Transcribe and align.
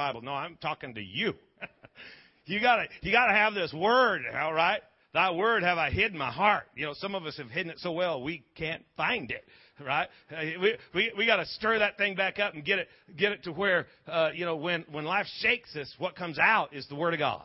Bible. 0.00 0.22
No, 0.22 0.32
I'm 0.32 0.56
talking 0.62 0.94
to 0.94 1.02
you. 1.02 1.34
you 2.46 2.58
gotta, 2.58 2.86
you 3.02 3.12
gotta 3.12 3.34
have 3.34 3.52
this 3.52 3.70
word, 3.70 4.22
all 4.34 4.54
right? 4.54 4.80
Thy 5.12 5.30
word 5.30 5.62
have 5.62 5.76
I 5.76 5.90
hid 5.90 6.12
in 6.12 6.16
my 6.16 6.30
heart. 6.30 6.64
You 6.74 6.86
know, 6.86 6.94
some 6.94 7.14
of 7.14 7.26
us 7.26 7.36
have 7.36 7.50
hidden 7.50 7.70
it 7.70 7.80
so 7.80 7.92
well 7.92 8.22
we 8.22 8.42
can't 8.54 8.82
find 8.96 9.30
it, 9.30 9.44
right? 9.78 10.08
We 10.30 10.74
we, 10.94 11.12
we 11.18 11.26
got 11.26 11.36
to 11.36 11.44
stir 11.44 11.80
that 11.80 11.98
thing 11.98 12.14
back 12.14 12.38
up 12.38 12.54
and 12.54 12.64
get 12.64 12.78
it 12.78 12.88
get 13.18 13.32
it 13.32 13.42
to 13.44 13.52
where 13.52 13.88
uh, 14.06 14.30
you 14.34 14.46
know 14.46 14.56
when 14.56 14.86
when 14.90 15.04
life 15.04 15.26
shakes 15.40 15.76
us, 15.76 15.94
what 15.98 16.16
comes 16.16 16.38
out 16.38 16.72
is 16.72 16.88
the 16.88 16.94
word 16.94 17.12
of 17.12 17.18
God. 17.18 17.44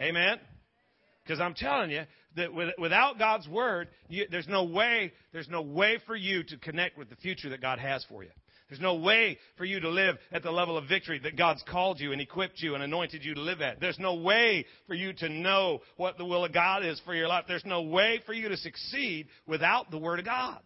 Amen. 0.00 0.38
Because 1.22 1.38
I'm 1.38 1.52
telling 1.52 1.90
you 1.90 2.04
that 2.36 2.48
without 2.78 3.18
God's 3.18 3.46
word, 3.46 3.88
you, 4.08 4.26
there's 4.30 4.48
no 4.48 4.64
way 4.64 5.12
there's 5.34 5.50
no 5.50 5.60
way 5.60 5.98
for 6.06 6.16
you 6.16 6.44
to 6.44 6.56
connect 6.56 6.96
with 6.96 7.10
the 7.10 7.16
future 7.16 7.50
that 7.50 7.60
God 7.60 7.78
has 7.78 8.06
for 8.08 8.24
you. 8.24 8.30
There's 8.72 8.80
no 8.80 8.94
way 8.94 9.36
for 9.58 9.66
you 9.66 9.80
to 9.80 9.90
live 9.90 10.16
at 10.32 10.42
the 10.42 10.50
level 10.50 10.78
of 10.78 10.88
victory 10.88 11.18
that 11.24 11.36
God's 11.36 11.62
called 11.70 12.00
you 12.00 12.12
and 12.12 12.22
equipped 12.22 12.62
you 12.62 12.74
and 12.74 12.82
anointed 12.82 13.22
you 13.22 13.34
to 13.34 13.40
live 13.42 13.60
at. 13.60 13.80
There's 13.80 13.98
no 13.98 14.14
way 14.14 14.64
for 14.86 14.94
you 14.94 15.12
to 15.12 15.28
know 15.28 15.82
what 15.98 16.16
the 16.16 16.24
will 16.24 16.46
of 16.46 16.54
God 16.54 16.82
is 16.82 16.98
for 17.04 17.14
your 17.14 17.28
life. 17.28 17.44
There's 17.46 17.66
no 17.66 17.82
way 17.82 18.22
for 18.24 18.32
you 18.32 18.48
to 18.48 18.56
succeed 18.56 19.26
without 19.46 19.90
the 19.90 19.98
Word 19.98 20.20
of 20.20 20.24
God. 20.24 20.58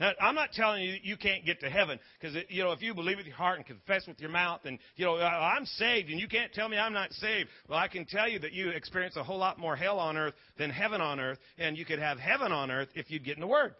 Now, 0.00 0.10
I'm 0.20 0.34
not 0.34 0.50
telling 0.50 0.82
you 0.82 0.96
you 1.00 1.16
can't 1.16 1.46
get 1.46 1.60
to 1.60 1.70
heaven 1.70 2.00
because 2.20 2.34
uh, 2.34 2.40
you 2.48 2.64
know 2.64 2.72
if 2.72 2.82
you 2.82 2.92
believe 2.92 3.18
with 3.18 3.26
your 3.26 3.36
heart 3.36 3.58
and 3.58 3.64
confess 3.64 4.08
with 4.08 4.18
your 4.18 4.30
mouth 4.30 4.62
and 4.64 4.80
you 4.96 5.04
know 5.04 5.16
I'm 5.16 5.64
saved 5.64 6.10
and 6.10 6.18
you 6.18 6.26
can't 6.26 6.52
tell 6.52 6.68
me 6.68 6.76
I'm 6.76 6.92
not 6.92 7.12
saved. 7.12 7.50
Well, 7.68 7.78
I 7.78 7.86
can 7.86 8.04
tell 8.04 8.28
you 8.28 8.40
that 8.40 8.52
you 8.52 8.70
experience 8.70 9.14
a 9.14 9.22
whole 9.22 9.38
lot 9.38 9.60
more 9.60 9.76
hell 9.76 10.00
on 10.00 10.16
earth 10.16 10.34
than 10.58 10.70
heaven 10.70 11.00
on 11.00 11.20
earth, 11.20 11.38
and 11.56 11.78
you 11.78 11.84
could 11.84 12.00
have 12.00 12.18
heaven 12.18 12.50
on 12.50 12.72
earth 12.72 12.88
if 12.96 13.12
you'd 13.12 13.24
get 13.24 13.36
in 13.36 13.40
the 13.40 13.46
Word. 13.46 13.76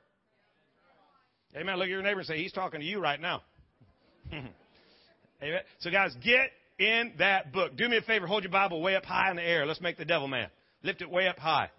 Amen. 1.57 1.77
Look 1.77 1.85
at 1.85 1.91
your 1.91 2.03
neighbor 2.03 2.21
and 2.21 2.27
say, 2.27 2.39
He's 2.39 2.53
talking 2.53 2.81
to 2.81 2.87
you 2.87 3.01
right 3.01 3.21
now. 3.21 3.43
Amen. 4.33 5.61
So, 5.81 5.91
guys, 5.91 6.15
get 6.23 6.51
in 6.79 7.13
that 7.19 7.53
book. 7.53 7.77
Do 7.77 7.89
me 7.89 7.97
a 7.97 8.03
favor. 8.03 8.27
Hold 8.27 8.43
your 8.43 8.53
Bible 8.53 8.83
way 8.83 8.97
up 8.97 9.05
high 9.05 9.31
in 9.31 9.37
the 9.37 9.43
air. 9.43 9.67
Let's 9.67 9.81
make 9.81 9.97
the 9.97 10.05
devil 10.05 10.29
man. 10.29 10.49
Lift 10.83 11.03
it 11.03 11.11
way 11.11 11.27
up 11.27 11.39
high. 11.39 11.71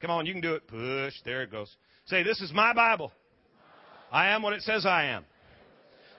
Come 0.00 0.10
on, 0.10 0.26
you 0.26 0.32
can 0.32 0.42
do 0.42 0.54
it. 0.54 0.68
Push. 0.68 1.14
There 1.24 1.42
it 1.42 1.50
goes. 1.50 1.74
Say, 2.06 2.22
This 2.22 2.40
is 2.40 2.52
my 2.52 2.72
Bible. 2.74 3.12
I 4.12 4.28
am 4.28 4.42
what 4.42 4.52
it 4.52 4.62
says 4.62 4.86
I 4.86 5.06
am. 5.06 5.24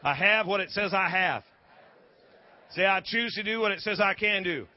I 0.04 0.14
have 0.14 0.48
what 0.48 0.60
it 0.60 0.72
says 0.72 0.94
I 0.94 1.10
have. 1.10 1.44
Say, 2.72 2.86
I 2.86 3.02
choose 3.04 3.34
to 3.36 3.44
do 3.44 3.60
what 3.60 3.72
it 3.72 3.80
says 3.80 4.00
I 4.02 4.14
can 4.14 4.44
do. 4.44 4.68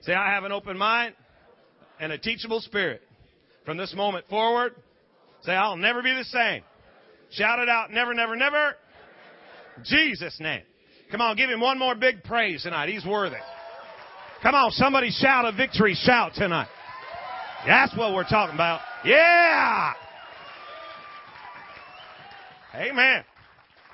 Say, 0.00 0.14
I 0.14 0.30
have 0.34 0.44
an 0.44 0.52
open 0.52 0.78
mind 0.78 1.14
and 2.00 2.10
a 2.10 2.18
teachable 2.18 2.60
spirit. 2.60 3.02
From 3.64 3.76
this 3.76 3.94
moment 3.94 4.26
forward, 4.28 4.74
say, 5.42 5.52
I'll 5.52 5.76
never 5.76 6.02
be 6.02 6.14
the 6.14 6.24
same. 6.24 6.62
Shout 7.30 7.58
it 7.58 7.68
out, 7.68 7.90
never, 7.90 8.14
never, 8.14 8.36
never. 8.36 8.74
Jesus' 9.84 10.36
name. 10.40 10.62
Come 11.10 11.20
on, 11.20 11.36
give 11.36 11.50
him 11.50 11.60
one 11.60 11.78
more 11.78 11.94
big 11.94 12.24
praise 12.24 12.62
tonight. 12.62 12.88
He's 12.88 13.04
worthy. 13.04 13.36
Come 14.42 14.54
on, 14.54 14.70
somebody 14.72 15.10
shout 15.10 15.44
a 15.44 15.52
victory 15.52 15.94
shout 15.94 16.32
tonight. 16.34 16.68
That's 17.66 17.96
what 17.96 18.12
we're 18.12 18.28
talking 18.28 18.54
about. 18.54 18.80
Yeah! 19.04 19.92
Amen. 22.74 23.24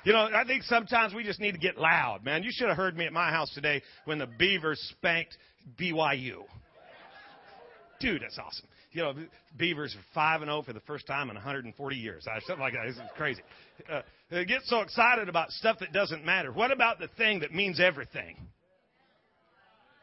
You 0.05 0.13
know, 0.13 0.29
I 0.33 0.43
think 0.45 0.63
sometimes 0.63 1.13
we 1.13 1.23
just 1.23 1.39
need 1.39 1.51
to 1.51 1.57
get 1.57 1.77
loud, 1.77 2.23
man. 2.23 2.43
You 2.43 2.51
should 2.51 2.69
have 2.69 2.77
heard 2.77 2.97
me 2.97 3.05
at 3.05 3.13
my 3.13 3.29
house 3.29 3.53
today 3.53 3.81
when 4.05 4.17
the 4.17 4.27
Beavers 4.27 4.79
spanked 4.97 5.37
BYU. 5.79 6.43
Dude, 7.99 8.21
that's 8.21 8.39
awesome. 8.39 8.65
You 8.91 9.03
know, 9.03 9.13
Beavers 9.57 9.95
are 9.95 10.03
5 10.15 10.41
and 10.41 10.49
0 10.49 10.63
for 10.63 10.73
the 10.73 10.79
first 10.81 11.05
time 11.05 11.29
in 11.29 11.35
140 11.35 11.95
years. 11.95 12.27
Something 12.45 12.59
like 12.59 12.73
that. 12.73 12.87
Is 12.87 12.99
crazy. 13.15 13.41
Uh, 13.91 14.01
they 14.31 14.45
get 14.45 14.61
so 14.65 14.81
excited 14.81 15.29
about 15.29 15.51
stuff 15.51 15.77
that 15.79 15.93
doesn't 15.93 16.25
matter. 16.25 16.51
What 16.51 16.71
about 16.71 16.99
the 16.99 17.07
thing 17.17 17.41
that 17.41 17.53
means 17.53 17.79
everything? 17.79 18.35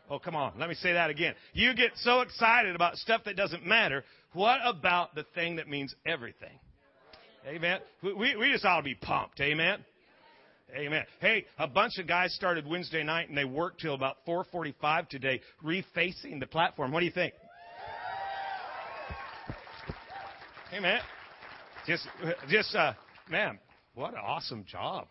Oh, 0.08 0.20
come 0.20 0.36
on. 0.36 0.52
Let 0.58 0.68
me 0.68 0.76
say 0.76 0.92
that 0.92 1.10
again. 1.10 1.34
You 1.52 1.74
get 1.74 1.90
so 1.96 2.20
excited 2.20 2.76
about 2.76 2.96
stuff 2.96 3.22
that 3.24 3.36
doesn't 3.36 3.66
matter. 3.66 4.04
What 4.34 4.60
about 4.64 5.16
the 5.16 5.24
thing 5.34 5.56
that 5.56 5.68
means 5.68 5.94
everything? 6.06 6.58
Amen. 7.46 7.80
We, 8.02 8.36
we 8.36 8.52
just 8.52 8.64
ought 8.64 8.78
to 8.78 8.84
be 8.84 8.94
pumped. 8.94 9.40
Amen. 9.40 9.84
Amen. 10.76 11.04
Hey, 11.20 11.46
a 11.58 11.66
bunch 11.66 11.98
of 11.98 12.06
guys 12.06 12.34
started 12.34 12.66
Wednesday 12.66 13.02
night 13.02 13.28
and 13.28 13.38
they 13.38 13.44
worked 13.44 13.80
till 13.80 13.94
about 13.94 14.16
4:45 14.26 15.08
today, 15.08 15.40
refacing 15.64 16.40
the 16.40 16.46
platform. 16.46 16.90
What 16.92 17.00
do 17.00 17.06
you 17.06 17.12
think? 17.12 17.34
Amen. 20.76 21.00
Just, 21.86 22.06
just, 22.50 22.74
uh, 22.74 22.92
man, 23.30 23.58
what 23.94 24.12
an 24.12 24.20
awesome 24.22 24.62
job. 24.66 25.06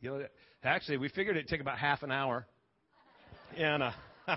You 0.00 0.10
know, 0.10 0.24
actually, 0.64 0.96
we 0.96 1.10
figured 1.10 1.36
it'd 1.36 1.46
take 1.46 1.60
about 1.60 1.76
half 1.76 2.02
an 2.02 2.10
hour, 2.10 2.46
and 3.54 3.82
uh, 3.82 3.90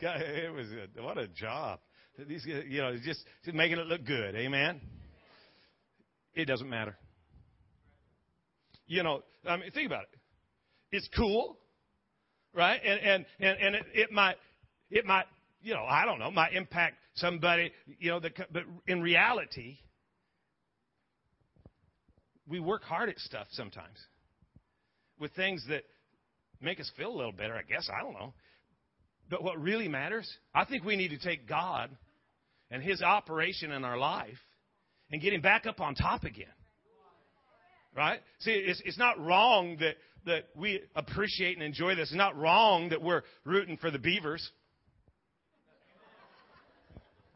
it 0.00 0.52
was 0.52 0.66
a, 0.70 1.02
what 1.02 1.16
a 1.16 1.28
job. 1.28 1.80
These, 2.28 2.44
you 2.44 2.82
know, 2.82 2.94
just, 3.02 3.24
just 3.42 3.56
making 3.56 3.78
it 3.78 3.86
look 3.86 4.04
good. 4.04 4.34
Amen. 4.34 4.82
It 6.34 6.44
doesn't 6.44 6.68
matter. 6.68 6.94
You 8.86 9.04
know, 9.04 9.22
I 9.48 9.56
mean, 9.56 9.70
think 9.70 9.86
about 9.86 10.02
it. 10.02 10.18
It's 10.90 11.08
cool, 11.16 11.56
right? 12.52 12.78
And 12.84 13.00
and 13.00 13.26
and, 13.40 13.58
and 13.58 13.74
it, 13.76 13.84
it 13.94 14.12
might 14.12 14.36
it 14.90 15.06
might 15.06 15.24
you 15.62 15.72
know 15.72 15.84
I 15.88 16.04
don't 16.04 16.18
know 16.18 16.30
might 16.30 16.52
impact 16.52 16.96
somebody 17.14 17.72
you 17.98 18.10
know 18.10 18.20
that 18.20 18.52
but 18.52 18.64
in 18.86 19.00
reality 19.00 19.78
we 22.48 22.60
work 22.60 22.82
hard 22.82 23.08
at 23.08 23.18
stuff 23.18 23.46
sometimes 23.52 23.98
with 25.18 25.32
things 25.32 25.64
that 25.68 25.84
make 26.60 26.80
us 26.80 26.90
feel 26.96 27.10
a 27.10 27.16
little 27.16 27.32
better, 27.32 27.54
I 27.54 27.62
guess. 27.62 27.88
I 27.94 28.02
don't 28.02 28.14
know. 28.14 28.34
But 29.30 29.42
what 29.42 29.60
really 29.60 29.88
matters, 29.88 30.30
I 30.54 30.64
think 30.64 30.84
we 30.84 30.96
need 30.96 31.08
to 31.08 31.18
take 31.18 31.48
God 31.48 31.90
and 32.70 32.82
His 32.82 33.02
operation 33.02 33.72
in 33.72 33.84
our 33.84 33.96
life 33.96 34.38
and 35.10 35.20
get 35.20 35.32
Him 35.32 35.40
back 35.40 35.66
up 35.66 35.80
on 35.80 35.94
top 35.94 36.24
again. 36.24 36.46
Right? 37.96 38.20
See, 38.40 38.52
it's, 38.52 38.82
it's 38.84 38.98
not 38.98 39.20
wrong 39.20 39.76
that, 39.80 39.96
that 40.26 40.44
we 40.56 40.80
appreciate 40.96 41.56
and 41.56 41.62
enjoy 41.62 41.94
this. 41.94 42.08
It's 42.08 42.16
not 42.16 42.36
wrong 42.36 42.88
that 42.88 43.02
we're 43.02 43.22
rooting 43.44 43.76
for 43.76 43.90
the 43.90 43.98
Beavers. 43.98 44.50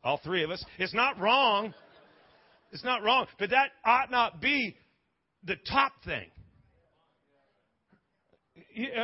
All 0.02 0.20
three 0.24 0.44
of 0.44 0.50
us. 0.50 0.64
It's 0.78 0.94
not 0.94 1.18
wrong. 1.18 1.74
It's 2.72 2.84
not 2.84 3.02
wrong. 3.02 3.26
But 3.38 3.50
that 3.50 3.70
ought 3.84 4.10
not 4.10 4.40
be 4.40 4.76
the 5.46 5.56
top 5.70 5.92
thing. 6.04 6.26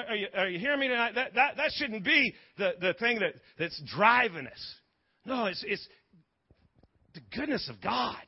Are 0.08 0.14
you, 0.14 0.26
are 0.36 0.48
you 0.48 0.58
hearing 0.58 0.80
me 0.80 0.88
tonight? 0.88 1.14
That, 1.14 1.34
that, 1.34 1.56
that 1.56 1.70
shouldn't 1.76 2.04
be 2.04 2.34
the, 2.58 2.72
the 2.80 2.94
thing 2.94 3.20
that, 3.20 3.34
that's 3.58 3.80
driving 3.94 4.46
us. 4.46 4.74
No, 5.24 5.46
it's, 5.46 5.64
it's 5.66 5.86
the 7.14 7.20
goodness 7.34 7.70
of 7.70 7.80
God 7.80 8.20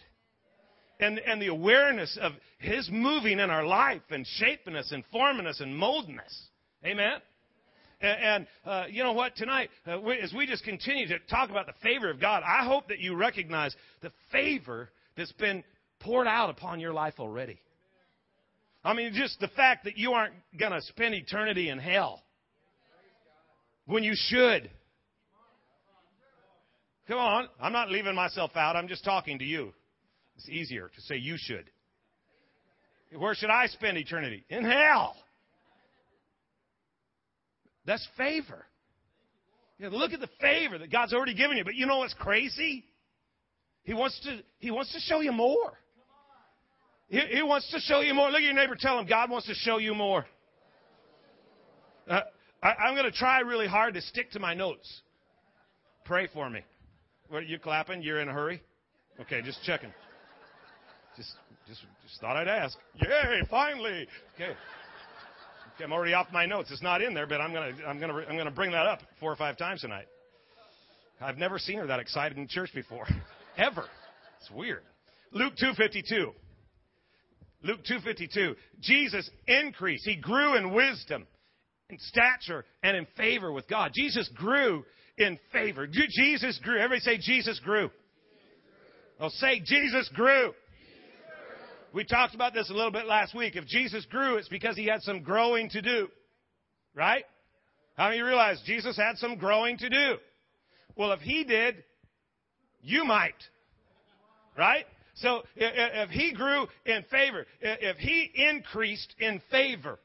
and, 1.01 1.19
and 1.19 1.43
the 1.43 1.49
awareness 1.49 2.19
of 2.21 2.33
His 2.59 2.89
moving 2.91 3.41
in 3.41 3.51
our 3.51 3.67
life 3.67 4.03
and 4.11 4.27
shaping 4.27 4.75
us 4.75 4.91
and 4.91 5.05
forming 5.13 5.47
us 5.47 5.61
and 5.61 5.77
molding 5.77 6.19
us. 6.19 6.49
Amen? 6.85 7.19
And, 8.01 8.23
and 8.23 8.47
uh, 8.65 8.85
you 8.89 9.03
know 9.03 9.13
what? 9.13 9.37
Tonight, 9.37 9.71
uh, 9.87 10.01
we, 10.01 10.19
as 10.19 10.33
we 10.33 10.47
just 10.47 10.65
continue 10.65 11.09
to 11.09 11.19
talk 11.31 11.51
about 11.51 11.67
the 11.67 11.75
favor 11.83 12.11
of 12.11 12.21
God, 12.21 12.43
I 12.47 12.65
hope 12.65 12.89
that 12.89 13.01
you 13.01 13.17
recognize 13.17 13.75
the 14.03 14.13
favor 14.33 14.91
that's 15.17 15.33
been 15.33 15.63
poured 16.01 16.27
out 16.27 16.51
upon 16.51 16.81
your 16.81 16.93
life 16.93 17.15
already. 17.19 17.61
I 18.85 18.93
mean, 18.93 19.13
just 19.15 19.41
the 19.41 19.49
fact 19.49 19.85
that 19.85 19.97
you 19.97 20.13
aren't 20.13 20.35
going 20.59 20.73
to 20.73 20.83
spend 20.83 21.15
eternity 21.15 21.71
in 21.71 21.79
hell 21.79 22.23
when 23.87 24.05
you 24.05 24.13
should. 24.15 24.71
Come 27.09 27.19
on. 27.19 27.49
I'm 27.61 27.73
not 27.73 27.91
leaving 27.91 28.15
myself 28.15 28.53
out. 28.57 28.77
I'm 28.77 28.89
just 28.89 29.05
talking 29.05 29.39
to 29.39 29.45
you. 29.45 29.73
It's 30.37 30.49
easier 30.49 30.91
to 30.95 31.01
say 31.03 31.17
you 31.17 31.37
should. 31.39 31.71
Where 33.17 33.35
should 33.35 33.51
I 33.51 33.67
spend 33.67 33.97
eternity? 33.97 34.45
In 34.49 34.65
hell. 34.65 35.17
That's 37.87 38.07
favor. 38.17 38.67
Look 39.79 40.13
at 40.13 40.21
the 40.21 40.31
favor 40.41 40.79
that 40.79 40.91
God's 40.91 41.13
already 41.13 41.35
given 41.35 41.57
you. 41.57 41.65
But 41.65 41.75
you 41.75 41.87
know 41.87 41.99
what's 41.99 42.15
crazy? 42.15 42.85
He 43.83 43.93
wants 43.93 44.19
to, 44.25 44.41
he 44.59 44.71
wants 44.71 44.93
to 44.93 45.01
show 45.01 45.21
you 45.21 45.33
more. 45.33 45.79
He, 47.15 47.37
he, 47.37 47.43
wants 47.45 47.71
to 47.71 47.79
show 47.79 48.01
you 48.01 48.13
more. 48.13 48.29
Look 48.29 48.39
at 48.39 48.43
your 48.43 48.55
neighbor. 48.55 48.75
Tell 48.77 48.99
him 48.99 49.07
God 49.07 49.31
wants 49.31 49.47
to 49.47 49.55
show 49.55 49.79
you 49.79 49.95
more. 49.95 50.27
Uh, 52.11 52.23
I, 52.61 52.89
am 52.89 52.97
going 52.97 53.09
to 53.09 53.17
try 53.17 53.39
really 53.39 53.69
hard 53.69 53.95
to 53.95 54.01
stick 54.01 54.33
to 54.33 54.41
my 54.41 54.53
notes. 54.53 55.03
Pray 56.05 56.27
for 56.35 56.51
me. 56.51 56.63
What, 57.29 57.47
you 57.47 57.61
clapping? 57.61 58.03
You're 58.03 58.21
in 58.21 58.29
a 58.29 58.33
hurry? 58.33 58.61
Okay, 59.21 59.43
just 59.43 59.63
checking. 59.63 59.93
Just, 61.17 61.31
just, 61.69 61.83
just 62.03 62.21
thought 62.21 62.37
I'd 62.37 62.49
ask. 62.49 62.77
Yay! 62.97 63.43
Finally. 63.49 64.09
Okay. 64.35 64.51
okay. 64.51 65.85
I'm 65.85 65.93
already 65.93 66.15
off 66.15 66.27
my 66.33 66.47
notes. 66.47 66.73
It's 66.73 66.83
not 66.83 67.01
in 67.01 67.15
there, 67.15 67.29
but 67.29 67.41
I'm 67.41 67.53
gonna, 67.53 67.71
I'm 67.87 68.01
gonna, 68.01 68.25
I'm 68.29 68.37
gonna 68.37 68.51
bring 68.51 68.73
that 68.73 68.87
up 68.87 69.03
four 69.21 69.31
or 69.31 69.37
five 69.37 69.57
times 69.57 69.83
tonight. 69.83 70.07
I've 71.21 71.39
never 71.39 71.61
seen 71.61 71.79
her 71.79 71.87
that 71.87 72.01
excited 72.01 72.39
in 72.39 72.49
church 72.49 72.71
before, 72.75 73.07
ever. 73.57 73.85
It's 74.41 74.51
weird. 74.51 74.83
Luke 75.31 75.55
2:52. 75.63 76.33
Luke 77.65 77.81
2:52. 77.85 78.55
Jesus 78.81 79.29
increased. 79.47 80.05
He 80.05 80.17
grew 80.17 80.57
in 80.57 80.73
wisdom 80.73 81.27
in 81.89 81.99
stature 81.99 82.65
and 82.83 82.97
in 82.97 83.07
favor 83.17 83.51
with 83.51 83.67
God. 83.69 83.93
Jesus 83.95 84.29
grew 84.35 84.85
in 85.17 85.39
favor. 85.51 85.87
Jesus 85.87 86.59
grew. 86.59 86.79
Everybody 86.79 87.01
say 87.01 87.19
Jesus 87.19 87.59
grew. 87.61 87.91
Oh, 89.19 89.29
say 89.31 89.61
Jesus 89.61 90.09
grew. 90.11 90.55
We 91.93 92.05
talked 92.05 92.35
about 92.35 92.53
this 92.53 92.69
a 92.71 92.75
little 92.75 92.91
bit 92.91 93.07
last 93.07 93.35
week. 93.35 93.55
If 93.55 93.67
Jesus 93.67 94.05
grew, 94.07 94.37
it's 94.37 94.49
because 94.49 94.77
he 94.77 94.87
had 94.87 95.03
some 95.03 95.23
growing 95.23 95.71
to 95.71 95.81
do. 95.81 96.09
Right? 96.95 97.25
How 97.97 98.09
many 98.09 98.21
realize 98.21 98.61
Jesus 98.67 98.97
had 98.97 99.17
some 99.17 99.37
growing 99.37 99.79
to 99.79 99.89
do? 99.89 100.17
Well, 100.97 101.13
if 101.13 101.21
he 101.21 101.45
did, 101.45 101.85
you 102.83 103.05
might. 103.05 103.35
Right? 104.59 104.85
So 105.15 105.43
if 105.57 106.11
he 106.11 106.33
grew 106.33 106.67
in 106.85 107.05
favor, 107.11 107.47
if 107.61 107.97
he 107.99 108.31
increased 108.35 109.15
in 109.19 109.41
favor, 109.51 109.99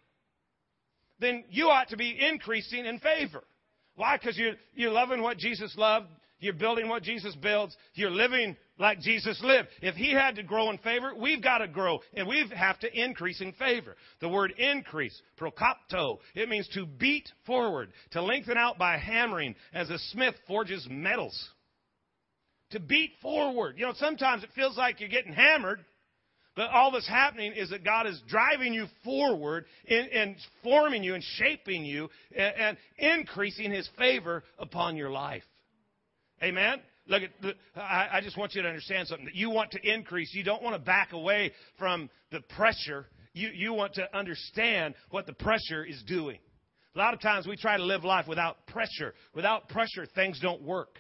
then 1.20 1.44
you 1.50 1.68
ought 1.70 1.90
to 1.90 1.98
be 1.98 2.18
increasing 2.20 2.86
in 2.86 3.00
favor. 3.00 3.44
Why? 3.96 4.18
Because 4.18 4.38
you're, 4.38 4.54
you're 4.76 4.92
loving 4.92 5.22
what 5.22 5.38
Jesus 5.38 5.76
loved. 5.78 6.08
You're 6.40 6.54
building 6.54 6.88
what 6.88 7.04
Jesus 7.04 7.36
builds. 7.36 7.76
You're 7.96 8.12
living 8.12 8.56
like 8.78 9.02
Jesus 9.02 9.42
lived. 9.44 9.68
If 9.82 9.96
he 9.96 10.14
had 10.14 10.36
to 10.36 10.44
grow 10.44 10.70
in 10.70 10.78
favor, 10.78 11.14
we've 11.14 11.44
got 11.44 11.58
to 11.58 11.68
grow 11.68 12.00
and 12.14 12.26
we 12.28 12.50
have 12.56 12.80
to 12.80 12.98
increase 12.98 13.42
in 13.42 13.52
favor. 13.54 13.98
The 14.22 14.30
word 14.30 14.54
increase, 14.58 15.22
prokopto, 15.38 16.20
it 16.36 16.48
means 16.48 16.70
to 16.70 16.86
beat 16.86 17.30
forward, 17.46 17.92
to 18.12 18.22
lengthen 18.22 18.58
out 18.58 18.78
by 18.78 18.98
hammering 18.98 19.56
as 19.74 19.90
a 19.90 20.00
smith 20.00 20.36
forges 20.48 20.88
metals. 20.90 21.50
To 22.72 22.80
beat 22.80 23.12
forward. 23.22 23.76
You 23.78 23.88
know, 23.88 23.94
sometimes 23.96 24.44
it 24.44 24.50
feels 24.56 24.78
like 24.78 25.00
you're 25.00 25.10
getting 25.10 25.34
hammered, 25.34 25.84
but 26.56 26.70
all 26.70 26.92
that's 26.92 27.08
happening 27.08 27.54
is 27.54 27.70
that 27.70 27.84
God 27.84 28.06
is 28.06 28.22
driving 28.28 28.74
you 28.74 28.86
forward 29.04 29.66
and, 29.88 30.36
forming 30.62 31.04
you 31.04 31.16
and 31.16 31.24
shaping 31.24 31.86
you 31.86 32.10
and, 32.36 32.54
and 32.56 32.78
increasing 32.98 33.72
his 33.72 33.90
favor 33.98 34.44
upon 34.60 34.96
your 34.96 35.10
life. 35.10 35.44
Amen? 36.44 36.80
Look 37.08 37.24
at 37.24 37.56
I, 37.76 38.10
I 38.14 38.22
just 38.22 38.38
want 38.38 38.54
you 38.54 38.62
to 38.62 38.68
understand 38.68 39.08
something 39.08 39.26
that 39.26 39.36
you 39.36 39.50
want 39.50 39.72
to 39.72 39.80
increase. 39.82 40.32
You 40.34 40.44
don't 40.44 40.62
want 40.62 40.76
to 40.76 40.80
back 40.80 41.14
away 41.14 41.54
from 41.78 42.10
the 42.32 42.42
pressure. 42.42 43.08
You, 43.34 43.50
you 43.50 43.74
want 43.74 43.96
to 43.96 44.16
understand 44.16 44.94
what 45.10 45.26
the 45.26 45.34
pressure 45.34 45.84
is 45.84 46.04
doing. 46.04 46.38
A 46.96 47.00
lot 47.00 47.14
of 47.14 47.22
times 47.22 47.48
we 47.48 47.56
try 47.56 47.78
to 47.78 47.84
live 47.84 48.04
life 48.04 48.28
without 48.28 48.68
pressure. 48.68 49.14
Without 49.34 49.70
pressure, 49.70 50.06
things 50.14 50.40
don't 50.40 50.62
work. 50.62 51.00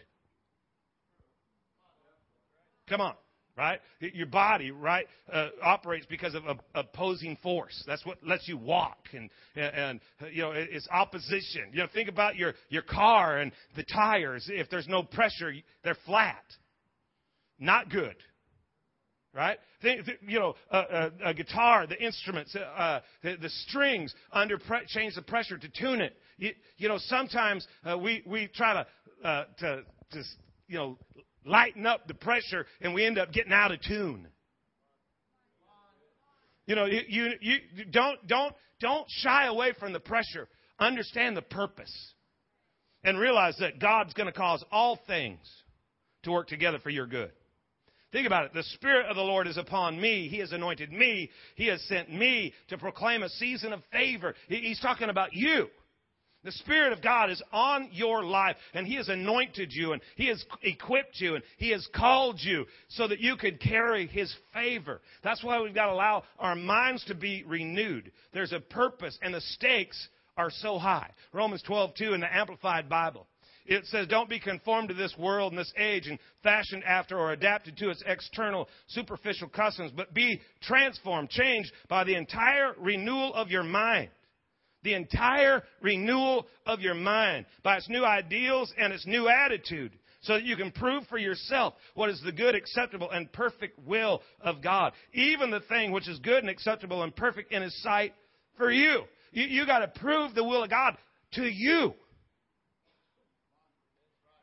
Come 2.89 3.01
on 3.01 3.15
right? 3.59 3.81
Your 3.99 4.25
body, 4.25 4.71
right, 4.71 5.05
uh, 5.31 5.49
operates 5.61 6.05
because 6.05 6.33
of 6.33 6.43
opposing 6.73 7.37
force. 7.43 7.83
That's 7.85 8.05
what 8.05 8.17
lets 8.25 8.47
you 8.47 8.57
walk, 8.57 8.99
and, 9.11 9.29
and, 9.53 9.75
and 9.75 10.33
you 10.33 10.43
know 10.43 10.53
it's 10.55 10.87
opposition. 10.89 11.63
You 11.73 11.79
know, 11.79 11.87
think 11.93 12.07
about 12.07 12.37
your 12.37 12.53
your 12.69 12.83
car 12.83 13.39
and 13.39 13.51
the 13.75 13.83
tires. 13.83 14.49
If 14.49 14.69
there's 14.69 14.87
no 14.87 15.03
pressure, 15.03 15.51
they're 15.83 15.97
flat. 16.05 16.43
Not 17.59 17.89
good, 17.89 18.15
right? 19.33 19.59
You 19.81 20.39
know, 20.39 20.55
a, 20.71 20.77
a, 20.77 21.11
a 21.25 21.33
guitar, 21.33 21.85
the 21.85 22.01
instruments, 22.01 22.55
uh, 22.55 23.01
the, 23.21 23.35
the, 23.35 23.49
strings 23.49 24.15
under 24.31 24.57
pre- 24.57 24.85
change 24.87 25.15
the 25.15 25.21
pressure 25.21 25.57
to 25.57 25.67
tune 25.67 25.99
it. 25.99 26.15
You, 26.37 26.51
you 26.77 26.87
know, 26.87 26.97
sometimes 26.97 27.67
uh, 27.83 27.97
we 27.97 28.23
we 28.25 28.47
try 28.47 28.73
to 28.73 29.27
uh, 29.27 29.43
to 29.59 29.83
to 30.11 30.23
you 30.69 30.77
know 30.77 30.97
lighten 31.45 31.85
up 31.85 32.07
the 32.07 32.13
pressure 32.13 32.65
and 32.81 32.93
we 32.93 33.05
end 33.05 33.17
up 33.17 33.31
getting 33.31 33.53
out 33.53 33.71
of 33.71 33.81
tune. 33.81 34.27
You 36.65 36.75
know, 36.75 36.85
you, 36.85 37.01
you, 37.07 37.29
you 37.41 37.85
don't, 37.89 38.25
don't, 38.27 38.53
don't 38.79 39.05
shy 39.09 39.47
away 39.47 39.73
from 39.79 39.91
the 39.91 39.99
pressure. 39.99 40.47
Understand 40.79 41.35
the 41.35 41.41
purpose. 41.41 41.93
And 43.03 43.17
realize 43.17 43.55
that 43.59 43.79
God's 43.79 44.13
going 44.13 44.27
to 44.27 44.37
cause 44.37 44.63
all 44.71 44.99
things 45.07 45.39
to 46.23 46.31
work 46.31 46.47
together 46.47 46.79
for 46.79 46.89
your 46.89 47.07
good. 47.07 47.31
Think 48.11 48.27
about 48.27 48.45
it. 48.45 48.53
The 48.53 48.63
Spirit 48.63 49.05
of 49.05 49.15
the 49.15 49.21
Lord 49.21 49.47
is 49.47 49.57
upon 49.57 49.99
me. 49.99 50.27
He 50.27 50.39
has 50.39 50.51
anointed 50.51 50.91
me. 50.91 51.29
He 51.55 51.67
has 51.67 51.81
sent 51.83 52.11
me 52.11 52.53
to 52.67 52.77
proclaim 52.77 53.23
a 53.23 53.29
season 53.29 53.71
of 53.71 53.81
favor. 53.91 54.35
He's 54.47 54.79
talking 54.79 55.09
about 55.09 55.33
you. 55.33 55.67
The 56.43 56.51
Spirit 56.53 56.93
of 56.93 57.01
God 57.01 57.29
is 57.29 57.41
on 57.51 57.89
your 57.91 58.23
life, 58.23 58.55
and 58.73 58.87
He 58.87 58.95
has 58.95 59.09
anointed 59.09 59.73
you, 59.73 59.91
and 59.91 60.01
He 60.15 60.27
has 60.27 60.43
equipped 60.61 61.19
you, 61.19 61.35
and 61.35 61.43
He 61.57 61.69
has 61.71 61.85
called 61.93 62.39
you 62.39 62.65
so 62.87 63.07
that 63.09 63.19
you 63.19 63.35
could 63.35 63.59
carry 63.59 64.07
His 64.07 64.33
favor. 64.53 65.01
That's 65.21 65.43
why 65.43 65.59
we've 65.59 65.75
got 65.75 65.87
to 65.87 65.93
allow 65.93 66.23
our 66.39 66.55
minds 66.55 67.03
to 67.05 67.15
be 67.15 67.43
renewed. 67.45 68.11
There's 68.31 68.53
a 68.53 68.61
purpose, 68.61 69.17
and 69.21 69.33
the 69.33 69.41
stakes 69.41 70.07
are 70.37 70.49
so 70.49 70.77
high. 70.77 71.11
Romans 71.33 71.61
12, 71.63 71.95
2 71.95 72.13
in 72.13 72.21
the 72.21 72.33
Amplified 72.33 72.87
Bible. 72.87 73.27
It 73.65 73.85
says, 73.87 74.07
Don't 74.07 74.29
be 74.29 74.39
conformed 74.39 74.87
to 74.89 74.95
this 74.95 75.15
world 75.17 75.51
and 75.51 75.59
this 75.59 75.73
age 75.77 76.07
and 76.07 76.17
fashioned 76.41 76.85
after 76.85 77.19
or 77.19 77.33
adapted 77.33 77.75
to 77.77 77.89
its 77.89 78.01
external, 78.07 78.69
superficial 78.87 79.49
customs, 79.49 79.91
but 79.93 80.13
be 80.13 80.39
transformed, 80.61 81.29
changed 81.29 81.71
by 81.89 82.05
the 82.05 82.15
entire 82.15 82.73
renewal 82.79 83.33
of 83.35 83.49
your 83.49 83.63
mind 83.63 84.09
the 84.83 84.93
entire 84.93 85.63
renewal 85.81 86.47
of 86.65 86.79
your 86.79 86.93
mind 86.93 87.45
by 87.63 87.77
its 87.77 87.89
new 87.89 88.03
ideals 88.03 88.73
and 88.77 88.93
its 88.93 89.05
new 89.05 89.27
attitude 89.27 89.91
so 90.21 90.33
that 90.33 90.43
you 90.43 90.55
can 90.55 90.71
prove 90.71 91.03
for 91.07 91.17
yourself 91.17 91.73
what 91.93 92.09
is 92.09 92.21
the 92.23 92.31
good, 92.31 92.55
acceptable, 92.55 93.09
and 93.09 93.31
perfect 93.31 93.79
will 93.85 94.21
of 94.41 94.61
God. 94.61 94.93
Even 95.13 95.49
the 95.49 95.61
thing 95.61 95.91
which 95.91 96.09
is 96.09 96.19
good 96.19 96.39
and 96.39 96.49
acceptable 96.49 97.03
and 97.03 97.15
perfect 97.15 97.51
in 97.51 97.61
His 97.61 97.81
sight 97.81 98.13
for 98.57 98.71
you. 98.71 99.03
You, 99.31 99.45
you 99.45 99.65
got 99.65 99.79
to 99.79 99.99
prove 99.99 100.35
the 100.35 100.43
will 100.43 100.63
of 100.63 100.69
God 100.69 100.97
to 101.33 101.43
you. 101.43 101.93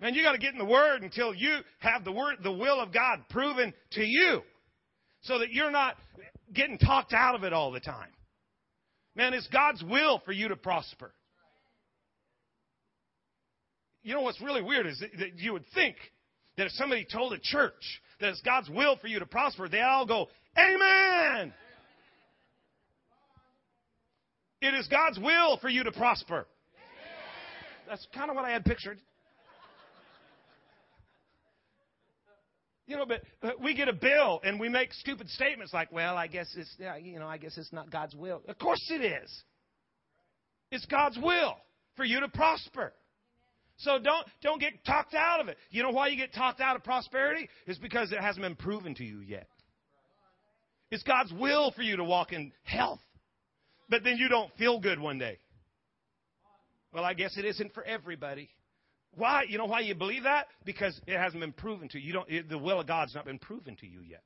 Man, 0.00 0.14
you 0.14 0.22
got 0.22 0.32
to 0.32 0.38
get 0.38 0.52
in 0.52 0.58
the 0.58 0.64
Word 0.64 1.02
until 1.02 1.34
you 1.34 1.58
have 1.78 2.04
the 2.04 2.12
Word, 2.12 2.36
the 2.42 2.52
will 2.52 2.80
of 2.80 2.92
God 2.92 3.20
proven 3.30 3.72
to 3.92 4.02
you 4.02 4.42
so 5.22 5.38
that 5.38 5.52
you're 5.52 5.70
not 5.70 5.96
getting 6.52 6.78
talked 6.78 7.12
out 7.12 7.34
of 7.34 7.44
it 7.44 7.52
all 7.52 7.70
the 7.70 7.80
time. 7.80 8.08
Man, 9.16 9.32
it's 9.32 9.48
God's 9.48 9.82
will 9.82 10.20
for 10.24 10.32
you 10.32 10.48
to 10.48 10.56
prosper. 10.56 11.10
You 14.02 14.14
know 14.14 14.20
what's 14.20 14.40
really 14.40 14.62
weird 14.62 14.86
is 14.86 15.00
that 15.00 15.38
you 15.38 15.54
would 15.54 15.64
think 15.74 15.96
that 16.56 16.66
if 16.66 16.72
somebody 16.72 17.06
told 17.10 17.32
a 17.32 17.38
church 17.38 18.00
that 18.20 18.28
it's 18.28 18.42
God's 18.42 18.68
will 18.68 18.96
for 18.98 19.08
you 19.08 19.18
to 19.18 19.26
prosper, 19.26 19.68
they 19.68 19.80
all 19.80 20.06
go, 20.06 20.28
Amen! 20.56 21.52
It 24.60 24.74
is 24.74 24.86
God's 24.88 25.18
will 25.18 25.58
for 25.58 25.68
you 25.68 25.82
to 25.84 25.92
prosper. 25.92 26.46
That's 27.88 28.06
kind 28.14 28.30
of 28.30 28.36
what 28.36 28.44
I 28.44 28.50
had 28.50 28.64
pictured. 28.64 28.98
You 32.86 32.96
know, 32.96 33.06
but, 33.06 33.22
but 33.40 33.60
we 33.60 33.74
get 33.74 33.88
a 33.88 33.92
bill 33.92 34.40
and 34.44 34.60
we 34.60 34.68
make 34.68 34.92
stupid 34.92 35.28
statements 35.30 35.72
like, 35.72 35.90
"Well, 35.90 36.16
I 36.16 36.28
guess 36.28 36.46
it's 36.56 36.72
you 37.02 37.18
know, 37.18 37.26
I 37.26 37.36
guess 37.36 37.58
it's 37.58 37.72
not 37.72 37.90
God's 37.90 38.14
will." 38.14 38.42
Of 38.46 38.58
course 38.58 38.84
it 38.90 39.02
is. 39.02 39.42
It's 40.70 40.86
God's 40.86 41.18
will 41.18 41.56
for 41.96 42.04
you 42.04 42.20
to 42.20 42.28
prosper. 42.28 42.92
So 43.78 43.98
don't 43.98 44.26
don't 44.40 44.60
get 44.60 44.84
talked 44.84 45.14
out 45.14 45.40
of 45.40 45.48
it. 45.48 45.58
You 45.70 45.82
know 45.82 45.90
why 45.90 46.08
you 46.08 46.16
get 46.16 46.32
talked 46.32 46.60
out 46.60 46.76
of 46.76 46.84
prosperity? 46.84 47.48
Is 47.66 47.78
because 47.78 48.12
it 48.12 48.20
hasn't 48.20 48.42
been 48.42 48.56
proven 48.56 48.94
to 48.94 49.04
you 49.04 49.20
yet. 49.20 49.48
It's 50.90 51.02
God's 51.02 51.32
will 51.32 51.72
for 51.72 51.82
you 51.82 51.96
to 51.96 52.04
walk 52.04 52.32
in 52.32 52.52
health. 52.62 53.00
But 53.88 54.04
then 54.04 54.16
you 54.16 54.28
don't 54.28 54.52
feel 54.56 54.80
good 54.80 55.00
one 55.00 55.18
day. 55.18 55.38
Well, 56.92 57.04
I 57.04 57.14
guess 57.14 57.36
it 57.36 57.44
isn't 57.44 57.74
for 57.74 57.84
everybody. 57.84 58.48
Why? 59.16 59.44
You 59.48 59.58
know 59.58 59.64
why 59.64 59.80
you 59.80 59.94
believe 59.94 60.24
that? 60.24 60.46
Because 60.64 60.98
it 61.06 61.16
hasn't 61.16 61.40
been 61.40 61.52
proven 61.52 61.88
to 61.88 61.98
you. 61.98 62.06
you 62.06 62.12
don't, 62.12 62.30
it, 62.30 62.48
the 62.48 62.58
will 62.58 62.80
of 62.80 62.86
God's 62.86 63.14
not 63.14 63.24
been 63.24 63.38
proven 63.38 63.74
to 63.76 63.86
you 63.86 64.00
yet. 64.02 64.22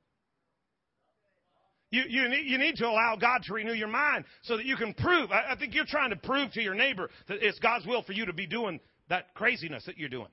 You, 1.91 2.03
you, 2.07 2.29
need, 2.29 2.45
you 2.45 2.57
need 2.57 2.75
to 2.77 2.85
allow 2.85 3.17
God 3.19 3.43
to 3.43 3.53
renew 3.53 3.73
your 3.73 3.87
mind 3.89 4.25
so 4.43 4.55
that 4.57 4.65
you 4.65 4.75
can 4.75 4.93
prove. 4.93 5.31
I, 5.31 5.51
I 5.51 5.55
think 5.57 5.73
you're 5.73 5.85
trying 5.85 6.11
to 6.11 6.15
prove 6.15 6.51
to 6.53 6.61
your 6.61 6.75
neighbor 6.75 7.09
that 7.27 7.45
it's 7.45 7.59
God's 7.59 7.85
will 7.85 8.03
for 8.03 8.13
you 8.13 8.25
to 8.25 8.33
be 8.33 8.47
doing 8.47 8.79
that 9.09 9.33
craziness 9.33 9.85
that 9.85 9.97
you're 9.97 10.09
doing. 10.09 10.29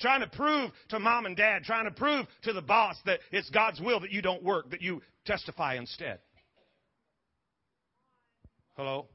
Trying 0.00 0.20
to 0.20 0.28
prove 0.28 0.70
to 0.88 0.98
mom 0.98 1.26
and 1.26 1.36
dad, 1.36 1.62
trying 1.62 1.84
to 1.84 1.90
prove 1.90 2.26
to 2.42 2.52
the 2.52 2.62
boss 2.62 2.96
that 3.04 3.20
it's 3.30 3.50
God's 3.50 3.80
will 3.80 4.00
that 4.00 4.10
you 4.10 4.22
don't 4.22 4.42
work, 4.42 4.70
that 4.70 4.80
you 4.80 5.02
testify 5.26 5.74
instead. 5.74 6.20
Hello? 8.76 9.06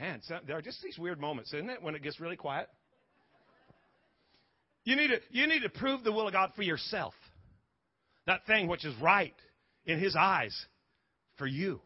Man, 0.00 0.22
so, 0.22 0.38
there 0.46 0.56
are 0.56 0.62
just 0.62 0.82
these 0.82 0.98
weird 0.98 1.20
moments, 1.20 1.52
isn't 1.52 1.68
it, 1.68 1.82
when 1.82 1.94
it 1.94 2.02
gets 2.02 2.18
really 2.20 2.36
quiet? 2.36 2.68
You 4.84 4.96
need, 4.96 5.08
to, 5.08 5.20
you 5.30 5.46
need 5.46 5.60
to 5.60 5.68
prove 5.68 6.04
the 6.04 6.12
will 6.12 6.26
of 6.26 6.32
God 6.32 6.52
for 6.56 6.62
yourself. 6.62 7.12
That 8.26 8.46
thing 8.46 8.66
which 8.66 8.86
is 8.86 8.94
right 9.02 9.34
in 9.84 9.98
His 9.98 10.16
eyes 10.16 10.56
for 11.36 11.46
you. 11.46 11.82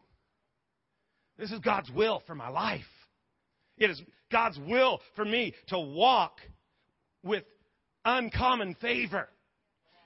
This 1.37 1.51
is 1.51 1.59
God's 1.59 1.91
will 1.91 2.23
for 2.25 2.35
my 2.35 2.47
life. 2.47 2.81
It 3.77 3.89
is 3.89 4.01
God's 4.31 4.57
will 4.65 5.01
for 5.17 5.25
me 5.25 5.53
to 5.67 5.77
walk 5.77 6.37
with 7.21 7.43
uncommon 8.05 8.75
favor. 8.75 9.27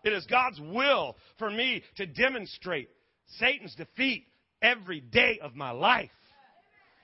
It 0.03 0.13
is 0.13 0.25
God's 0.25 0.59
will 0.59 1.15
for 1.37 1.51
me 1.51 1.83
to 1.97 2.07
demonstrate 2.07 2.89
Satan's 3.37 3.75
defeat 3.75 4.25
every 4.63 4.99
day 4.99 5.39
of 5.43 5.53
my 5.53 5.71
life. 5.71 6.09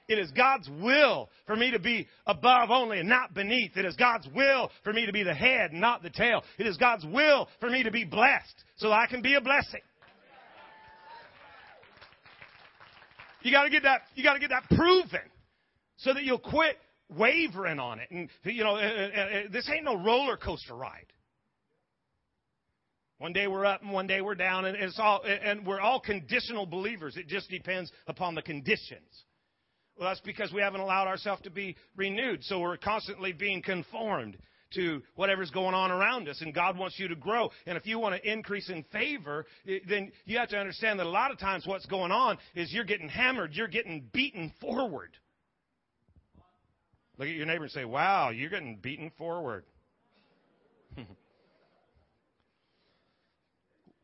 It 0.08 0.20
is 0.20 0.30
God's 0.32 0.70
will 0.70 1.30
for 1.48 1.56
me 1.56 1.72
to 1.72 1.80
be 1.80 2.08
above 2.28 2.70
only 2.70 3.00
and 3.00 3.10
not 3.10 3.34
beneath. 3.34 3.76
It 3.76 3.86
is 3.86 3.96
God's 3.96 4.28
will 4.36 4.70
for 4.84 4.94
me 4.94 5.06
to 5.08 5.12
be 5.12 5.24
the 5.24 5.34
head, 5.34 5.72
and 5.72 5.82
not 5.82 6.04
the 6.04 6.12
tail. 6.12 6.44
It 6.60 6.68
is 6.68 6.78
God's 6.78 7.06
will 7.06 7.48
for 7.60 7.70
me 7.70 7.84
to 7.84 7.92
be 7.92 8.06
blessed 8.06 8.64
so 8.78 8.92
I 8.92 9.08
can 9.08 9.22
be 9.22 9.34
a 9.34 9.42
blessing. 9.42 9.82
You 13.42 13.52
gotta 13.52 13.70
get 13.70 13.84
that, 13.84 14.02
you 14.16 14.24
gotta 14.24 14.40
get 14.40 14.50
that 14.50 14.64
proven 14.76 15.22
so 15.98 16.14
that 16.14 16.24
you'll 16.24 16.40
quit 16.40 16.78
wavering 17.10 17.80
on 17.80 18.00
it. 18.00 18.10
And, 18.10 18.30
you 18.44 18.64
know, 18.64 18.76
uh, 18.76 18.80
uh, 18.80 19.20
uh, 19.20 19.42
this 19.52 19.70
ain't 19.72 19.86
no 19.86 19.96
roller 19.96 20.38
coaster 20.38 20.76
ride. 20.76 21.06
One 23.18 23.34
day 23.34 23.48
we're 23.48 23.66
up 23.66 23.82
and 23.82 23.92
one 23.92 24.08
day 24.08 24.22
we're 24.22 24.36
down, 24.36 24.66
and 24.66 24.76
it's 24.76 25.00
all, 25.00 25.22
and 25.24 25.66
we're 25.66 25.80
all 25.80 26.00
conditional 26.00 26.66
believers. 26.66 27.16
It 27.18 27.28
just 27.28 27.50
depends 27.50 27.92
upon 28.08 28.36
the 28.36 28.42
conditions. 28.42 29.24
Well, 29.98 30.10
that's 30.10 30.22
because 30.22 30.52
we 30.52 30.62
haven't 30.62 30.82
allowed 30.82 31.08
ourselves 31.08 31.42
to 31.44 31.50
be 31.50 31.78
renewed. 31.96 32.44
So 32.44 32.60
we're 32.60 32.78
constantly 32.78 33.32
being 33.32 33.62
conformed 33.62 34.38
to 34.74 35.02
whatever's 35.16 35.52
going 35.52 35.74
on 35.74 35.90
around 35.92 36.28
us. 36.28 36.42
And 36.42 36.54
God 36.54 36.78
wants 36.78 37.00
you 37.00 37.08
to 37.08 37.16
grow. 37.16 37.50
And 37.66 37.78
if 37.78 37.86
you 37.86 37.98
want 37.98 38.22
to 38.22 38.32
increase 38.32 38.70
in 38.70 38.84
favor, 38.92 39.46
then 39.88 40.12
you 40.26 40.38
have 40.38 40.50
to 40.50 40.58
understand 40.58 41.00
that 41.00 41.06
a 41.06 41.10
lot 41.10 41.32
of 41.32 41.40
times 41.40 41.66
what's 41.66 41.86
going 41.86 42.12
on 42.12 42.38
is 42.56 42.74
you're 42.74 42.84
getting 42.84 43.08
hammered, 43.08 43.54
you're 43.54 43.70
getting 43.70 44.10
beaten 44.12 44.52
forward. 44.60 45.12
Look 47.18 47.30
at 47.30 47.36
your 47.36 47.46
neighbor 47.46 47.64
and 47.64 47.72
say, 47.72 47.86
Wow, 47.86 48.32
you're 48.32 48.50
getting 48.50 48.78
beaten 48.82 49.10
forward. 49.18 49.64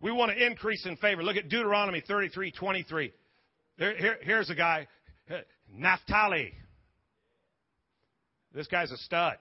we 0.01 0.13
want 0.13 0.31
to 0.31 0.45
increase 0.45 0.85
in 0.85 0.95
favor. 0.97 1.21
Look 1.21 1.35
at 1.35 1.49
Deuteronomy 1.49 2.01
33 2.07 2.51
23. 2.51 3.11
There, 3.77 3.97
here, 3.97 4.17
here's 4.21 4.49
a 4.49 4.55
guy, 4.55 4.87
Naphtali. 5.75 6.53
This 8.53 8.67
guy's 8.67 8.91
a 8.91 8.97
stud. 8.97 9.37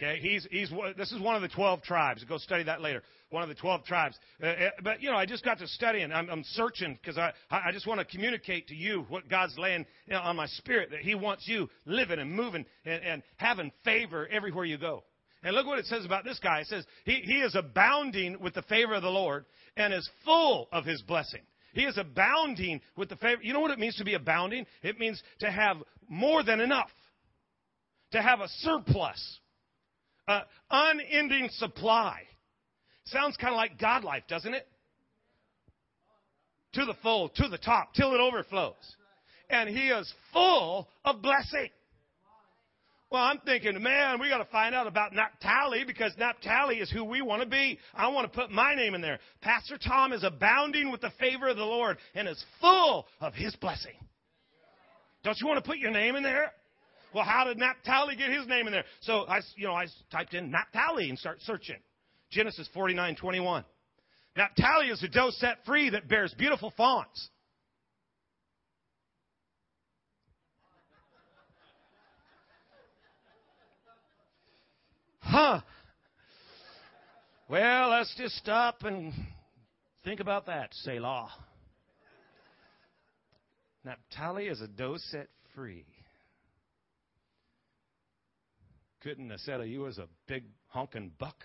Okay, 0.00 0.20
he's, 0.20 0.46
he's, 0.50 0.70
this 0.96 1.10
is 1.10 1.20
one 1.20 1.34
of 1.34 1.42
the 1.42 1.48
12 1.48 1.82
tribes. 1.82 2.22
Go 2.22 2.38
study 2.38 2.62
that 2.64 2.80
later. 2.80 3.02
One 3.30 3.42
of 3.42 3.48
the 3.48 3.56
12 3.56 3.84
tribes. 3.84 4.16
Uh, 4.40 4.46
uh 4.46 4.70
but, 4.84 5.02
you 5.02 5.10
know, 5.10 5.16
I 5.16 5.26
just 5.26 5.44
got 5.44 5.58
to 5.58 5.66
studying. 5.66 6.12
I'm, 6.12 6.30
I'm 6.30 6.44
searching 6.44 6.96
because 7.02 7.18
I, 7.18 7.32
I 7.50 7.72
just 7.72 7.84
want 7.84 7.98
to 7.98 8.06
communicate 8.06 8.68
to 8.68 8.76
you 8.76 9.06
what 9.08 9.28
God's 9.28 9.58
laying 9.58 9.84
you 10.06 10.12
know, 10.12 10.20
on 10.20 10.36
my 10.36 10.46
spirit 10.46 10.90
that 10.92 11.00
He 11.00 11.16
wants 11.16 11.48
you 11.48 11.68
living 11.84 12.20
and 12.20 12.30
moving 12.30 12.64
and, 12.84 13.02
and 13.02 13.22
having 13.38 13.72
favor 13.84 14.28
everywhere 14.28 14.64
you 14.64 14.78
go. 14.78 15.02
And 15.42 15.54
look 15.54 15.66
what 15.66 15.80
it 15.80 15.86
says 15.86 16.04
about 16.04 16.24
this 16.24 16.38
guy. 16.38 16.60
It 16.60 16.68
says, 16.68 16.84
he, 17.04 17.22
he 17.24 17.40
is 17.40 17.56
abounding 17.56 18.40
with 18.40 18.54
the 18.54 18.62
favor 18.62 18.94
of 18.94 19.02
the 19.02 19.08
Lord 19.08 19.46
and 19.76 19.92
is 19.92 20.08
full 20.24 20.68
of 20.70 20.84
His 20.84 21.02
blessing. 21.02 21.42
He 21.72 21.82
is 21.82 21.98
abounding 21.98 22.80
with 22.96 23.08
the 23.08 23.16
favor. 23.16 23.42
You 23.42 23.52
know 23.52 23.60
what 23.60 23.70
it 23.70 23.78
means 23.78 23.96
to 23.96 24.04
be 24.04 24.14
abounding? 24.14 24.66
It 24.82 24.98
means 24.98 25.22
to 25.40 25.50
have 25.50 25.78
more 26.08 26.42
than 26.42 26.60
enough, 26.60 26.90
to 28.12 28.22
have 28.22 28.40
a 28.40 28.48
surplus, 28.48 29.38
an 30.26 30.42
unending 30.70 31.48
supply. 31.52 32.22
Sounds 33.04 33.36
kind 33.36 33.52
of 33.52 33.56
like 33.56 33.78
God 33.78 34.04
life, 34.04 34.24
doesn't 34.28 34.54
it? 34.54 34.66
To 36.74 36.84
the 36.84 36.94
full, 37.02 37.30
to 37.30 37.48
the 37.48 37.58
top, 37.58 37.94
till 37.94 38.14
it 38.14 38.20
overflows. 38.20 38.74
And 39.50 39.68
He 39.68 39.88
is 39.88 40.12
full 40.32 40.88
of 41.04 41.22
blessing. 41.22 41.68
Well, 43.10 43.22
I'm 43.22 43.38
thinking, 43.38 43.82
man, 43.82 44.20
we 44.20 44.28
got 44.28 44.38
to 44.38 44.50
find 44.52 44.74
out 44.74 44.86
about 44.86 45.14
Naphtali 45.14 45.84
because 45.86 46.12
Naphtali 46.18 46.76
is 46.76 46.90
who 46.90 47.04
we 47.04 47.22
want 47.22 47.42
to 47.42 47.48
be. 47.48 47.78
I 47.94 48.08
want 48.08 48.30
to 48.30 48.38
put 48.38 48.50
my 48.50 48.74
name 48.74 48.94
in 48.94 49.00
there. 49.00 49.18
Pastor 49.40 49.78
Tom 49.78 50.12
is 50.12 50.24
abounding 50.24 50.92
with 50.92 51.00
the 51.00 51.10
favor 51.18 51.48
of 51.48 51.56
the 51.56 51.64
Lord 51.64 51.96
and 52.14 52.28
is 52.28 52.44
full 52.60 53.06
of 53.20 53.32
His 53.34 53.56
blessing. 53.56 53.94
Don't 55.24 55.38
you 55.40 55.46
want 55.46 55.62
to 55.62 55.68
put 55.68 55.78
your 55.78 55.90
name 55.90 56.16
in 56.16 56.22
there? 56.22 56.52
Well, 57.14 57.24
how 57.24 57.44
did 57.44 57.58
Naphtali 57.58 58.16
get 58.16 58.30
his 58.30 58.46
name 58.46 58.66
in 58.66 58.72
there? 58.72 58.84
So 59.00 59.26
I, 59.26 59.40
you 59.56 59.66
know, 59.66 59.72
I 59.72 59.86
typed 60.12 60.34
in 60.34 60.50
Naphtali 60.50 61.08
and 61.08 61.18
start 61.18 61.38
searching. 61.42 61.76
Genesis 62.30 62.68
49, 62.74 63.16
21. 63.16 63.64
Naphtali 64.36 64.88
is 64.88 65.02
a 65.02 65.08
doe 65.08 65.30
set 65.30 65.64
free 65.64 65.90
that 65.90 66.08
bears 66.08 66.34
beautiful 66.36 66.72
fawns. 66.76 67.30
Huh. 75.40 75.60
Well, 77.48 77.90
let's 77.90 78.12
just 78.16 78.34
stop 78.38 78.82
and 78.82 79.12
think 80.02 80.18
about 80.18 80.46
that, 80.46 80.74
Selah. 80.82 81.30
Naphtali 83.84 84.48
is 84.48 84.60
a 84.60 84.66
doe 84.66 84.96
set 84.96 85.28
free. 85.54 85.86
Couldn't 89.00 89.30
have 89.30 89.38
said 89.38 89.60
of 89.60 89.68
you 89.68 89.86
as 89.86 89.98
a 89.98 90.08
big 90.26 90.42
honking 90.66 91.12
buck. 91.20 91.36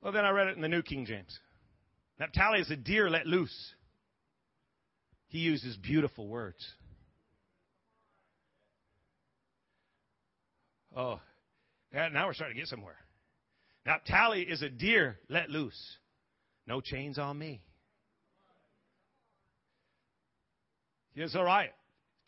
well, 0.00 0.12
then 0.12 0.24
I 0.24 0.30
read 0.30 0.46
it 0.46 0.54
in 0.54 0.62
the 0.62 0.68
New 0.68 0.82
King 0.82 1.04
James. 1.04 1.36
Naphtali 2.20 2.60
is 2.60 2.70
a 2.70 2.76
deer 2.76 3.10
let 3.10 3.26
loose. 3.26 3.74
He 5.26 5.38
uses 5.40 5.76
beautiful 5.76 6.28
words. 6.28 6.64
Oh, 10.96 11.20
now 11.92 12.26
we're 12.26 12.34
starting 12.34 12.56
to 12.56 12.60
get 12.60 12.68
somewhere. 12.68 12.96
Naphtali 13.84 14.42
is 14.42 14.62
a 14.62 14.68
deer 14.68 15.18
let 15.28 15.50
loose. 15.50 15.98
No 16.66 16.80
chains 16.80 17.18
on 17.18 17.38
me. 17.38 17.60
It's 21.16 21.34
all 21.34 21.44
right 21.44 21.70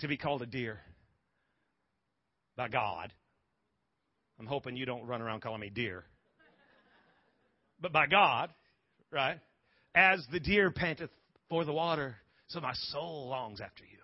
to 0.01 0.09
be 0.09 0.17
called 0.17 0.43
a 0.43 0.47
deer 0.47 0.81
by 2.57 2.69
God. 2.69 3.13
I'm 4.39 4.47
hoping 4.47 4.77
you 4.77 4.85
don't 4.85 5.07
run 5.07 5.23
around 5.23 5.41
calling 5.43 5.61
me 5.61 5.71
deer. 5.71 6.05
But 7.81 7.93
by 7.93 8.07
God, 8.07 8.51
right? 9.11 9.39
As 9.95 10.25
the 10.31 10.41
deer 10.41 10.71
panteth 10.71 11.11
for 11.49 11.65
the 11.65 11.73
water, 11.73 12.17
so 12.49 12.61
my 12.61 12.75
soul 12.75 13.29
longs 13.29 13.61
after 13.61 13.85
you. 13.85 13.99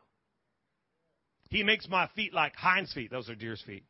He 1.50 1.62
makes 1.62 1.86
my 1.88 2.08
feet 2.16 2.32
like 2.32 2.56
hinds 2.56 2.92
feet. 2.94 3.10
Those 3.10 3.28
are 3.28 3.34
deer's 3.34 3.62
feet 3.66 3.84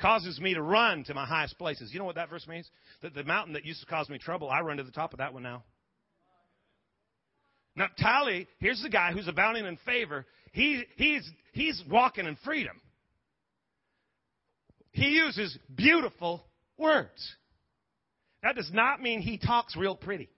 causes 0.00 0.40
me 0.40 0.54
to 0.54 0.62
run 0.62 1.04
to 1.04 1.14
my 1.14 1.26
highest 1.26 1.58
places. 1.58 1.92
You 1.92 1.98
know 1.98 2.04
what 2.04 2.16
that 2.16 2.30
verse 2.30 2.46
means? 2.46 2.70
That 3.02 3.14
the 3.14 3.24
mountain 3.24 3.54
that 3.54 3.64
used 3.64 3.80
to 3.80 3.86
cause 3.86 4.08
me 4.08 4.18
trouble, 4.18 4.50
I 4.50 4.60
run 4.60 4.76
to 4.76 4.82
the 4.82 4.90
top 4.90 5.12
of 5.12 5.18
that 5.18 5.32
one 5.32 5.42
now. 5.42 5.64
Naphtali, 7.74 8.48
here's 8.58 8.82
the 8.82 8.88
guy 8.88 9.12
who's 9.12 9.28
abounding 9.28 9.66
in 9.66 9.76
favor. 9.84 10.24
He, 10.52 10.84
he's, 10.96 11.30
he's 11.52 11.82
walking 11.90 12.26
in 12.26 12.36
freedom. 12.36 12.80
He 14.92 15.08
uses 15.08 15.56
beautiful 15.74 16.46
words. 16.78 17.34
That 18.42 18.56
does 18.56 18.70
not 18.72 19.02
mean 19.02 19.20
he 19.20 19.36
talks 19.36 19.76
real 19.76 19.94
pretty. 19.94 20.30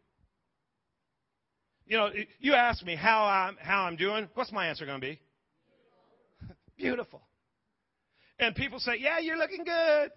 You 1.86 1.96
know, 1.96 2.10
you 2.40 2.54
ask 2.54 2.84
me 2.84 2.96
how 2.96 3.24
I'm, 3.24 3.56
how 3.60 3.82
I'm 3.84 3.96
doing. 3.96 4.28
What's 4.34 4.50
my 4.52 4.66
answer 4.66 4.84
going 4.84 5.00
to 5.00 5.06
be? 5.06 5.20
Beautiful. 6.76 7.22
And 8.38 8.54
people 8.54 8.78
say, 8.78 8.92
Yeah, 8.98 9.18
you're 9.18 9.36
looking 9.36 9.64
good. 9.64 10.10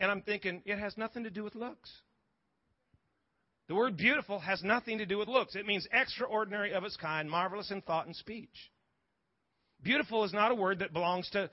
And 0.00 0.10
I'm 0.10 0.22
thinking, 0.22 0.62
it 0.64 0.78
has 0.78 0.96
nothing 0.96 1.24
to 1.24 1.30
do 1.30 1.42
with 1.42 1.54
looks. 1.54 1.90
The 3.68 3.74
word 3.74 3.96
beautiful 3.96 4.38
has 4.38 4.62
nothing 4.62 4.98
to 4.98 5.06
do 5.06 5.18
with 5.18 5.28
looks. 5.28 5.54
It 5.54 5.66
means 5.66 5.86
extraordinary 5.92 6.72
of 6.72 6.84
its 6.84 6.96
kind, 6.96 7.28
marvelous 7.28 7.70
in 7.70 7.82
thought 7.82 8.06
and 8.06 8.16
speech. 8.16 8.48
Beautiful 9.82 10.24
is 10.24 10.32
not 10.32 10.52
a 10.52 10.54
word 10.54 10.78
that 10.80 10.92
belongs 10.92 11.28
to 11.30 11.50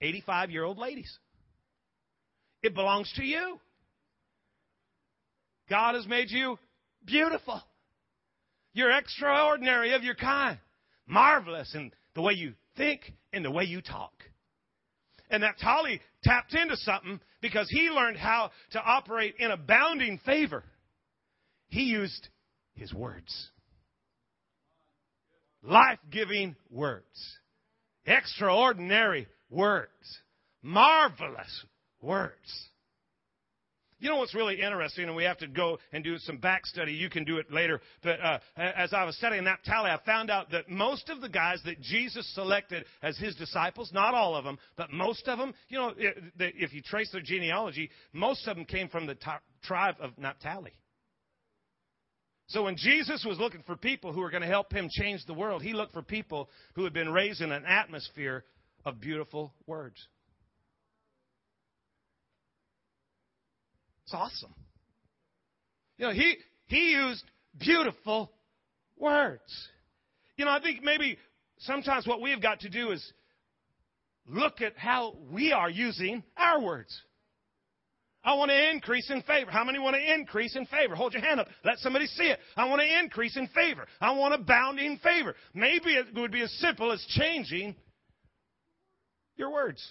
85 0.00 0.50
year 0.50 0.64
old 0.64 0.78
ladies, 0.78 1.18
it 2.62 2.74
belongs 2.74 3.12
to 3.16 3.24
you. 3.24 3.58
God 5.68 5.96
has 5.96 6.06
made 6.06 6.30
you 6.30 6.58
beautiful. 7.04 7.60
You're 8.72 8.96
extraordinary 8.96 9.94
of 9.94 10.04
your 10.04 10.14
kind, 10.14 10.58
marvelous 11.08 11.74
in 11.74 11.90
the 12.14 12.20
way 12.20 12.34
you 12.34 12.52
think 12.76 13.00
and 13.32 13.44
the 13.44 13.50
way 13.50 13.64
you 13.64 13.80
talk. 13.80 14.12
And 15.30 15.42
Naphtali 15.42 16.00
tapped 16.22 16.54
into 16.54 16.76
something 16.76 17.20
because 17.40 17.68
he 17.68 17.90
learned 17.90 18.16
how 18.16 18.50
to 18.72 18.80
operate 18.80 19.34
in 19.38 19.50
abounding 19.50 20.18
favor. 20.24 20.62
He 21.68 21.82
used 21.82 22.28
his 22.74 22.92
words. 22.94 23.50
Life 25.62 25.98
giving 26.10 26.54
words. 26.70 27.04
Extraordinary 28.04 29.26
words. 29.50 29.90
Marvelous 30.62 31.64
words. 32.00 32.68
You 33.98 34.10
know 34.10 34.16
what's 34.16 34.34
really 34.34 34.60
interesting, 34.60 35.06
and 35.06 35.16
we 35.16 35.24
have 35.24 35.38
to 35.38 35.46
go 35.46 35.78
and 35.92 36.04
do 36.04 36.18
some 36.18 36.36
back 36.36 36.66
study. 36.66 36.92
You 36.92 37.08
can 37.08 37.24
do 37.24 37.38
it 37.38 37.50
later. 37.50 37.80
But 38.02 38.20
uh, 38.20 38.38
as 38.56 38.92
I 38.92 39.04
was 39.04 39.16
studying 39.16 39.44
Naphtali, 39.44 39.90
I 39.90 39.98
found 40.04 40.30
out 40.30 40.50
that 40.50 40.68
most 40.68 41.08
of 41.08 41.22
the 41.22 41.30
guys 41.30 41.60
that 41.64 41.80
Jesus 41.80 42.30
selected 42.34 42.84
as 43.02 43.16
his 43.16 43.34
disciples, 43.36 43.90
not 43.94 44.12
all 44.12 44.36
of 44.36 44.44
them, 44.44 44.58
but 44.76 44.92
most 44.92 45.26
of 45.28 45.38
them, 45.38 45.54
you 45.68 45.78
know, 45.78 45.94
if 45.96 46.74
you 46.74 46.82
trace 46.82 47.10
their 47.10 47.22
genealogy, 47.22 47.90
most 48.12 48.46
of 48.46 48.56
them 48.56 48.66
came 48.66 48.88
from 48.88 49.06
the 49.06 49.16
tribe 49.62 49.96
of 49.98 50.10
Naphtali. 50.18 50.72
So 52.48 52.64
when 52.64 52.76
Jesus 52.76 53.24
was 53.26 53.38
looking 53.38 53.62
for 53.62 53.76
people 53.76 54.12
who 54.12 54.20
were 54.20 54.30
going 54.30 54.42
to 54.42 54.48
help 54.48 54.72
him 54.72 54.88
change 54.90 55.24
the 55.26 55.34
world, 55.34 55.62
he 55.62 55.72
looked 55.72 55.94
for 55.94 56.02
people 56.02 56.50
who 56.74 56.84
had 56.84 56.92
been 56.92 57.12
raised 57.12 57.40
in 57.40 57.50
an 57.50 57.64
atmosphere 57.64 58.44
of 58.84 59.00
beautiful 59.00 59.52
words. 59.66 59.96
It's 64.06 64.14
awesome. 64.14 64.54
You 65.98 66.06
know, 66.06 66.12
he, 66.12 66.36
he 66.66 66.92
used 66.92 67.24
beautiful 67.58 68.30
words. 68.96 69.68
You 70.36 70.44
know, 70.44 70.52
I 70.52 70.60
think 70.60 70.84
maybe 70.84 71.18
sometimes 71.58 72.06
what 72.06 72.20
we've 72.20 72.40
got 72.40 72.60
to 72.60 72.68
do 72.68 72.92
is 72.92 73.12
look 74.28 74.60
at 74.60 74.76
how 74.76 75.16
we 75.32 75.52
are 75.52 75.68
using 75.68 76.22
our 76.36 76.60
words. 76.60 76.96
I 78.22 78.34
want 78.34 78.50
to 78.50 78.70
increase 78.70 79.10
in 79.10 79.22
favor. 79.22 79.50
How 79.50 79.64
many 79.64 79.80
want 79.80 79.96
to 79.96 80.14
increase 80.14 80.54
in 80.54 80.66
favor? 80.66 80.94
Hold 80.94 81.12
your 81.12 81.22
hand 81.22 81.40
up. 81.40 81.48
Let 81.64 81.78
somebody 81.78 82.06
see 82.06 82.24
it. 82.24 82.38
I 82.56 82.68
want 82.68 82.82
to 82.82 83.00
increase 83.00 83.36
in 83.36 83.48
favor. 83.48 83.86
I 84.00 84.12
want 84.12 84.34
to 84.34 84.38
bound 84.38 84.78
in 84.78 84.98
favor. 84.98 85.34
Maybe 85.52 85.90
it 85.90 86.14
would 86.14 86.30
be 86.30 86.42
as 86.42 86.52
simple 86.60 86.92
as 86.92 87.04
changing 87.08 87.74
your 89.36 89.52
words. 89.52 89.84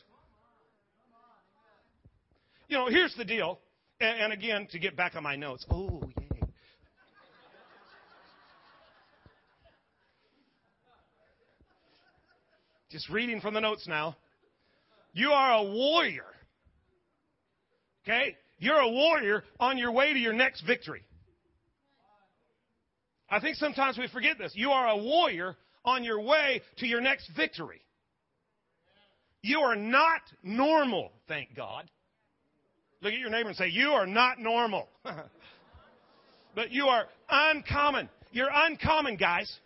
You 2.69 2.77
know, 2.77 2.87
here's 2.87 3.13
the 3.15 3.25
deal. 3.25 3.59
And, 3.99 4.19
and 4.19 4.33
again, 4.33 4.67
to 4.71 4.79
get 4.79 4.95
back 4.95 5.15
on 5.15 5.23
my 5.23 5.35
notes. 5.35 5.65
Oh, 5.69 6.03
yay. 6.19 6.41
Just 12.91 13.09
reading 13.09 13.41
from 13.41 13.53
the 13.53 13.61
notes 13.61 13.87
now. 13.87 14.15
You 15.13 15.29
are 15.31 15.59
a 15.59 15.63
warrior. 15.63 16.25
Okay? 18.03 18.35
You're 18.59 18.79
a 18.79 18.89
warrior 18.89 19.43
on 19.59 19.77
your 19.77 19.91
way 19.91 20.13
to 20.13 20.19
your 20.19 20.33
next 20.33 20.61
victory. 20.61 21.03
I 23.29 23.39
think 23.39 23.55
sometimes 23.55 23.97
we 23.97 24.07
forget 24.07 24.37
this. 24.37 24.51
You 24.55 24.71
are 24.71 24.89
a 24.89 24.97
warrior 24.97 25.55
on 25.83 26.03
your 26.03 26.21
way 26.21 26.61
to 26.77 26.87
your 26.87 27.01
next 27.01 27.29
victory. 27.35 27.81
You 29.41 29.59
are 29.59 29.75
not 29.75 30.21
normal, 30.43 31.11
thank 31.27 31.55
God. 31.55 31.89
Look 33.05 33.13
at 33.13 33.19
your 33.19 33.29
neighbor 33.29 33.49
and 33.49 33.57
say, 33.57 33.67
You 33.67 33.89
are 33.89 34.07
not 34.07 34.39
normal. 34.39 34.89
but 36.55 36.71
you 36.71 36.85
are 36.85 37.05
uncommon. 37.29 38.09
You're 38.31 38.49
uncommon, 38.51 39.17
guys. 39.17 39.59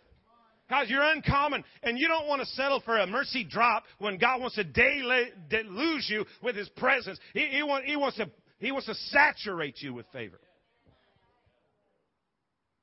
Guys, 0.68 0.90
you're 0.90 1.02
uncommon, 1.02 1.64
and 1.82 1.98
you 1.98 2.06
don't 2.06 2.28
want 2.28 2.42
to 2.42 2.46
settle 2.48 2.80
for 2.80 2.98
a 2.98 3.06
mercy 3.06 3.42
drop 3.42 3.84
when 3.98 4.18
God 4.18 4.42
wants 4.42 4.56
to 4.56 4.64
deluge 4.64 6.04
you 6.08 6.26
with 6.42 6.54
His 6.54 6.68
presence. 6.68 7.18
He, 7.32 7.46
he, 7.46 7.62
want, 7.62 7.86
he, 7.86 7.96
wants 7.96 8.18
to, 8.18 8.30
he 8.58 8.72
wants 8.72 8.88
to 8.88 8.94
saturate 8.94 9.80
you 9.80 9.94
with 9.94 10.04
favor. 10.12 10.38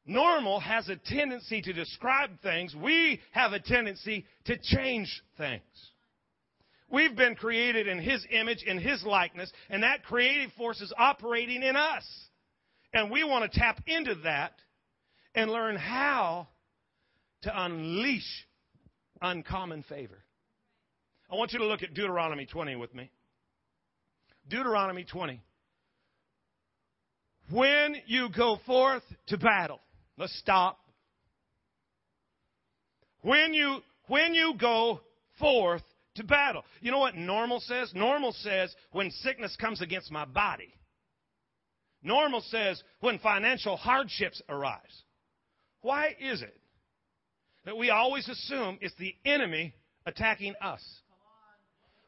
Normal 0.08 0.60
has 0.60 0.90
a 0.90 0.96
tendency 0.96 1.62
to 1.62 1.72
describe 1.72 2.32
things. 2.42 2.76
We 2.76 3.22
have 3.32 3.54
a 3.54 3.60
tendency 3.60 4.26
to 4.46 4.58
change 4.58 5.22
things. 5.38 5.62
We've 6.90 7.16
been 7.16 7.36
created 7.36 7.88
in 7.88 8.00
His 8.00 8.26
image, 8.32 8.64
in 8.64 8.80
His 8.80 9.04
likeness, 9.04 9.52
and 9.70 9.84
that 9.84 10.04
creative 10.04 10.52
force 10.54 10.80
is 10.82 10.94
operating 10.98 11.64
in 11.64 11.76
us. 11.76 12.06
And 12.94 13.12
we 13.12 13.24
want 13.24 13.52
to 13.52 13.60
tap 13.60 13.82
into 13.86 14.16
that 14.24 14.54
and 15.36 15.52
learn 15.52 15.76
how 15.76 16.48
to 17.44 17.64
unleash 17.66 18.48
uncommon 19.22 19.84
favor. 19.84 20.18
I 21.30 21.36
want 21.36 21.52
you 21.52 21.60
to 21.60 21.66
look 21.66 21.84
at 21.84 21.94
Deuteronomy 21.94 22.46
20 22.46 22.76
with 22.78 22.96
me. 22.96 23.12
Deuteronomy 24.50 25.04
20. 25.04 25.42
When 27.52 27.96
you 28.06 28.30
go 28.36 28.60
forth 28.66 29.04
to 29.28 29.38
battle, 29.38 29.82
let's 30.18 30.38
stop. 30.40 30.80
When 33.22 33.54
you, 33.54 33.80
when 34.08 34.34
you 34.34 34.54
go 34.60 35.02
forth 35.40 35.84
to 36.18 36.24
battle. 36.24 36.64
You 36.82 36.92
know 36.92 37.00
what 37.00 37.16
normal 37.16 37.60
says? 37.60 37.92
Normal 37.96 38.34
says 38.34 38.76
when 38.92 39.10
sickness 39.12 39.56
comes 39.56 39.82
against 39.82 40.12
my 40.12 40.26
body. 40.26 40.74
Normal 42.04 42.42
says 42.42 42.82
when 43.00 43.20
financial 43.20 43.76
hardships 43.76 44.42
arise. 44.50 45.04
Why 45.82 46.16
is 46.20 46.42
it 46.42 46.58
that 47.68 47.78
we 47.78 47.90
always 47.90 48.28
assume 48.30 48.78
it's 48.80 48.96
the 48.96 49.14
enemy 49.26 49.74
attacking 50.08 50.56
us. 50.62 50.82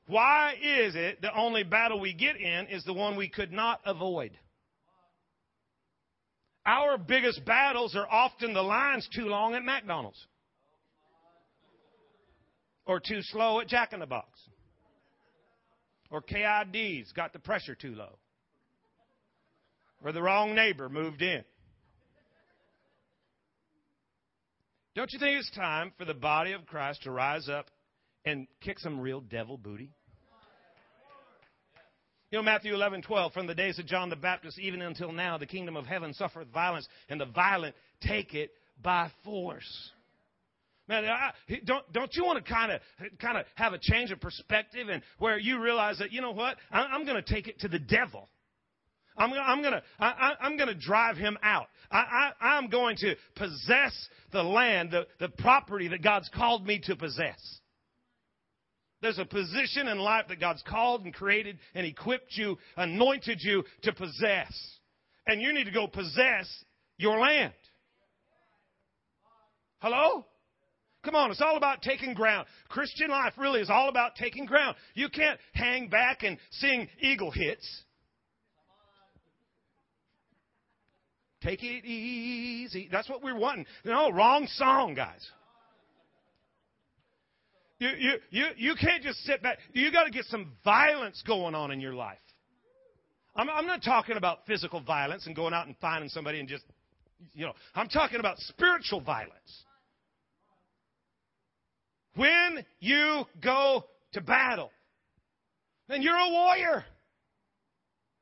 Why 0.07 0.53
is 0.53 0.95
it 0.95 1.21
the 1.21 1.37
only 1.37 1.63
battle 1.63 1.99
we 1.99 2.13
get 2.13 2.37
in 2.37 2.67
is 2.67 2.83
the 2.85 2.93
one 2.93 3.15
we 3.15 3.27
could 3.27 3.51
not 3.51 3.81
avoid? 3.85 4.31
Our 6.65 6.97
biggest 6.97 7.45
battles 7.45 7.95
are 7.95 8.07
often 8.09 8.53
the 8.53 8.61
lines 8.61 9.07
too 9.13 9.25
long 9.25 9.53
at 9.53 9.63
McDonald's 9.63 10.25
or 12.89 12.99
too 12.99 13.21
slow 13.21 13.59
at 13.59 13.67
Jack 13.67 13.93
in 13.93 13.99
the 13.99 14.07
Box 14.07 14.27
or 16.09 16.23
KID's 16.23 17.11
got 17.11 17.33
the 17.33 17.39
pressure 17.39 17.75
too 17.75 17.93
low 17.93 18.17
or 20.03 20.11
the 20.11 20.21
wrong 20.23 20.55
neighbor 20.55 20.89
moved 20.89 21.21
in. 21.21 21.43
Don't 24.95 25.13
you 25.13 25.19
think 25.19 25.39
it's 25.39 25.51
time 25.51 25.93
for 25.99 26.05
the 26.05 26.15
body 26.15 26.53
of 26.53 26.65
Christ 26.65 27.03
to 27.03 27.11
rise 27.11 27.47
up 27.47 27.67
and 28.25 28.47
kick 28.59 28.79
some 28.79 28.99
real 28.99 29.21
devil 29.21 29.55
booty? 29.55 29.91
You 32.31 32.39
know, 32.39 32.43
Matthew 32.43 32.73
11, 32.73 33.03
12, 33.03 33.33
from 33.33 33.45
the 33.45 33.55
days 33.55 33.77
of 33.77 33.85
John 33.85 34.09
the 34.09 34.15
Baptist 34.15 34.57
even 34.57 34.81
until 34.81 35.11
now, 35.11 35.37
the 35.37 35.45
kingdom 35.45 35.77
of 35.77 35.85
heaven 35.85 36.13
suffereth 36.13 36.47
violence, 36.47 36.87
and 37.07 37.21
the 37.21 37.25
violent 37.25 37.75
take 38.01 38.33
it 38.33 38.51
by 38.81 39.11
force. 39.23 39.91
Man, 40.89 41.05
I, 41.05 41.31
don't 41.65 41.93
don't 41.93 42.15
you 42.15 42.25
want 42.25 42.43
to 42.43 42.51
kind 42.51 42.71
of 42.71 42.81
kind 43.19 43.37
of 43.37 43.45
have 43.53 43.73
a 43.73 43.77
change 43.79 44.09
of 44.09 44.19
perspective 44.19 44.89
and 44.89 45.03
where 45.19 45.37
you 45.37 45.61
realize 45.61 45.99
that 45.99 46.11
you 46.11 46.19
know 46.19 46.31
what 46.31 46.57
I, 46.71 46.79
I'm 46.79 47.05
going 47.05 47.23
to 47.23 47.33
take 47.33 47.47
it 47.47 47.59
to 47.59 47.67
the 47.67 47.77
devil. 47.77 48.27
I'm, 49.15 49.31
I'm 49.33 49.61
going 49.61 49.73
to 49.73 49.83
I, 49.99 50.33
I'm 50.41 50.57
going 50.57 50.67
to 50.67 50.73
drive 50.73 51.15
him 51.15 51.37
out. 51.43 51.67
I, 51.91 52.31
I, 52.41 52.55
I'm 52.55 52.69
going 52.69 52.97
to 52.97 53.15
possess 53.35 53.93
the 54.31 54.41
land, 54.41 54.89
the, 54.89 55.05
the 55.19 55.29
property 55.29 55.89
that 55.89 56.01
God's 56.01 56.29
called 56.33 56.65
me 56.65 56.81
to 56.85 56.95
possess. 56.95 57.59
There's 59.03 59.19
a 59.19 59.25
position 59.25 59.87
in 59.87 59.99
life 59.99 60.25
that 60.29 60.39
God's 60.39 60.63
called 60.67 61.05
and 61.05 61.13
created 61.13 61.59
and 61.75 61.85
equipped 61.85 62.31
you, 62.35 62.57
anointed 62.75 63.39
you 63.41 63.63
to 63.83 63.93
possess. 63.93 64.51
And 65.27 65.39
you 65.39 65.53
need 65.53 65.65
to 65.65 65.71
go 65.71 65.85
possess 65.85 66.47
your 66.97 67.19
land. 67.19 67.53
Hello? 69.79 70.25
Come 71.03 71.15
on, 71.15 71.31
it's 71.31 71.41
all 71.41 71.55
about 71.55 71.81
taking 71.81 72.13
ground. 72.13 72.45
Christian 72.67 73.09
life 73.09 73.33
really 73.37 73.61
is 73.61 73.69
all 73.69 73.87
about 73.87 74.15
taking 74.15 74.45
ground. 74.45 74.75
You 74.95 75.09
can't 75.09 75.39
hang 75.53 75.87
back 75.87 76.23
and 76.23 76.37
sing 76.51 76.89
eagle 76.99 77.31
hits. 77.31 77.83
Take 81.41 81.63
it 81.63 81.85
easy. 81.85 82.89
That's 82.91 83.09
what 83.09 83.23
we're 83.23 83.37
wanting. 83.37 83.65
No, 83.85 84.11
wrong 84.11 84.45
song, 84.47 84.93
guys. 84.93 85.25
You, 87.77 87.89
you, 87.97 88.13
you, 88.29 88.45
you 88.57 88.75
can't 88.75 89.01
just 89.01 89.19
sit 89.19 89.41
back. 89.41 89.59
You 89.71 89.89
got 89.89 90.03
to 90.03 90.11
get 90.11 90.25
some 90.25 90.51
violence 90.65 91.23
going 91.25 91.55
on 91.55 91.71
in 91.71 91.79
your 91.79 91.93
life. 91.93 92.17
I'm, 93.37 93.49
I'm 93.49 93.65
not 93.65 93.81
talking 93.81 94.17
about 94.17 94.39
physical 94.45 94.81
violence 94.81 95.27
and 95.27 95.35
going 95.35 95.53
out 95.53 95.67
and 95.67 95.77
finding 95.79 96.09
somebody 96.09 96.41
and 96.41 96.49
just, 96.49 96.65
you 97.33 97.45
know, 97.45 97.53
I'm 97.73 97.87
talking 97.87 98.19
about 98.19 98.37
spiritual 98.39 98.99
violence. 98.99 99.63
When 102.19 102.65
you 102.81 103.23
go 103.41 103.85
to 104.11 104.19
battle, 104.19 104.71
then 105.87 106.01
you're 106.01 106.17
a 106.17 106.29
warrior. 106.29 106.83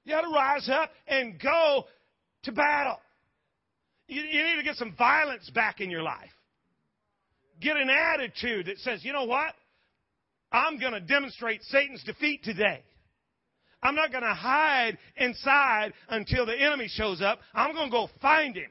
You 0.05 0.13
got 0.13 0.21
to 0.21 0.29
rise 0.29 0.69
up 0.69 0.91
and 1.07 1.41
go 1.41 1.85
to 2.43 2.51
battle. 2.51 2.99
You, 4.07 4.21
you 4.21 4.43
need 4.43 4.57
to 4.57 4.63
get 4.63 4.75
some 4.75 4.93
violence 4.95 5.49
back 5.49 5.81
in 5.81 5.89
your 5.89 6.03
life. 6.03 6.29
Get 7.59 7.75
an 7.75 7.89
attitude 7.89 8.67
that 8.67 8.77
says, 8.81 9.03
you 9.03 9.13
know 9.13 9.25
what? 9.25 9.55
I'm 10.51 10.77
going 10.79 10.93
to 10.93 11.01
demonstrate 11.01 11.63
Satan's 11.63 12.03
defeat 12.03 12.43
today. 12.43 12.83
I'm 13.81 13.95
not 13.95 14.11
going 14.11 14.23
to 14.23 14.35
hide 14.35 14.99
inside 15.15 15.93
until 16.09 16.45
the 16.45 16.55
enemy 16.55 16.87
shows 16.87 17.19
up. 17.23 17.39
I'm 17.51 17.73
going 17.73 17.87
to 17.87 17.91
go 17.91 18.09
find 18.21 18.55
him. 18.55 18.69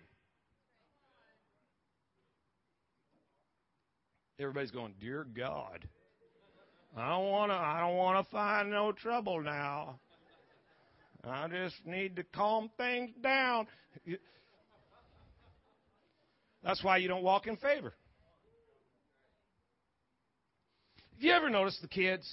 Everybody's 4.38 4.70
going, 4.70 4.94
"Dear 5.01 5.25
God, 5.25 5.88
I 6.96 7.09
don't 7.09 7.31
want 7.31 7.51
to 7.51 7.57
I 7.57 7.81
don't 7.81 7.96
want 7.96 8.25
to 8.25 8.31
find 8.31 8.70
no 8.70 8.92
trouble 8.92 9.42
now. 9.42 9.99
I 11.25 11.49
just 11.49 11.75
need 11.85 12.16
to 12.16 12.22
calm 12.22 12.70
things 12.77 13.12
down." 13.22 13.66
That's 16.62 16.83
why 16.83 16.99
you 16.99 17.09
don't 17.09 17.22
walk 17.22 17.46
in 17.46 17.57
favor. 17.57 17.94
Have 21.14 21.22
you 21.22 21.33
ever 21.33 21.49
noticed 21.49 21.81
the 21.81 21.88
kids? 21.88 22.29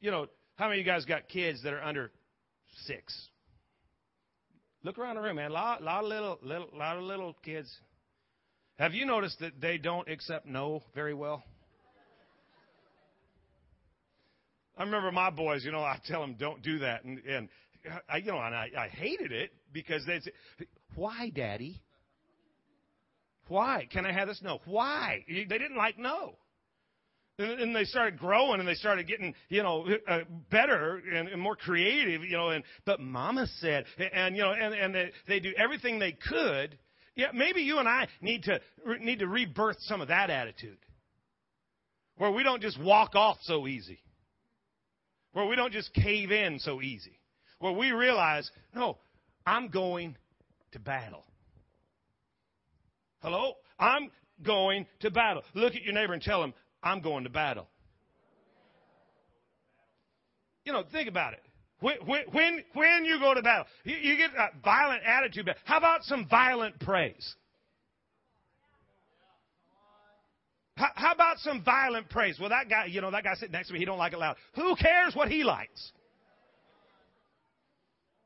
You 0.00 0.10
know, 0.10 0.26
how 0.56 0.68
many 0.68 0.80
of 0.80 0.86
you 0.86 0.92
guys 0.92 1.06
got 1.06 1.28
kids 1.28 1.62
that 1.62 1.72
are 1.72 1.82
under 1.82 2.10
six? 2.84 3.28
Look 4.84 4.98
around 4.98 5.14
the 5.14 5.22
room, 5.22 5.36
man. 5.36 5.50
A 5.50 5.54
lot, 5.54 5.82
lot 5.82 6.02
of 6.02 6.08
little, 6.10 6.38
little, 6.42 6.68
lot 6.74 6.96
of 6.96 7.04
little 7.04 7.34
kids. 7.44 7.72
Have 8.78 8.94
you 8.94 9.04
noticed 9.04 9.38
that 9.40 9.60
they 9.60 9.78
don't 9.78 10.08
accept 10.08 10.46
no 10.46 10.82
very 10.94 11.14
well? 11.14 11.42
I 14.76 14.84
remember 14.84 15.12
my 15.12 15.30
boys. 15.30 15.64
You 15.64 15.72
know, 15.72 15.82
I 15.82 15.98
tell 16.06 16.20
them 16.20 16.36
don't 16.38 16.62
do 16.62 16.78
that, 16.80 17.04
and 17.04 17.18
and 17.24 17.48
I, 18.08 18.18
you 18.18 18.32
know, 18.32 18.38
and 18.40 18.54
I, 18.54 18.70
I 18.76 18.88
hated 18.88 19.32
it 19.32 19.52
because 19.72 20.04
they 20.06 20.20
say, 20.20 20.30
"Why, 20.94 21.30
Daddy? 21.30 21.80
Why? 23.48 23.86
Can 23.92 24.06
I 24.06 24.12
have 24.12 24.28
this? 24.28 24.40
No. 24.42 24.60
Why? 24.64 25.24
They 25.28 25.44
didn't 25.44 25.76
like 25.76 25.98
no." 25.98 26.36
And 27.38 27.74
they 27.74 27.84
started 27.84 28.18
growing 28.18 28.60
and 28.60 28.68
they 28.68 28.74
started 28.74 29.06
getting, 29.08 29.34
you 29.48 29.62
know, 29.62 29.86
uh, 30.06 30.20
better 30.50 31.02
and, 31.12 31.28
and 31.28 31.40
more 31.40 31.56
creative, 31.56 32.22
you 32.22 32.36
know. 32.36 32.50
And 32.50 32.62
but 32.84 33.00
Mama 33.00 33.46
said, 33.58 33.84
and 34.12 34.36
you 34.36 34.42
know, 34.42 34.52
and 34.52 34.74
and 34.74 34.94
they, 34.94 35.10
they 35.26 35.40
do 35.40 35.52
everything 35.56 35.98
they 35.98 36.12
could. 36.12 36.78
Yeah, 37.14 37.28
maybe 37.34 37.60
you 37.60 37.78
and 37.78 37.88
I 37.88 38.08
need 38.20 38.44
to 38.44 38.60
need 39.00 39.18
to 39.18 39.26
rebirth 39.26 39.76
some 39.80 40.00
of 40.00 40.08
that 40.08 40.30
attitude, 40.30 40.78
where 42.16 42.30
we 42.30 42.42
don't 42.42 42.62
just 42.62 42.80
walk 42.80 43.14
off 43.14 43.36
so 43.42 43.66
easy, 43.66 44.00
where 45.32 45.46
we 45.46 45.56
don't 45.56 45.72
just 45.72 45.92
cave 45.92 46.30
in 46.30 46.58
so 46.58 46.80
easy, 46.80 47.18
where 47.58 47.72
we 47.72 47.92
realize, 47.92 48.50
no, 48.74 48.96
I'm 49.44 49.68
going 49.68 50.16
to 50.72 50.78
battle. 50.78 51.24
Hello, 53.20 53.54
I'm 53.78 54.10
going 54.42 54.86
to 55.00 55.10
battle. 55.10 55.42
Look 55.54 55.74
at 55.74 55.82
your 55.82 55.92
neighbor 55.92 56.14
and 56.14 56.22
tell 56.22 56.42
him, 56.42 56.54
I'm 56.82 57.02
going 57.02 57.24
to 57.24 57.30
battle. 57.30 57.68
You 60.64 60.72
know, 60.72 60.82
think 60.90 61.08
about 61.08 61.34
it. 61.34 61.42
When, 61.82 62.24
when, 62.32 62.64
when 62.72 63.04
you 63.04 63.18
go 63.18 63.34
to 63.34 63.42
battle, 63.42 63.66
you, 63.84 63.96
you 63.96 64.16
get 64.16 64.30
a 64.30 64.48
violent 64.64 65.02
attitude. 65.04 65.50
How 65.64 65.76
about 65.78 66.02
some 66.04 66.26
violent 66.28 66.80
praise? 66.80 67.34
How, 70.76 70.88
how 70.94 71.12
about 71.12 71.38
some 71.38 71.62
violent 71.62 72.08
praise? 72.08 72.38
Well, 72.40 72.48
that 72.48 72.70
guy, 72.70 72.86
you 72.86 73.00
know, 73.00 73.10
that 73.10 73.24
guy 73.24 73.34
sitting 73.34 73.52
next 73.52 73.68
to 73.68 73.74
me, 73.74 73.80
he 73.80 73.84
don't 73.84 73.98
like 73.98 74.14
it 74.14 74.18
loud. 74.18 74.36
Who 74.54 74.74
cares 74.76 75.14
what 75.14 75.28
he 75.28 75.44
likes? 75.44 75.92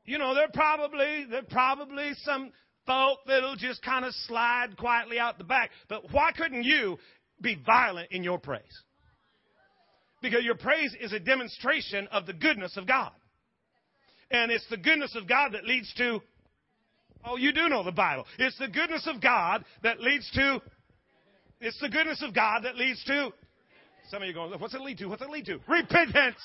You 0.05 0.17
know, 0.17 0.33
there 0.33 0.47
probably 0.53 1.25
there 1.29 1.43
probably 1.43 2.11
some 2.23 2.53
folk 2.85 3.19
that'll 3.27 3.57
just 3.57 3.83
kind 3.83 4.05
of 4.05 4.13
slide 4.27 4.77
quietly 4.77 5.19
out 5.19 5.37
the 5.37 5.43
back. 5.43 5.71
But 5.89 6.13
why 6.13 6.31
couldn't 6.31 6.63
you 6.63 6.97
be 7.41 7.57
violent 7.65 8.11
in 8.11 8.23
your 8.23 8.39
praise. 8.39 8.83
Because 10.21 10.43
your 10.43 10.55
praise 10.55 10.95
is 10.99 11.13
a 11.13 11.19
demonstration 11.19 12.07
of 12.07 12.25
the 12.25 12.33
goodness 12.33 12.75
of 12.77 12.87
God. 12.87 13.11
And 14.31 14.51
it's 14.51 14.67
the 14.69 14.77
goodness 14.77 15.15
of 15.15 15.27
God 15.27 15.53
that 15.53 15.65
leads 15.65 15.93
to, 15.95 16.21
oh, 17.25 17.37
you 17.37 17.53
do 17.53 17.69
know 17.69 17.83
the 17.83 17.91
Bible. 17.91 18.25
It's 18.37 18.57
the 18.57 18.67
goodness 18.67 19.07
of 19.07 19.21
God 19.21 19.63
that 19.83 19.99
leads 19.99 20.29
to, 20.31 20.61
it's 21.61 21.79
the 21.79 21.89
goodness 21.89 22.21
of 22.23 22.33
God 22.33 22.63
that 22.63 22.75
leads 22.75 23.03
to, 23.05 23.31
some 24.09 24.21
of 24.21 24.27
you 24.27 24.33
going, 24.33 24.51
what's 24.59 24.73
it 24.73 24.81
lead 24.81 24.97
to? 24.99 25.07
What's 25.07 25.21
it 25.21 25.29
lead 25.29 25.45
to? 25.45 25.59
Repentance. 25.67 26.37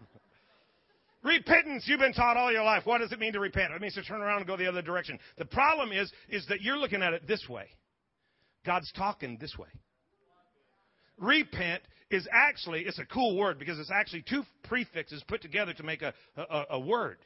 Repentance, 1.22 1.84
you've 1.86 2.00
been 2.00 2.12
taught 2.12 2.36
all 2.36 2.52
your 2.52 2.64
life. 2.64 2.84
What 2.84 2.98
does 2.98 3.12
it 3.12 3.18
mean 3.18 3.32
to 3.32 3.40
repent? 3.40 3.72
It 3.72 3.80
means 3.80 3.94
to 3.94 4.02
turn 4.02 4.20
around 4.20 4.38
and 4.38 4.46
go 4.46 4.56
the 4.56 4.68
other 4.68 4.82
direction. 4.82 5.18
The 5.38 5.46
problem 5.46 5.92
is, 5.92 6.12
is 6.28 6.46
that 6.48 6.60
you're 6.60 6.76
looking 6.76 7.02
at 7.02 7.14
it 7.14 7.26
this 7.26 7.48
way. 7.48 7.66
God's 8.66 8.92
talking 8.92 9.38
this 9.40 9.56
way. 9.58 9.68
Repent 11.16 11.82
is 12.10 12.26
actually, 12.32 12.82
it's 12.82 12.98
a 12.98 13.06
cool 13.06 13.36
word 13.36 13.58
because 13.58 13.78
it's 13.78 13.90
actually 13.90 14.24
two 14.28 14.42
prefixes 14.64 15.22
put 15.28 15.42
together 15.42 15.72
to 15.74 15.82
make 15.82 16.02
a, 16.02 16.12
a, 16.36 16.64
a 16.70 16.80
word. 16.80 17.18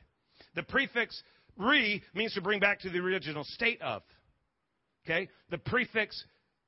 The 0.55 0.63
prefix 0.63 1.23
re 1.57 2.03
means 2.15 2.35
to 2.35 2.43
bring 2.43 2.61
back 2.61 2.81
to 2.81 2.91
the 2.91 2.99
original 2.99 3.45
state 3.45 3.81
of. 3.81 4.03
Okay? 5.05 5.29
The 5.51 5.59
prefix 5.59 6.23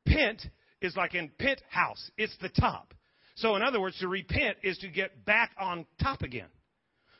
pent 0.06 0.42
is 0.80 0.96
like 0.96 1.14
in 1.14 1.30
pent 1.38 1.60
house. 1.68 2.10
It's 2.16 2.36
the 2.40 2.48
top. 2.48 2.94
So 3.36 3.56
in 3.56 3.62
other 3.62 3.80
words, 3.80 3.98
to 3.98 4.08
repent 4.08 4.56
is 4.62 4.78
to 4.78 4.88
get 4.88 5.24
back 5.24 5.50
on 5.58 5.84
top 6.02 6.22
again. 6.22 6.48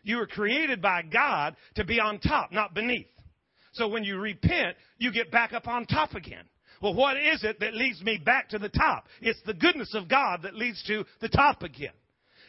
You 0.03 0.19
were 0.19 0.27
created 0.27 0.81
by 0.81 1.03
God 1.03 1.57
to 1.75 1.85
be 1.85 2.01
on 2.01 2.21
top, 2.21 2.53
not 2.53 2.75
beneath. 2.75 3.09
So 3.73 3.89
when 3.89 4.05
you 4.05 4.17
repent, 4.19 4.77
you 4.99 5.13
get 5.13 5.31
back 5.31 5.53
up 5.53 5.69
on 5.69 5.85
top 5.85 6.15
again. 6.15 6.45
Well, 6.83 6.95
what 6.95 7.17
is 7.17 7.45
it 7.45 7.61
that 7.61 7.75
leads 7.75 8.03
me 8.03 8.19
back 8.19 8.51
to 8.51 8.59
the 8.59 8.69
top? 8.69 9.07
It's 9.21 9.41
the 9.47 9.55
goodness 9.55 9.95
of 9.95 10.09
God 10.09 10.43
that 10.43 10.55
leads 10.55 10.83
to 10.85 11.05
the 11.21 11.29
top 11.29 11.63
again. 11.63 11.93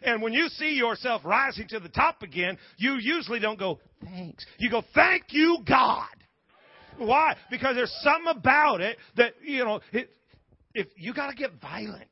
And 0.04 0.22
when 0.22 0.34
you 0.34 0.48
see 0.50 0.76
yourself 0.76 1.24
rising 1.26 1.68
to 1.70 1.80
the 1.80 1.90
top 1.90 2.22
again, 2.22 2.58
you 2.78 2.98
usually 3.00 3.40
don't 3.40 3.58
go, 3.58 3.80
thanks. 4.04 4.46
You 4.58 4.70
go, 4.70 4.84
thank 4.94 5.26
you, 5.30 5.60
God. 5.68 6.06
Why? 6.98 7.36
Because 7.50 7.76
there's 7.76 7.96
something 8.02 8.34
about 8.36 8.82
it 8.82 8.98
that, 9.16 9.34
you 9.44 9.64
know, 9.64 9.80
it, 9.92 10.10
if 10.74 10.88
you 10.96 11.14
got 11.14 11.30
to 11.30 11.36
get 11.36 11.52
violent. 11.62 12.10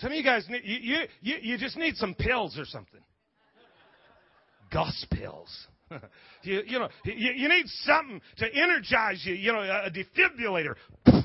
Some 0.00 0.12
of 0.12 0.16
you 0.16 0.24
guys, 0.24 0.46
need, 0.48 0.62
you, 0.64 0.96
you, 1.20 1.36
you 1.42 1.58
just 1.58 1.76
need 1.76 1.96
some 1.96 2.14
pills 2.14 2.58
or 2.58 2.64
something. 2.64 3.00
Gus 4.72 5.06
pills. 5.10 5.66
you, 6.42 6.62
you 6.66 6.78
know, 6.78 6.88
you, 7.04 7.32
you 7.32 7.48
need 7.48 7.66
something 7.84 8.20
to 8.38 8.46
energize 8.46 9.22
you, 9.24 9.34
you 9.34 9.52
know, 9.52 9.60
a 9.60 9.90
defibrillator. 9.90 10.74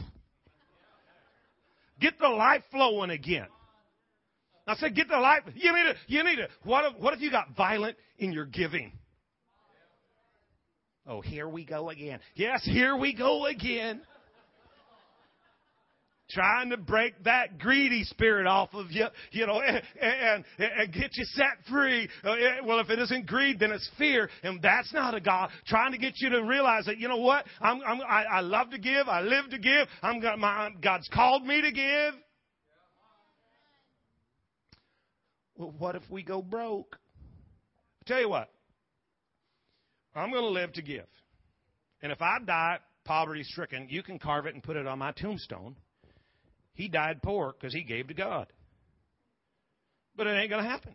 Get 1.99 2.19
the 2.19 2.29
life 2.29 2.61
flowing 2.71 3.09
again. 3.09 3.47
I 4.67 4.75
said, 4.75 4.95
get 4.95 5.07
the 5.07 5.17
life. 5.17 5.43
You 5.55 5.73
need 5.73 5.89
it. 5.89 5.95
you 6.07 6.23
need 6.23 6.39
it. 6.39 6.49
what 6.63 6.83
if, 6.85 7.01
what 7.01 7.13
if 7.13 7.21
you 7.21 7.31
got 7.31 7.55
violent 7.55 7.95
in 8.19 8.33
your 8.33 8.45
giving? 8.45 8.91
Oh, 11.07 11.21
here 11.21 11.47
we 11.47 11.63
go 11.63 11.89
again. 11.89 12.19
Yes, 12.35 12.61
here 12.65 12.97
we 12.97 13.15
go 13.15 13.45
again 13.45 14.01
trying 16.29 16.69
to 16.69 16.77
break 16.77 17.23
that 17.23 17.57
greedy 17.57 18.03
spirit 18.03 18.47
off 18.47 18.73
of 18.73 18.91
you, 18.91 19.07
you 19.31 19.47
know, 19.47 19.61
and, 19.61 19.81
and, 20.01 20.45
and 20.59 20.93
get 20.93 21.15
you 21.15 21.25
set 21.25 21.57
free. 21.69 22.09
Uh, 22.23 22.35
well, 22.65 22.79
if 22.79 22.89
it 22.89 22.99
isn't 22.99 23.25
greed, 23.25 23.59
then 23.59 23.71
it's 23.71 23.89
fear, 23.97 24.29
and 24.43 24.61
that's 24.61 24.93
not 24.93 25.13
a 25.13 25.21
God. 25.21 25.49
Trying 25.65 25.91
to 25.91 25.97
get 25.97 26.13
you 26.17 26.29
to 26.29 26.43
realize 26.43 26.85
that, 26.85 26.97
you 26.97 27.07
know 27.07 27.17
what? 27.17 27.45
I'm, 27.61 27.81
I'm, 27.85 28.01
I, 28.01 28.23
I 28.23 28.39
love 28.41 28.71
to 28.71 28.77
give. 28.77 29.07
I 29.07 29.21
live 29.21 29.49
to 29.51 29.57
give. 29.57 29.87
I'm 30.01 30.21
my, 30.39 30.71
God's 30.81 31.09
called 31.13 31.45
me 31.45 31.61
to 31.61 31.71
give. 31.71 32.13
Well, 35.55 35.73
what 35.77 35.95
if 35.95 36.03
we 36.09 36.23
go 36.23 36.41
broke? 36.41 36.97
I 38.01 38.07
tell 38.07 38.19
you 38.21 38.29
what. 38.29 38.49
I'm 40.15 40.31
going 40.31 40.43
to 40.43 40.49
live 40.49 40.73
to 40.73 40.81
give. 40.81 41.05
And 42.01 42.11
if 42.11 42.21
I 42.21 42.37
die 42.45 42.79
poverty 43.05 43.43
stricken, 43.43 43.87
you 43.89 44.03
can 44.03 44.19
carve 44.19 44.45
it 44.45 44.53
and 44.53 44.63
put 44.63 44.75
it 44.75 44.85
on 44.85 44.99
my 44.99 45.11
tombstone. 45.13 45.75
He 46.77 46.87
died 46.87 47.23
poor 47.23 47.55
because 47.59 47.73
he 47.73 47.81
gave 47.81 48.07
to 48.09 48.13
God. 48.13 48.45
But 50.15 50.27
it 50.27 50.37
ain't 50.37 50.51
going 50.51 50.63
to 50.63 50.69
happen. 50.69 50.93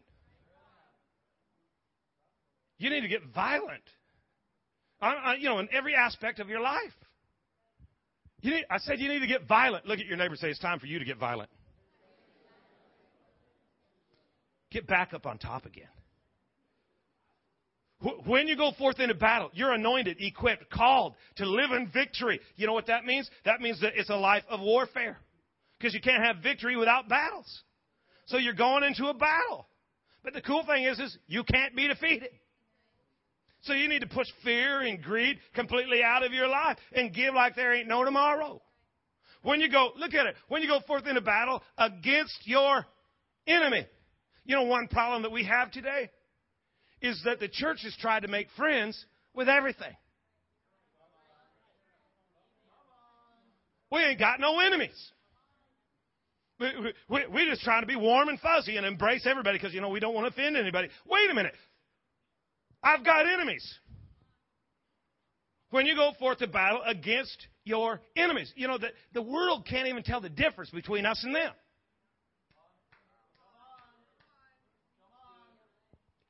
You 2.78 2.88
need 2.88 3.00
to 3.00 3.08
get 3.08 3.22
violent. 3.34 3.82
I, 5.00 5.14
I, 5.14 5.34
you 5.34 5.48
know, 5.48 5.58
in 5.58 5.68
every 5.72 5.96
aspect 5.96 6.38
of 6.38 6.48
your 6.48 6.60
life. 6.60 6.94
You 8.42 8.52
need, 8.52 8.64
I 8.70 8.78
said 8.78 9.00
you 9.00 9.08
need 9.08 9.20
to 9.20 9.26
get 9.26 9.48
violent. 9.48 9.84
Look 9.84 9.98
at 9.98 10.06
your 10.06 10.16
neighbor 10.16 10.36
say, 10.36 10.50
it's 10.50 10.60
time 10.60 10.78
for 10.78 10.86
you 10.86 11.00
to 11.00 11.04
get 11.04 11.18
violent. 11.18 11.50
Get 14.70 14.86
back 14.86 15.12
up 15.14 15.26
on 15.26 15.38
top 15.38 15.66
again. 15.66 15.88
When 18.24 18.46
you 18.46 18.56
go 18.56 18.70
forth 18.78 19.00
into 19.00 19.14
battle, 19.14 19.50
you're 19.52 19.72
anointed, 19.72 20.18
equipped, 20.20 20.70
called 20.70 21.14
to 21.36 21.46
live 21.46 21.72
in 21.72 21.88
victory. 21.88 22.40
You 22.54 22.68
know 22.68 22.72
what 22.72 22.86
that 22.86 23.04
means? 23.04 23.28
That 23.44 23.60
means 23.60 23.80
that 23.80 23.94
it's 23.96 24.10
a 24.10 24.16
life 24.16 24.44
of 24.48 24.60
warfare 24.60 25.18
because 25.82 25.94
you 25.94 26.00
can't 26.00 26.22
have 26.22 26.36
victory 26.36 26.76
without 26.76 27.08
battles. 27.08 27.62
So 28.26 28.38
you're 28.38 28.54
going 28.54 28.84
into 28.84 29.06
a 29.06 29.14
battle. 29.14 29.66
But 30.22 30.32
the 30.32 30.40
cool 30.40 30.64
thing 30.64 30.84
is, 30.84 31.00
is 31.00 31.18
you 31.26 31.42
can't 31.42 31.74
be 31.74 31.88
defeated. 31.88 32.30
So 33.62 33.72
you 33.72 33.88
need 33.88 34.02
to 34.02 34.06
push 34.06 34.28
fear 34.44 34.80
and 34.80 35.02
greed 35.02 35.38
completely 35.54 36.02
out 36.04 36.24
of 36.24 36.32
your 36.32 36.46
life 36.46 36.78
and 36.92 37.12
give 37.12 37.34
like 37.34 37.56
there 37.56 37.74
ain't 37.74 37.88
no 37.88 38.04
tomorrow. 38.04 38.62
When 39.42 39.60
you 39.60 39.68
go, 39.68 39.90
look 39.96 40.14
at 40.14 40.26
it, 40.26 40.36
when 40.46 40.62
you 40.62 40.68
go 40.68 40.78
forth 40.86 41.08
into 41.08 41.20
battle 41.20 41.60
against 41.76 42.38
your 42.44 42.86
enemy. 43.48 43.84
You 44.44 44.54
know, 44.54 44.62
one 44.62 44.86
problem 44.86 45.22
that 45.22 45.32
we 45.32 45.44
have 45.44 45.72
today 45.72 46.10
is 47.00 47.20
that 47.24 47.40
the 47.40 47.48
church 47.48 47.80
has 47.82 47.96
tried 48.00 48.20
to 48.20 48.28
make 48.28 48.46
friends 48.56 49.04
with 49.34 49.48
everything. 49.48 49.94
We 53.90 54.00
ain't 54.00 54.20
got 54.20 54.38
no 54.38 54.60
enemies. 54.60 55.12
We, 56.62 56.92
we, 57.08 57.24
we're 57.28 57.50
just 57.50 57.62
trying 57.62 57.82
to 57.82 57.86
be 57.86 57.96
warm 57.96 58.28
and 58.28 58.38
fuzzy 58.38 58.76
and 58.76 58.86
embrace 58.86 59.26
everybody 59.26 59.58
because, 59.58 59.74
you 59.74 59.80
know, 59.80 59.88
we 59.88 60.00
don't 60.00 60.14
want 60.14 60.26
to 60.26 60.32
offend 60.32 60.56
anybody. 60.56 60.88
Wait 61.08 61.30
a 61.30 61.34
minute. 61.34 61.54
I've 62.82 63.04
got 63.04 63.26
enemies. 63.26 63.78
When 65.70 65.86
you 65.86 65.94
go 65.94 66.12
forth 66.18 66.38
to 66.38 66.46
battle 66.46 66.82
against 66.86 67.48
your 67.64 68.00
enemies, 68.16 68.52
you 68.56 68.68
know, 68.68 68.78
the, 68.78 68.88
the 69.12 69.22
world 69.22 69.66
can't 69.68 69.88
even 69.88 70.02
tell 70.02 70.20
the 70.20 70.28
difference 70.28 70.70
between 70.70 71.06
us 71.06 71.22
and 71.24 71.34
them. 71.34 71.52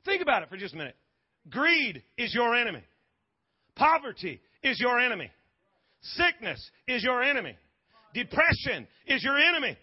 Think 0.04 0.22
about 0.22 0.42
it 0.42 0.48
for 0.48 0.56
just 0.56 0.74
a 0.74 0.76
minute. 0.76 0.96
Greed 1.48 2.02
is 2.16 2.34
your 2.34 2.54
enemy. 2.54 2.82
Poverty 3.76 4.40
is 4.62 4.80
your 4.80 4.98
enemy. 4.98 5.30
Sickness 6.02 6.70
is 6.88 7.02
your 7.02 7.22
enemy. 7.22 7.56
Depression 8.14 8.86
is 9.06 9.22
your 9.22 9.38
enemy. 9.38 9.76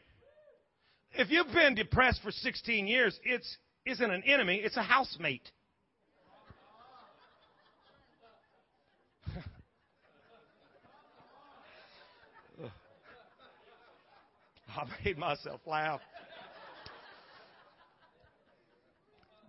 If 1.13 1.31
you've 1.31 1.51
been 1.51 1.73
depressed 1.75 2.21
for 2.21 2.31
16 2.31 2.87
years, 2.87 3.19
it's 3.23 3.57
isn't 3.85 4.11
an 4.11 4.23
enemy, 4.25 4.61
it's 4.63 4.77
a 4.77 4.83
housemate. 4.83 5.51
I 14.69 14.85
made 15.03 15.17
myself 15.17 15.59
laugh. 15.65 15.99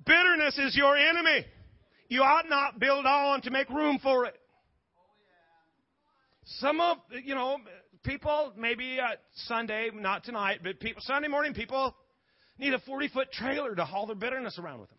Bitterness 0.07 0.59
is 0.59 0.75
your 0.77 0.97
enemy. 0.97 1.45
You 2.09 2.23
ought 2.23 2.49
not 2.49 2.81
build 2.81 3.05
on 3.07 3.43
to 3.43 3.51
make 3.51 3.69
room 3.69 4.01
for 4.03 4.25
it. 4.25 4.35
Some 6.59 6.81
of, 6.81 6.97
you 7.25 7.37
know, 7.37 7.59
people, 8.03 8.53
maybe 8.57 8.99
uh, 9.01 9.17
Sunday, 9.47 9.91
not 9.93 10.25
tonight, 10.25 10.61
but 10.63 10.81
people, 10.81 11.03
Sunday 11.05 11.29
morning, 11.29 11.55
people 11.55 11.95
need 12.59 12.75
a 12.75 12.79
40 12.81 13.09
foot 13.09 13.33
trailer 13.33 13.75
to 13.75 13.85
haul 13.85 14.07
their 14.07 14.17
bitterness 14.17 14.59
around 14.59 14.81
with 14.81 14.91
them. 14.91 14.99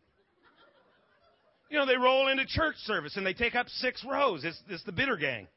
You 1.70 1.78
know, 1.78 1.86
they 1.86 1.96
roll 1.96 2.28
into 2.28 2.46
church 2.46 2.76
service 2.80 3.16
and 3.16 3.26
they 3.26 3.34
take 3.34 3.56
up 3.56 3.68
six 3.70 4.04
rows. 4.10 4.44
It's, 4.44 4.62
it's 4.68 4.84
the 4.84 4.92
bitter 4.92 5.16
gang. 5.16 5.48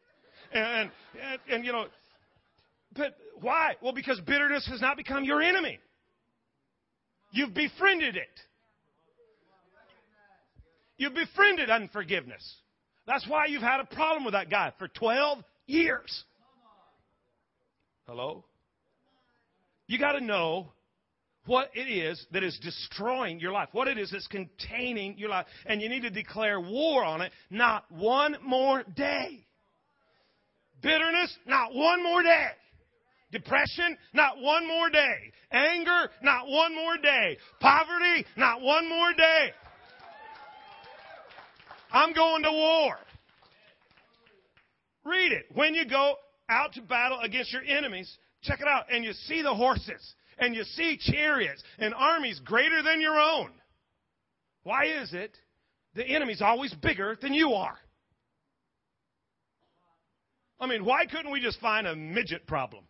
And, 0.52 0.90
and, 1.20 1.40
and, 1.50 1.64
you 1.64 1.72
know, 1.72 1.86
but 2.94 3.16
why? 3.40 3.74
Well, 3.82 3.92
because 3.92 4.20
bitterness 4.20 4.66
has 4.70 4.80
not 4.80 4.96
become 4.96 5.24
your 5.24 5.42
enemy. 5.42 5.80
You've 7.32 7.52
befriended 7.52 8.16
it. 8.16 8.28
You've 10.96 11.14
befriended 11.14 11.70
unforgiveness. 11.70 12.58
That's 13.06 13.26
why 13.28 13.46
you've 13.46 13.62
had 13.62 13.80
a 13.80 13.84
problem 13.84 14.24
with 14.24 14.34
that 14.34 14.48
guy 14.48 14.72
for 14.78 14.86
12 14.86 15.38
years. 15.66 16.24
Hello? 18.06 18.44
You 19.86 19.98
got 19.98 20.12
to 20.12 20.20
know 20.20 20.72
what 21.46 21.70
it 21.74 21.90
is 21.90 22.26
that 22.32 22.42
is 22.42 22.58
destroying 22.62 23.40
your 23.40 23.52
life, 23.52 23.68
what 23.72 23.88
it 23.88 23.98
is 23.98 24.10
that's 24.10 24.26
containing 24.26 25.16
your 25.18 25.30
life, 25.30 25.46
and 25.66 25.80
you 25.80 25.88
need 25.88 26.02
to 26.02 26.10
declare 26.10 26.60
war 26.60 27.04
on 27.04 27.22
it 27.22 27.32
not 27.50 27.84
one 27.90 28.36
more 28.42 28.82
day. 28.96 29.46
Bitterness, 30.82 31.34
not 31.46 31.74
one 31.74 32.02
more 32.02 32.22
day. 32.22 32.48
Depression, 33.32 33.96
not 34.12 34.38
one 34.38 34.68
more 34.68 34.90
day. 34.90 35.32
Anger, 35.50 36.10
not 36.22 36.46
one 36.46 36.74
more 36.74 36.98
day. 36.98 37.38
Poverty, 37.58 38.26
not 38.36 38.60
one 38.60 38.88
more 38.88 39.12
day. 39.14 39.50
I'm 41.90 42.12
going 42.12 42.42
to 42.42 42.50
war. 42.50 42.96
Read 45.04 45.32
it. 45.32 45.46
When 45.54 45.74
you 45.74 45.86
go 45.86 46.16
out 46.48 46.74
to 46.74 46.82
battle 46.82 47.20
against 47.20 47.52
your 47.52 47.62
enemies, 47.62 48.18
check 48.42 48.60
it 48.60 48.68
out, 48.68 48.84
and 48.90 49.04
you 49.04 49.12
see 49.12 49.42
the 49.42 49.54
horses, 49.54 50.14
and 50.38 50.54
you 50.54 50.64
see 50.64 50.98
chariots 50.98 51.62
and 51.78 51.94
armies 51.94 52.40
greater 52.44 52.82
than 52.82 53.00
your 53.00 53.18
own. 53.18 53.50
Why 54.62 54.86
is 54.86 55.12
it 55.12 55.36
the 55.94 56.06
enemy's 56.06 56.42
always 56.42 56.74
bigger 56.74 57.16
than 57.20 57.32
you 57.34 57.52
are? 57.52 57.78
I 60.60 60.66
mean, 60.66 60.84
why 60.84 61.06
couldn't 61.06 61.30
we 61.30 61.40
just 61.40 61.60
find 61.60 61.86
a 61.86 61.94
midget 61.94 62.46
problem? 62.46 62.84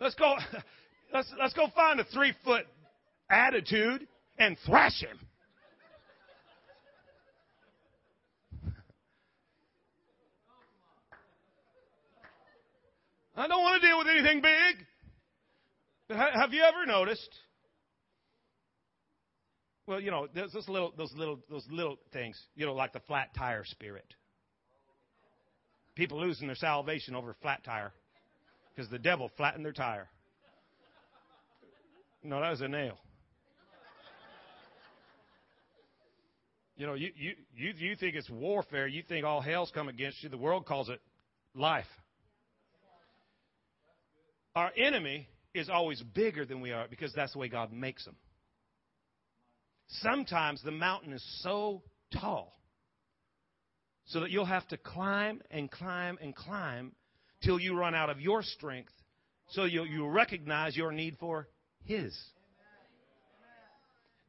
Let's 0.00 0.14
go, 0.14 0.36
let's, 1.12 1.32
let's 1.38 1.54
go 1.54 1.68
find 1.74 2.00
a 2.00 2.04
three 2.04 2.34
foot 2.44 2.66
attitude 3.30 4.06
and 4.38 4.56
thrash 4.66 5.00
him. 5.00 5.18
I 13.36 13.48
don't 13.48 13.62
want 13.62 13.80
to 13.80 13.86
deal 13.86 13.98
with 13.98 14.06
anything 14.08 14.40
big. 14.40 14.86
But 16.08 16.16
have 16.16 16.52
you 16.52 16.62
ever 16.62 16.86
noticed? 16.86 17.30
Well, 19.86 20.00
you 20.00 20.10
know, 20.10 20.28
there's 20.34 20.52
those 20.52 20.68
little, 20.68 20.92
those 20.96 21.12
little, 21.14 21.40
those 21.50 21.66
little 21.70 21.96
things. 22.12 22.40
You 22.54 22.66
know, 22.66 22.74
like 22.74 22.92
the 22.92 23.00
flat 23.00 23.34
tire 23.36 23.64
spirit. 23.64 24.06
People 25.94 26.20
losing 26.20 26.46
their 26.46 26.56
salvation 26.56 27.14
over 27.14 27.34
flat 27.42 27.64
tire 27.64 27.92
because 28.74 28.90
the 28.90 28.98
devil 28.98 29.30
flattened 29.36 29.64
their 29.64 29.72
tire. 29.72 30.08
No, 32.22 32.40
that 32.40 32.50
was 32.50 32.60
a 32.62 32.68
nail. 32.68 32.98
You 36.76 36.86
know, 36.86 36.94
you, 36.94 37.10
you, 37.14 37.32
you, 37.54 37.72
you 37.76 37.96
think 37.96 38.16
it's 38.16 38.28
warfare. 38.28 38.88
You 38.88 39.02
think 39.02 39.24
all 39.24 39.40
hell's 39.40 39.70
come 39.72 39.88
against 39.88 40.22
you. 40.22 40.28
The 40.28 40.38
world 40.38 40.66
calls 40.66 40.88
it 40.88 41.00
life. 41.54 41.86
Our 44.54 44.70
enemy 44.76 45.28
is 45.52 45.68
always 45.68 46.02
bigger 46.02 46.44
than 46.44 46.60
we 46.60 46.72
are 46.72 46.86
because 46.88 47.12
that's 47.12 47.32
the 47.32 47.38
way 47.38 47.48
God 47.48 47.72
makes 47.72 48.04
them. 48.04 48.16
Sometimes 49.88 50.62
the 50.62 50.70
mountain 50.70 51.12
is 51.12 51.24
so 51.42 51.82
tall 52.12 52.58
so 54.06 54.20
that 54.20 54.30
you'll 54.30 54.44
have 54.44 54.66
to 54.68 54.76
climb 54.76 55.40
and 55.50 55.70
climb 55.70 56.18
and 56.20 56.34
climb 56.34 56.92
till 57.42 57.58
you 57.58 57.76
run 57.76 57.94
out 57.94 58.10
of 58.10 58.20
your 58.20 58.42
strength 58.42 58.92
so 59.48 59.64
you, 59.64 59.84
you 59.84 60.06
recognize 60.06 60.76
your 60.76 60.92
need 60.92 61.16
for 61.18 61.48
His. 61.84 62.16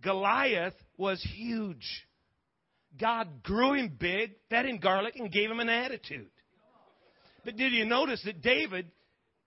Goliath 0.02 0.76
was 0.98 1.22
huge. 1.36 2.06
God 3.00 3.44
grew 3.44 3.74
him 3.74 3.98
big, 4.00 4.36
fed 4.50 4.66
him 4.66 4.78
garlic, 4.78 5.16
and 5.16 5.32
gave 5.32 5.50
him 5.50 5.60
an 5.60 5.70
attitude. 5.70 6.30
But 7.44 7.58
did 7.58 7.74
you 7.74 7.86
notice 7.86 8.22
that 8.24 8.42
David 8.42 8.92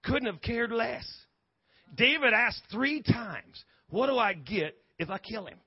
couldn't 0.08 0.26
have 0.26 0.40
cared 0.40 0.72
less. 0.72 1.06
David 1.94 2.32
asked 2.32 2.62
three 2.70 3.02
times, 3.02 3.64
What 3.90 4.06
do 4.08 4.16
I 4.16 4.34
get 4.34 4.76
if 4.98 5.10
I 5.10 5.18
kill 5.18 5.46
him? 5.46 5.58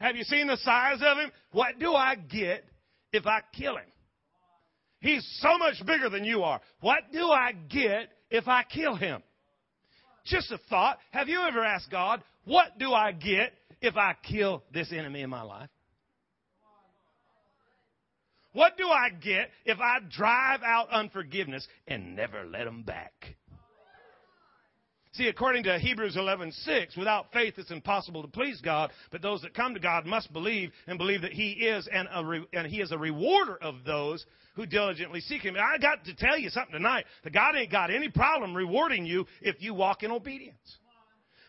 Have 0.00 0.16
you 0.16 0.24
seen 0.24 0.48
the 0.48 0.56
size 0.58 0.98
of 1.00 1.18
him? 1.18 1.30
What 1.52 1.78
do 1.78 1.94
I 1.94 2.16
get 2.16 2.64
if 3.12 3.26
I 3.26 3.40
kill 3.56 3.76
him? 3.76 3.84
He's 5.00 5.24
so 5.40 5.58
much 5.58 5.84
bigger 5.86 6.08
than 6.08 6.24
you 6.24 6.42
are. 6.42 6.60
What 6.80 7.00
do 7.12 7.26
I 7.26 7.52
get 7.52 8.08
if 8.30 8.48
I 8.48 8.64
kill 8.64 8.96
him? 8.96 9.22
Just 10.24 10.50
a 10.52 10.58
thought. 10.70 10.98
Have 11.10 11.28
you 11.28 11.40
ever 11.40 11.64
asked 11.64 11.90
God, 11.90 12.22
What 12.44 12.78
do 12.78 12.92
I 12.92 13.12
get 13.12 13.52
if 13.80 13.96
I 13.96 14.14
kill 14.22 14.62
this 14.72 14.92
enemy 14.92 15.22
in 15.22 15.30
my 15.30 15.42
life? 15.42 15.68
What 18.52 18.76
do 18.76 18.86
I 18.86 19.10
get 19.10 19.50
if 19.64 19.80
I 19.80 19.98
drive 20.10 20.62
out 20.62 20.90
unforgiveness 20.90 21.66
and 21.88 22.14
never 22.14 22.44
let 22.44 22.64
them 22.64 22.82
back? 22.82 23.36
See, 25.14 25.28
according 25.28 25.64
to 25.64 25.78
Hebrews 25.78 26.16
11:6, 26.16 26.96
without 26.96 27.32
faith 27.32 27.54
it's 27.58 27.70
impossible 27.70 28.22
to 28.22 28.28
please 28.28 28.62
God, 28.62 28.90
but 29.10 29.20
those 29.20 29.42
that 29.42 29.52
come 29.52 29.74
to 29.74 29.80
God 29.80 30.06
must 30.06 30.32
believe 30.32 30.72
and 30.86 30.96
believe 30.96 31.20
that 31.20 31.34
He 31.34 31.50
is 31.50 31.86
and, 31.92 32.08
a, 32.08 32.44
and 32.54 32.66
He 32.66 32.80
is 32.80 32.92
a 32.92 32.98
rewarder 32.98 33.56
of 33.56 33.84
those 33.84 34.24
who 34.54 34.64
diligently 34.64 35.20
seek 35.20 35.42
Him. 35.42 35.54
And 35.54 35.64
I 35.64 35.76
got 35.76 36.04
to 36.06 36.14
tell 36.14 36.38
you 36.38 36.48
something 36.48 36.72
tonight: 36.72 37.04
that 37.24 37.34
God 37.34 37.56
ain't 37.56 37.70
got 37.70 37.90
any 37.90 38.08
problem 38.08 38.54
rewarding 38.54 39.04
you 39.04 39.26
if 39.42 39.60
you 39.60 39.74
walk 39.74 40.02
in 40.02 40.10
obedience. 40.10 40.78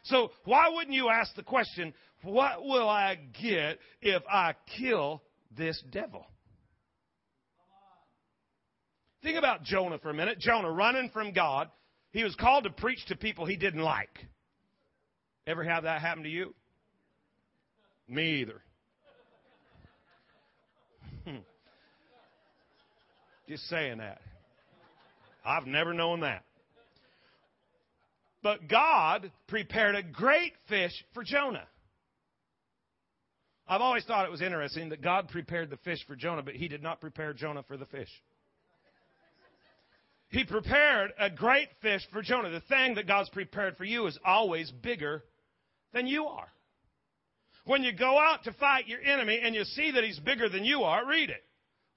So 0.04 0.32
why 0.44 0.68
wouldn't 0.68 0.94
you 0.94 1.10
ask 1.10 1.34
the 1.36 1.44
question, 1.44 1.94
"What 2.22 2.64
will 2.66 2.90
I 2.90 3.16
get 3.42 3.80
if 4.02 4.24
I 4.30 4.56
kill 4.78 5.24
this 5.56 5.82
devil?" 5.90 6.28
Think 9.24 9.38
about 9.38 9.64
Jonah 9.64 9.98
for 10.00 10.10
a 10.10 10.14
minute. 10.14 10.38
Jonah 10.40 10.70
running 10.70 11.10
from 11.10 11.32
God. 11.32 11.70
He 12.12 12.24
was 12.24 12.36
called 12.36 12.66
to 12.66 12.70
preach 12.70 13.04
to 13.08 13.16
people 13.16 13.46
he 13.46 13.56
didn't 13.56 13.82
like. 13.82 14.28
Ever 15.48 15.64
have 15.64 15.84
that 15.84 16.02
happen 16.02 16.24
to 16.24 16.30
you? 16.30 16.54
Me 18.08 18.42
either. 18.42 18.62
Hmm. 21.26 21.38
Just 23.48 23.68
saying 23.70 24.00
that. 24.00 24.20
I've 25.46 25.68
never 25.68 25.94
known 25.94 26.22
that. 26.22 26.44
But 28.42 28.68
God 28.68 29.32
prepared 29.48 29.96
a 29.96 30.04
great 30.04 30.52
fish 30.68 30.92
for 31.14 31.24
Jonah. 31.24 31.66
I've 33.68 33.82
always 33.82 34.04
thought 34.04 34.26
it 34.26 34.32
was 34.32 34.42
interesting 34.42 34.90
that 34.90 35.02
God 35.02 35.30
prepared 35.30 35.70
the 35.70 35.78
fish 35.78 36.00
for 36.06 36.18
Jonah, 36.18 36.44
but 36.44 36.56
he 36.56 36.68
did 36.68 36.84
not 36.84 37.00
prepare 37.00 37.34
Jonah 37.34 37.64
for 37.64 37.78
the 37.78 37.86
fish. 37.86 38.10
He 40.34 40.44
prepared 40.44 41.14
a 41.20 41.30
great 41.30 41.68
fish 41.84 42.02
for 42.12 42.24
Jonah. 42.24 42.50
The 42.50 42.62
thing 42.62 42.96
that 42.96 43.08
God's 43.08 43.30
prepared 43.30 43.78
for 43.78 43.84
you 43.84 44.08
is 44.08 44.18
always 44.26 44.72
bigger 44.72 45.24
than 45.94 46.08
you 46.08 46.26
are. 46.26 46.48
When 47.66 47.84
you 47.84 47.94
go 47.94 48.18
out 48.18 48.44
to 48.46 48.54
fight 48.54 48.88
your 48.88 49.00
enemy 49.00 49.40
and 49.44 49.54
you 49.54 49.64
see 49.64 49.92
that 49.92 50.04
he's 50.04 50.20
bigger 50.20 50.50
than 50.50 50.66
you 50.66 50.82
are, 50.82 51.08
read 51.08 51.30
it. 51.30 51.44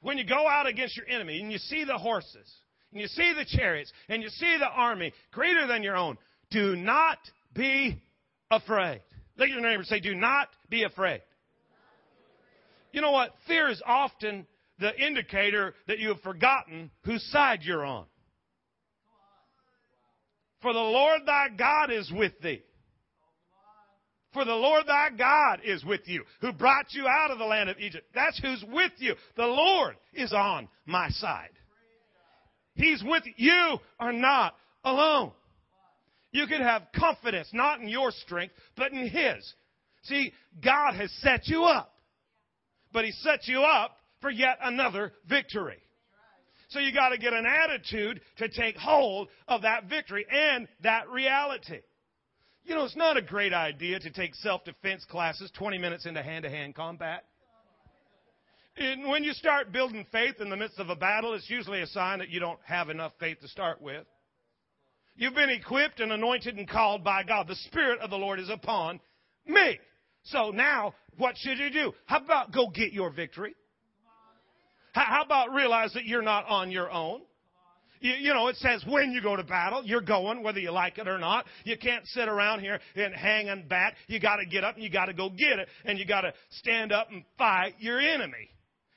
When 0.02 0.18
you 0.18 0.26
go 0.26 0.46
out 0.46 0.66
against 0.66 0.98
your 0.98 1.06
enemy 1.08 1.40
and 1.40 1.50
you 1.50 1.56
see 1.56 1.84
the 1.84 1.96
horses, 1.96 2.52
and 2.92 3.00
you 3.00 3.06
see 3.06 3.32
the 3.32 3.46
chariots, 3.56 3.90
and 4.10 4.22
you 4.22 4.28
see 4.28 4.58
the 4.58 4.68
army 4.68 5.14
greater 5.32 5.66
than 5.66 5.82
your 5.82 5.96
own, 5.96 6.18
do 6.50 6.76
not 6.76 7.18
be 7.54 8.02
afraid. 8.50 9.00
Let 9.38 9.48
your 9.48 9.62
neighbor 9.62 9.84
say, 9.84 9.98
do 9.98 10.14
not 10.14 10.48
be 10.68 10.82
afraid. 10.82 11.22
You 12.92 13.00
know 13.00 13.12
what? 13.12 13.30
Fear 13.46 13.70
is 13.70 13.82
often 13.86 14.46
the 14.78 14.94
indicator 14.94 15.74
that 15.88 15.98
you 15.98 16.08
have 16.08 16.20
forgotten 16.20 16.90
whose 17.02 17.24
side 17.32 17.60
you're 17.62 17.84
on. 17.84 18.04
For 20.62 20.72
the 20.72 20.78
Lord 20.78 21.22
thy 21.26 21.48
God 21.56 21.90
is 21.90 22.10
with 22.12 22.32
thee. 22.40 22.62
For 24.32 24.44
the 24.44 24.54
Lord 24.54 24.86
thy 24.86 25.08
God 25.16 25.60
is 25.64 25.84
with 25.84 26.02
you, 26.06 26.22
who 26.42 26.52
brought 26.52 26.92
you 26.92 27.06
out 27.06 27.30
of 27.30 27.38
the 27.38 27.44
land 27.44 27.70
of 27.70 27.78
Egypt. 27.78 28.06
That's 28.14 28.38
who's 28.38 28.62
with 28.70 28.92
you. 28.98 29.14
The 29.36 29.46
Lord 29.46 29.96
is 30.12 30.32
on 30.32 30.68
my 30.84 31.08
side. 31.08 31.50
He's 32.74 33.02
with 33.02 33.22
you. 33.24 33.32
You 33.36 33.78
are 33.98 34.12
not 34.12 34.54
alone. 34.84 35.32
You 36.32 36.46
can 36.46 36.60
have 36.60 36.82
confidence, 36.94 37.48
not 37.54 37.80
in 37.80 37.88
your 37.88 38.10
strength, 38.10 38.52
but 38.76 38.92
in 38.92 39.08
His. 39.08 39.54
See, 40.02 40.32
God 40.62 40.92
has 40.94 41.10
set 41.22 41.48
you 41.48 41.64
up. 41.64 41.94
But 42.92 43.06
He 43.06 43.12
set 43.12 43.48
you 43.48 43.62
up 43.62 43.96
for 44.20 44.30
yet 44.30 44.58
another 44.62 45.14
victory. 45.26 45.78
So 46.76 46.80
you 46.80 46.92
got 46.92 47.08
to 47.08 47.16
get 47.16 47.32
an 47.32 47.46
attitude 47.46 48.20
to 48.36 48.50
take 48.50 48.76
hold 48.76 49.28
of 49.48 49.62
that 49.62 49.84
victory 49.88 50.26
and 50.30 50.68
that 50.82 51.08
reality. 51.08 51.80
You 52.64 52.74
know, 52.74 52.84
it's 52.84 52.94
not 52.94 53.16
a 53.16 53.22
great 53.22 53.54
idea 53.54 53.98
to 53.98 54.10
take 54.10 54.34
self-defense 54.34 55.06
classes 55.06 55.50
20 55.56 55.78
minutes 55.78 56.04
into 56.04 56.22
hand-to-hand 56.22 56.74
combat. 56.74 57.24
And 58.76 59.08
when 59.08 59.24
you 59.24 59.32
start 59.32 59.72
building 59.72 60.04
faith 60.12 60.34
in 60.38 60.50
the 60.50 60.56
midst 60.56 60.78
of 60.78 60.90
a 60.90 60.96
battle, 60.96 61.32
it's 61.32 61.48
usually 61.48 61.80
a 61.80 61.86
sign 61.86 62.18
that 62.18 62.28
you 62.28 62.40
don't 62.40 62.60
have 62.66 62.90
enough 62.90 63.12
faith 63.18 63.40
to 63.40 63.48
start 63.48 63.80
with. 63.80 64.04
You've 65.14 65.34
been 65.34 65.48
equipped 65.48 66.00
and 66.00 66.12
anointed 66.12 66.58
and 66.58 66.68
called 66.68 67.02
by 67.02 67.22
God. 67.22 67.48
The 67.48 67.54
Spirit 67.54 68.00
of 68.00 68.10
the 68.10 68.18
Lord 68.18 68.38
is 68.38 68.50
upon 68.50 69.00
me. 69.46 69.78
So 70.24 70.50
now, 70.50 70.92
what 71.16 71.38
should 71.38 71.56
you 71.56 71.70
do? 71.70 71.94
How 72.04 72.18
about 72.18 72.52
go 72.52 72.68
get 72.68 72.92
your 72.92 73.08
victory? 73.08 73.54
How 75.04 75.22
about 75.22 75.52
realize 75.52 75.92
that 75.92 76.06
you're 76.06 76.22
not 76.22 76.46
on 76.46 76.70
your 76.70 76.90
own? 76.90 77.20
You, 78.00 78.12
you, 78.12 78.34
know, 78.34 78.48
it 78.48 78.56
says 78.56 78.84
when 78.88 79.12
you 79.12 79.22
go 79.22 79.36
to 79.36 79.44
battle, 79.44 79.82
you're 79.84 80.00
going, 80.00 80.42
whether 80.42 80.58
you 80.58 80.70
like 80.70 80.98
it 80.98 81.08
or 81.08 81.18
not. 81.18 81.44
You 81.64 81.76
can't 81.76 82.06
sit 82.08 82.28
around 82.28 82.60
here 82.60 82.78
and 82.94 83.14
hang 83.14 83.46
hanging 83.46 83.68
back. 83.68 83.94
You 84.06 84.20
got 84.20 84.36
to 84.36 84.46
get 84.46 84.64
up 84.64 84.74
and 84.74 84.84
you 84.84 84.90
got 84.90 85.06
to 85.06 85.14
go 85.14 85.28
get 85.28 85.58
it, 85.58 85.68
and 85.84 85.98
you 85.98 86.06
got 86.06 86.22
to 86.22 86.32
stand 86.50 86.92
up 86.92 87.10
and 87.10 87.24
fight 87.36 87.74
your 87.78 88.00
enemy. 88.00 88.50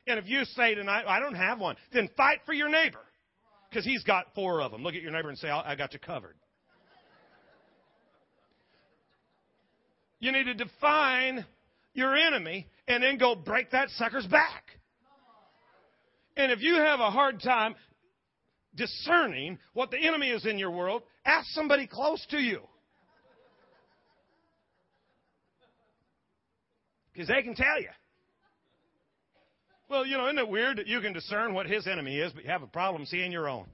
And 0.08 0.20
if 0.20 0.28
you 0.28 0.44
say 0.46 0.74
tonight, 0.74 1.06
I 1.08 1.20
don't 1.20 1.36
have 1.36 1.60
one, 1.60 1.76
then 1.94 2.10
fight 2.16 2.40
for 2.46 2.54
your 2.54 2.70
neighbor, 2.70 3.00
because 3.70 3.86
he's 3.86 4.04
got 4.04 4.26
four 4.36 4.62
of 4.62 4.72
them. 4.72 4.84
Look 4.84 4.96
at 4.96 5.02
your 5.02 5.12
neighbor 5.12 5.30
and 5.30 5.38
say, 5.38 5.50
I 5.50 5.76
got 5.76 5.94
you 5.94 6.00
covered. 6.00 6.36
You 10.20 10.32
need 10.32 10.46
to 10.46 10.54
define 10.54 11.46
your 11.94 12.16
enemy 12.16 12.68
and 12.88 13.02
then 13.02 13.18
go 13.18 13.36
break 13.36 13.72
that 13.72 13.90
sucker's 13.92 14.28
back. 14.28 14.79
And 16.39 16.54
if 16.54 16.62
you 16.62 16.75
have 16.75 17.02
a 17.02 17.12
hard 17.12 17.41
time 17.41 17.75
discerning 18.73 19.60
what 19.73 19.91
the 19.91 19.97
enemy 19.97 20.30
is 20.30 20.45
in 20.45 20.58
your 20.58 20.71
world, 20.71 21.02
ask 21.25 21.45
somebody 21.49 21.86
close 21.86 22.25
to 22.30 22.38
you. 22.38 22.62
Because 27.12 27.28
they 27.28 27.41
can 27.41 27.56
tell 27.56 27.82
you. 27.82 27.89
Well, 29.89 30.06
you 30.06 30.17
know, 30.17 30.28
isn't 30.28 30.38
it 30.38 30.47
weird 30.47 30.78
that 30.78 30.88
you 30.88 31.02
can 31.02 31.12
discern 31.12 31.54
what 31.54 31.65
his 31.65 31.88
enemy 31.88 32.17
is, 32.17 32.32
but 32.32 32.45
you 32.45 32.49
have 32.49 32.63
a 32.63 32.67
problem 32.67 33.06
seeing 33.06 33.34
your 33.34 33.49
own? 33.49 33.65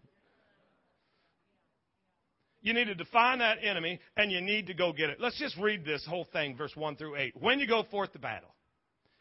You 2.64 2.74
need 2.74 2.86
to 2.86 2.96
define 2.96 3.40
that 3.40 3.60
enemy 3.62 4.00
and 4.18 4.32
you 4.32 4.42
need 4.42 4.66
to 4.68 4.74
go 4.74 4.92
get 4.92 5.12
it. 5.12 5.22
Let's 5.22 5.38
just 5.38 5.56
read 5.58 5.86
this 5.86 6.04
whole 6.10 6.26
thing, 6.34 6.58
verse 6.58 6.76
1 6.76 6.96
through 6.96 7.18
8. 7.18 7.36
When 7.40 7.60
you 7.60 7.68
go 7.68 7.84
forth 7.92 8.12
to 8.14 8.20
battle, 8.20 8.55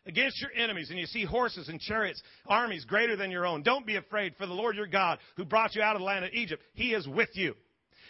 against 0.07 0.41
your 0.41 0.51
enemies 0.57 0.91
and 0.91 0.99
you 0.99 1.07
see 1.07 1.25
horses 1.25 1.69
and 1.69 1.81
chariots, 1.81 2.23
armies 2.47 2.85
greater 2.85 3.17
than 3.17 3.31
your 3.31 3.47
own. 3.47 3.63
Don't 3.63 3.87
be 3.87 3.97
afraid, 3.97 4.35
for 4.37 4.47
the 4.47 4.53
Lord 4.53 4.77
your 4.77 4.87
God, 4.87 5.19
who 5.37 5.45
brought 5.45 5.75
you 5.75 5.83
out 5.83 5.97
of 5.97 6.01
the 6.01 6.07
land 6.07 6.25
of 6.25 6.33
Egypt, 6.33 6.63
he 6.75 6.95
is 6.95 7.07
with 7.09 7.31
you. 7.35 7.55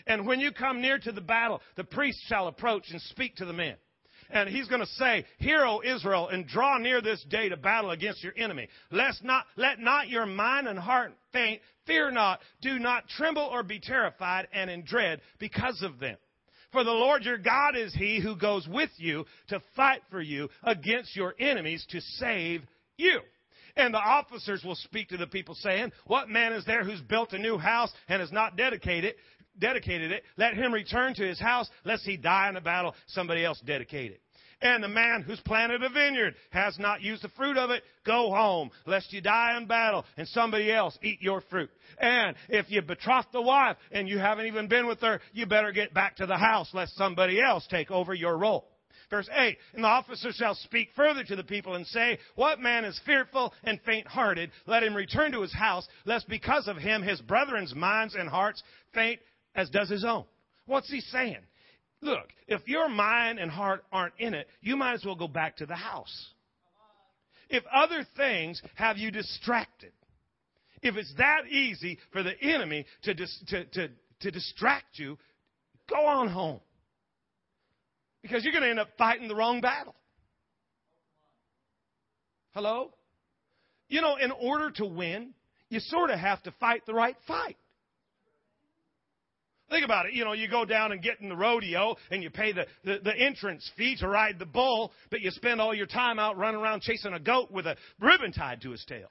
And 0.07 0.27
when 0.27 0.41
you 0.41 0.53
come 0.53 0.81
near 0.81 0.99
to 0.99 1.13
the 1.13 1.21
battle, 1.21 1.61
the 1.77 1.85
priest 1.85 2.19
shall 2.27 2.49
approach 2.49 2.91
and 2.91 3.01
speak 3.01 3.37
to 3.37 3.45
the 3.45 3.53
men. 3.53 3.77
And 4.31 4.49
he's 4.49 4.69
going 4.69 4.81
to 4.81 4.87
say, 4.87 5.25
Hear, 5.39 5.65
O 5.65 5.83
Israel, 5.85 6.29
and 6.29 6.47
draw 6.47 6.79
near 6.79 7.01
this 7.01 7.25
day 7.29 7.49
to 7.49 7.57
battle 7.57 7.91
against 7.91 8.23
your 8.23 8.33
enemy. 8.37 8.69
Let 8.91 9.15
not, 9.23 9.45
let 9.57 9.79
not 9.79 10.09
your 10.09 10.27
mind 10.27 10.67
and 10.67 10.79
heart 10.79 11.13
faint. 11.33 11.61
Fear 11.87 12.13
not. 12.13 12.41
Do 12.63 12.79
not 12.79 13.09
tremble 13.09 13.43
or 13.43 13.63
be 13.63 13.79
terrified 13.79 14.49
and 14.53 14.71
in 14.71 14.85
dread 14.85 15.21
because 15.39 15.83
of 15.83 15.99
them. 16.01 16.17
For 16.75 16.83
the 16.83 16.91
Lord 16.91 17.23
your 17.23 17.39
God 17.39 17.77
is 17.77 17.95
he 17.95 18.21
who 18.21 18.35
goes 18.35 18.67
with 18.67 18.91
you 18.97 19.27
to 19.47 19.63
fight 19.77 20.03
for 20.11 20.21
you 20.21 20.49
against 20.65 21.15
your 21.15 21.33
enemies 21.39 21.87
to 21.91 22.01
save 22.01 22.63
you. 22.99 23.21
And 23.77 23.95
the 23.95 23.99
officers 23.99 24.65
will 24.65 24.75
speak 24.75 25.11
to 25.11 25.17
the 25.17 25.29
people 25.29 25.55
saying, 25.55 25.93
What 26.07 26.29
man 26.29 26.53
is 26.53 26.65
there 26.65 26.83
who's 26.83 27.01
built 27.01 27.33
a 27.33 27.39
new 27.39 27.59
house 27.59 27.93
and 28.09 28.21
has 28.21 28.33
not 28.33 28.57
dedicated, 28.57 29.15
dedicated 29.57 30.11
it? 30.11 30.25
Let 30.37 30.55
him 30.55 30.75
return 30.75 31.15
to 31.15 31.23
his 31.23 31.39
house, 31.39 31.71
lest 31.85 32.03
he 32.03 32.17
die 32.17 32.49
in 32.49 32.55
the 32.55 32.61
battle, 32.61 32.97
somebody 33.07 33.45
else 33.45 33.61
dedicate 33.65 34.11
it. 34.11 34.21
And 34.65 34.83
the 34.83 34.89
man 34.89 35.21
who's 35.21 35.41
planted 35.41 35.83
a 35.83 35.91
vineyard 35.91 36.35
has 36.49 36.79
not 36.79 37.03
used 37.03 37.23
the 37.23 37.29
fruit 37.37 37.59
of 37.59 37.69
it, 37.69 37.85
go 38.07 38.31
home, 38.31 38.71
lest 38.87 39.13
you 39.13 39.21
die 39.21 39.59
in 39.59 39.67
battle 39.67 40.07
and 40.17 40.27
somebody 40.27 40.73
else 40.73 40.99
eat 41.03 41.21
your 41.21 41.43
fruit. 41.43 41.69
And 41.99 42.35
if 42.49 42.71
you 42.71 42.81
betroth 42.81 43.27
the 43.31 43.43
wife 43.43 43.77
and 43.93 44.09
you 44.09 44.19
haven't 44.19 44.47
even 44.47 44.67
been 44.67 44.87
with 44.87 45.03
her, 45.03 45.21
you 45.35 45.45
better 45.45 45.71
get 45.71 45.93
back 45.93 46.17
to 46.17 46.27
the 46.27 46.39
house, 46.39 46.71
lest 46.73 46.97
somebody 46.97 47.43
else 47.43 47.67
take 47.69 47.91
over 47.91 48.15
your 48.15 48.39
role. 48.39 48.67
Verse 49.11 49.29
8, 49.31 49.59
and 49.75 49.85
the 49.85 49.89
officer 49.89 50.33
shall 50.33 50.55
speak 50.55 50.89
further 50.97 51.25
to 51.25 51.37
the 51.37 51.45
people 51.45 51.75
and 51.75 51.87
say, 51.87 52.19
What 52.35 52.59
man 52.59 52.87
is 52.87 52.99
fearful 53.05 53.53
and 53.65 53.79
faint 53.83 54.07
hearted? 54.07 54.51
Let 54.67 54.83
him 54.83 54.95
return 54.95 55.33
to 55.33 55.43
his 55.43 55.53
house, 55.53 55.87
lest 56.07 56.27
because 56.27 56.69
of 56.69 56.79
him 56.79 57.03
his 57.03 57.21
brethren's 57.21 57.75
minds 57.75 58.15
and 58.15 58.31
hearts 58.31 58.63
faint 58.95 59.21
as 59.55 59.69
does 59.69 59.91
his 59.91 60.07
own. 60.07 60.25
What's 60.65 60.91
he 60.91 61.01
saying? 61.01 61.43
Look, 62.05 62.29
if 62.47 62.69
your 62.69 62.91
mind 62.91 63.39
and 63.39 63.51
heart 63.51 63.83
aren't 63.91 64.13
in 64.19 64.35
it, 64.35 64.47
you 64.61 64.77
might 64.77 64.93
as 64.93 65.07
well 65.07 65.15
go 65.15 65.27
back 65.27 65.57
to 65.57 65.67
the 65.67 65.75
house. 65.75 66.29
If 67.49 67.65
other 67.75 68.07
things 68.15 68.61
have 68.75 68.99
you 68.99 69.11
distracted, 69.11 69.93
if 70.83 70.97
it's 70.97 71.15
that 71.17 71.47
easy 71.49 71.99
for 72.13 72.23
the 72.23 72.39
enemy 72.43 72.85
to, 73.05 73.15
dis- 73.15 73.43
to, 73.49 73.65
to, 73.65 73.89
to 74.21 74.31
distract 74.31 74.99
you, 74.99 75.17
go 75.89 76.07
on 76.07 76.29
home. 76.29 76.61
Because 78.21 78.45
you're 78.45 78.53
going 78.53 78.65
to 78.65 78.71
end 78.71 78.81
up 78.81 78.89
fighting 78.99 79.27
the 79.27 79.35
wrong 79.35 79.63
battle. 79.63 79.95
Hello? 82.53 82.93
You 83.89 84.03
know, 84.03 84.17
in 84.17 84.31
order 84.31 84.71
to 84.73 84.85
win, 84.85 85.33
you 85.71 85.81
sort 85.81 86.11
of 86.11 86.19
have 86.19 86.43
to 86.43 86.53
fight 86.61 86.85
the 86.85 86.93
right 86.93 87.17
fight. 87.27 87.57
Think 89.75 89.85
about 89.85 90.07
it. 90.07 90.13
You 90.13 90.25
know, 90.25 90.35
you 90.35 90.49
go 90.49 90.65
down 90.65 90.93
and 90.93 91.03
get 91.03 91.21
in 91.21 91.29
the 91.29 91.35
rodeo 91.35 91.97
and 92.13 92.23
you 92.23 92.31
pay 92.31 92.53
the, 92.53 92.65
the, 92.85 93.01
the, 93.03 93.13
entrance 93.13 93.69
fee 93.77 93.97
to 93.99 94.07
ride 94.07 94.39
the 94.39 94.47
bull, 94.47 94.93
but 95.11 95.21
you 95.21 95.33
spend 95.33 95.61
all 95.61 95.75
your 95.75 95.89
time 95.89 96.21
out 96.21 96.39
running 96.39 96.61
around 96.61 96.83
chasing 96.83 97.13
a 97.13 97.19
goat 97.19 97.51
with 97.51 97.67
a 97.67 97.75
ribbon 97.99 98.31
tied 98.31 98.61
to 98.61 98.71
his 98.71 98.85
tail. 98.85 99.09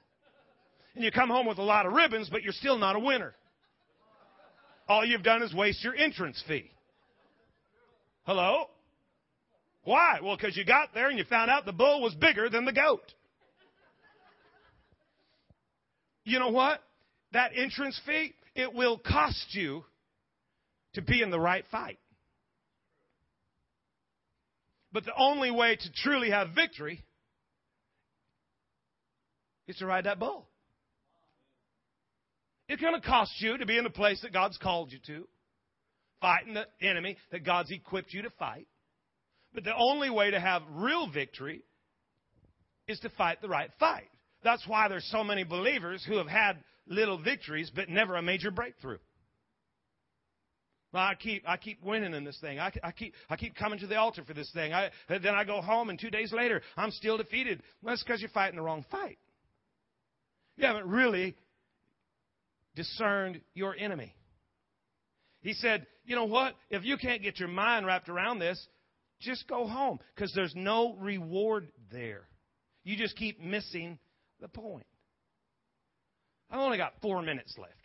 And 0.94 1.04
you 1.04 1.10
come 1.10 1.28
home 1.28 1.46
with 1.46 1.58
a 1.58 1.62
lot 1.62 1.84
of 1.84 1.92
ribbons, 1.92 2.30
but 2.30 2.42
you're 2.42 2.54
still 2.54 2.78
not 2.78 2.96
a 2.96 2.98
winner. 2.98 3.34
All 4.88 5.04
you've 5.04 5.22
done 5.22 5.42
is 5.42 5.52
waste 5.52 5.84
your 5.84 5.94
entrance 5.94 6.42
fee. 6.48 6.70
Hello? 8.22 8.70
Why? 9.82 10.20
Well, 10.22 10.34
because 10.34 10.56
you 10.56 10.64
got 10.64 10.94
there 10.94 11.10
and 11.10 11.18
you 11.18 11.24
found 11.24 11.50
out 11.50 11.66
the 11.66 11.72
bull 11.74 12.00
was 12.00 12.14
bigger 12.14 12.48
than 12.48 12.64
the 12.64 12.72
goat. 12.72 13.02
You 16.24 16.38
know 16.38 16.48
what? 16.48 16.80
That 17.34 17.50
entrance 17.54 18.00
fee, 18.06 18.32
it 18.54 18.72
will 18.72 18.96
cost 18.96 19.48
you 19.50 19.84
to 20.94 21.02
be 21.02 21.22
in 21.22 21.30
the 21.30 21.40
right 21.40 21.64
fight. 21.70 21.98
But 24.92 25.04
the 25.04 25.14
only 25.16 25.50
way 25.50 25.76
to 25.76 25.92
truly 26.02 26.30
have 26.30 26.50
victory 26.54 27.02
is 29.66 29.76
to 29.76 29.86
ride 29.86 30.04
that 30.04 30.18
bull. 30.18 30.46
It's 32.68 32.80
going 32.80 32.98
to 32.98 33.06
cost 33.06 33.32
you 33.38 33.58
to 33.58 33.66
be 33.66 33.76
in 33.76 33.84
the 33.84 33.90
place 33.90 34.20
that 34.22 34.32
God's 34.32 34.56
called 34.56 34.92
you 34.92 34.98
to, 35.06 35.26
fighting 36.20 36.54
the 36.54 36.66
enemy 36.80 37.16
that 37.30 37.44
God's 37.44 37.70
equipped 37.70 38.14
you 38.14 38.22
to 38.22 38.30
fight. 38.30 38.66
But 39.52 39.64
the 39.64 39.74
only 39.76 40.10
way 40.10 40.30
to 40.30 40.40
have 40.40 40.62
real 40.70 41.10
victory 41.10 41.62
is 42.88 42.98
to 43.00 43.10
fight 43.10 43.42
the 43.42 43.48
right 43.48 43.70
fight. 43.78 44.08
That's 44.42 44.66
why 44.66 44.88
there's 44.88 45.08
so 45.10 45.24
many 45.24 45.44
believers 45.44 46.04
who 46.06 46.18
have 46.18 46.26
had 46.26 46.62
little 46.86 47.18
victories 47.18 47.70
but 47.74 47.88
never 47.88 48.16
a 48.16 48.22
major 48.22 48.50
breakthrough. 48.50 48.98
Well, 50.94 51.02
I 51.02 51.16
keep 51.16 51.42
I 51.44 51.56
keep 51.56 51.82
winning 51.82 52.14
in 52.14 52.22
this 52.22 52.38
thing. 52.40 52.60
I, 52.60 52.72
I 52.84 52.92
keep 52.92 53.14
I 53.28 53.34
keep 53.34 53.56
coming 53.56 53.80
to 53.80 53.88
the 53.88 53.96
altar 53.96 54.22
for 54.22 54.32
this 54.32 54.48
thing. 54.54 54.72
I, 54.72 54.90
then 55.08 55.34
I 55.34 55.42
go 55.42 55.60
home, 55.60 55.90
and 55.90 55.98
two 55.98 56.08
days 56.08 56.32
later, 56.32 56.62
I'm 56.76 56.92
still 56.92 57.16
defeated. 57.16 57.64
Well, 57.82 57.92
that's 57.92 58.04
because 58.04 58.20
you're 58.20 58.30
fighting 58.30 58.54
the 58.54 58.62
wrong 58.62 58.84
fight. 58.92 59.18
You 60.56 60.68
haven't 60.68 60.86
really 60.86 61.34
discerned 62.76 63.40
your 63.54 63.74
enemy. 63.76 64.14
He 65.40 65.52
said, 65.54 65.84
"You 66.04 66.14
know 66.14 66.26
what? 66.26 66.54
If 66.70 66.84
you 66.84 66.96
can't 66.96 67.22
get 67.22 67.40
your 67.40 67.48
mind 67.48 67.86
wrapped 67.86 68.08
around 68.08 68.38
this, 68.38 68.64
just 69.20 69.48
go 69.48 69.66
home 69.66 69.98
because 70.14 70.32
there's 70.32 70.54
no 70.54 70.94
reward 71.00 71.72
there. 71.90 72.28
You 72.84 72.96
just 72.96 73.16
keep 73.16 73.40
missing 73.40 73.98
the 74.40 74.46
point. 74.46 74.86
I've 76.52 76.60
only 76.60 76.78
got 76.78 76.92
four 77.02 77.20
minutes 77.20 77.52
left. 77.58 77.83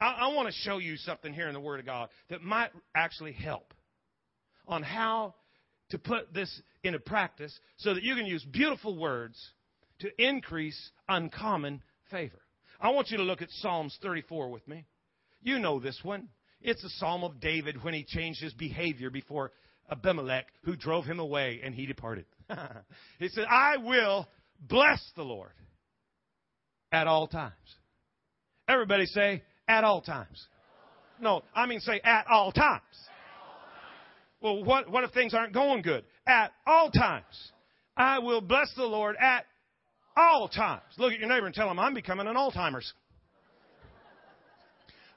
I, 0.00 0.06
I 0.20 0.34
want 0.34 0.48
to 0.48 0.54
show 0.62 0.78
you 0.78 0.96
something 0.96 1.32
here 1.32 1.48
in 1.48 1.54
the 1.54 1.60
Word 1.60 1.80
of 1.80 1.86
God 1.86 2.08
that 2.28 2.42
might 2.42 2.70
actually 2.94 3.32
help 3.32 3.74
on 4.66 4.82
how 4.82 5.34
to 5.90 5.98
put 5.98 6.32
this 6.32 6.62
into 6.82 6.98
practice 6.98 7.58
so 7.78 7.94
that 7.94 8.02
you 8.02 8.14
can 8.14 8.26
use 8.26 8.44
beautiful 8.44 8.96
words 8.96 9.38
to 10.00 10.08
increase 10.18 10.90
uncommon 11.08 11.82
favor. 12.10 12.40
I 12.80 12.90
want 12.90 13.10
you 13.10 13.18
to 13.18 13.22
look 13.22 13.42
at 13.42 13.50
Psalms 13.50 13.96
34 14.02 14.50
with 14.50 14.66
me. 14.66 14.86
You 15.42 15.58
know 15.58 15.80
this 15.80 15.98
one. 16.02 16.28
It's 16.62 16.84
a 16.84 16.88
psalm 16.90 17.24
of 17.24 17.40
David 17.40 17.82
when 17.82 17.94
he 17.94 18.04
changed 18.04 18.42
his 18.42 18.52
behavior 18.54 19.10
before 19.10 19.52
Abimelech, 19.90 20.46
who 20.64 20.76
drove 20.76 21.04
him 21.04 21.18
away, 21.18 21.60
and 21.64 21.74
he 21.74 21.86
departed. 21.86 22.26
he 23.18 23.28
said, 23.28 23.44
I 23.50 23.78
will 23.78 24.28
bless 24.60 25.00
the 25.16 25.22
Lord 25.22 25.52
at 26.92 27.06
all 27.06 27.26
times. 27.26 27.54
Everybody 28.68 29.06
say, 29.06 29.42
at 29.70 29.84
all 29.84 30.00
times. 30.00 30.48
No, 31.20 31.42
I 31.54 31.66
mean 31.66 31.80
say 31.80 32.00
at 32.02 32.26
all 32.26 32.50
times. 32.50 32.82
Well, 34.40 34.64
what, 34.64 34.90
what 34.90 35.04
if 35.04 35.12
things 35.12 35.32
aren't 35.32 35.52
going 35.52 35.82
good? 35.82 36.04
At 36.26 36.52
all 36.66 36.90
times. 36.90 37.52
I 37.96 38.18
will 38.18 38.40
bless 38.40 38.72
the 38.74 38.84
Lord 38.84 39.16
at 39.20 39.44
all 40.16 40.48
times. 40.48 40.82
Look 40.98 41.12
at 41.12 41.20
your 41.20 41.28
neighbor 41.28 41.46
and 41.46 41.54
tell 41.54 41.70
him, 41.70 41.78
I'm 41.78 41.94
becoming 41.94 42.26
an 42.26 42.36
Alzheimer's. 42.36 42.92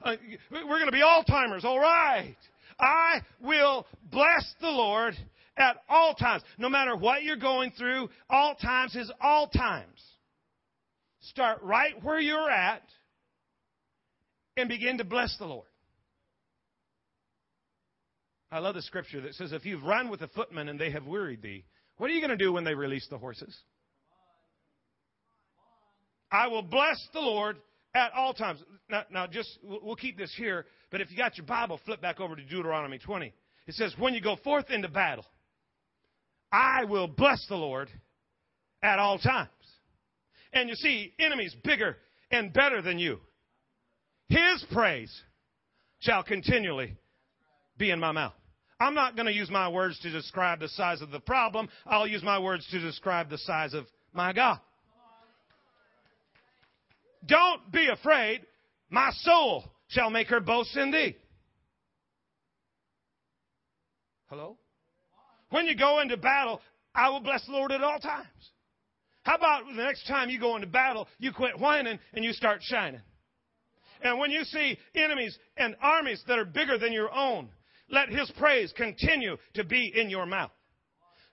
Uh, 0.02 0.16
we're 0.50 0.66
going 0.66 0.86
to 0.86 0.92
be 0.92 1.02
all 1.02 1.24
timers, 1.24 1.64
all 1.64 1.80
right. 1.80 2.36
I 2.78 3.22
will 3.40 3.86
bless 4.10 4.54
the 4.60 4.68
Lord 4.68 5.14
at 5.56 5.76
all 5.88 6.14
times. 6.14 6.42
No 6.58 6.68
matter 6.68 6.94
what 6.94 7.22
you're 7.22 7.36
going 7.36 7.70
through, 7.70 8.10
all 8.28 8.54
times 8.54 8.94
is 8.94 9.10
all 9.20 9.48
times. 9.48 10.02
Start 11.22 11.62
right 11.62 11.94
where 12.02 12.20
you're 12.20 12.50
at 12.50 12.82
and 14.56 14.68
begin 14.68 14.98
to 14.98 15.04
bless 15.04 15.36
the 15.38 15.46
Lord. 15.46 15.66
I 18.50 18.58
love 18.58 18.74
the 18.74 18.82
scripture 18.82 19.20
that 19.22 19.34
says, 19.34 19.52
If 19.52 19.64
you've 19.64 19.82
run 19.82 20.10
with 20.10 20.20
the 20.20 20.28
footmen 20.28 20.68
and 20.68 20.78
they 20.78 20.90
have 20.90 21.06
wearied 21.06 21.42
thee, 21.42 21.64
what 21.96 22.10
are 22.10 22.12
you 22.12 22.20
going 22.20 22.36
to 22.36 22.42
do 22.42 22.52
when 22.52 22.64
they 22.64 22.74
release 22.74 23.06
the 23.10 23.18
horses? 23.18 23.56
I 26.30 26.48
will 26.48 26.62
bless 26.62 27.04
the 27.12 27.20
Lord 27.20 27.56
at 27.94 28.12
all 28.12 28.34
times. 28.34 28.60
Now, 28.88 29.04
now, 29.10 29.26
just, 29.26 29.58
we'll 29.62 29.96
keep 29.96 30.18
this 30.18 30.32
here, 30.36 30.66
but 30.90 31.00
if 31.00 31.10
you 31.10 31.16
got 31.16 31.36
your 31.36 31.46
Bible, 31.46 31.80
flip 31.84 32.00
back 32.00 32.20
over 32.20 32.36
to 32.36 32.42
Deuteronomy 32.42 32.98
20. 32.98 33.32
It 33.66 33.74
says, 33.74 33.94
When 33.98 34.14
you 34.14 34.20
go 34.20 34.36
forth 34.36 34.70
into 34.70 34.88
battle, 34.88 35.24
I 36.52 36.84
will 36.84 37.08
bless 37.08 37.44
the 37.48 37.56
Lord 37.56 37.88
at 38.82 38.98
all 38.98 39.18
times. 39.18 39.48
And 40.52 40.68
you 40.68 40.74
see, 40.76 41.12
enemies 41.18 41.56
bigger 41.64 41.96
and 42.30 42.52
better 42.52 42.82
than 42.82 42.98
you. 42.98 43.18
His 44.28 44.64
praise 44.72 45.12
shall 46.00 46.22
continually 46.22 46.96
be 47.76 47.90
in 47.90 48.00
my 48.00 48.12
mouth. 48.12 48.34
I'm 48.80 48.94
not 48.94 49.16
going 49.16 49.26
to 49.26 49.32
use 49.32 49.50
my 49.50 49.68
words 49.68 49.98
to 50.00 50.10
describe 50.10 50.60
the 50.60 50.68
size 50.68 51.00
of 51.00 51.10
the 51.10 51.20
problem. 51.20 51.68
I'll 51.86 52.06
use 52.06 52.22
my 52.22 52.38
words 52.38 52.66
to 52.70 52.80
describe 52.80 53.30
the 53.30 53.38
size 53.38 53.72
of 53.74 53.86
my 54.12 54.32
God. 54.32 54.58
Don't 57.26 57.70
be 57.72 57.88
afraid. 57.88 58.42
My 58.90 59.10
soul 59.22 59.64
shall 59.88 60.10
make 60.10 60.28
her 60.28 60.40
boast 60.40 60.76
in 60.76 60.90
thee. 60.90 61.16
Hello? 64.26 64.56
When 65.50 65.66
you 65.66 65.76
go 65.76 66.00
into 66.00 66.16
battle, 66.16 66.60
I 66.94 67.08
will 67.10 67.20
bless 67.20 67.44
the 67.46 67.52
Lord 67.52 67.72
at 67.72 67.82
all 67.82 67.98
times. 67.98 68.26
How 69.22 69.36
about 69.36 69.64
the 69.66 69.82
next 69.82 70.06
time 70.06 70.28
you 70.28 70.38
go 70.38 70.54
into 70.56 70.66
battle, 70.66 71.08
you 71.18 71.32
quit 71.32 71.58
whining 71.58 71.98
and 72.12 72.24
you 72.24 72.32
start 72.32 72.60
shining? 72.62 73.00
And 74.02 74.18
when 74.18 74.30
you 74.30 74.44
see 74.44 74.78
enemies 74.94 75.38
and 75.56 75.76
armies 75.80 76.22
that 76.28 76.38
are 76.38 76.44
bigger 76.44 76.78
than 76.78 76.92
your 76.92 77.12
own, 77.12 77.48
let 77.88 78.08
his 78.08 78.30
praise 78.38 78.72
continue 78.76 79.36
to 79.54 79.64
be 79.64 79.92
in 79.94 80.10
your 80.10 80.26
mouth. 80.26 80.50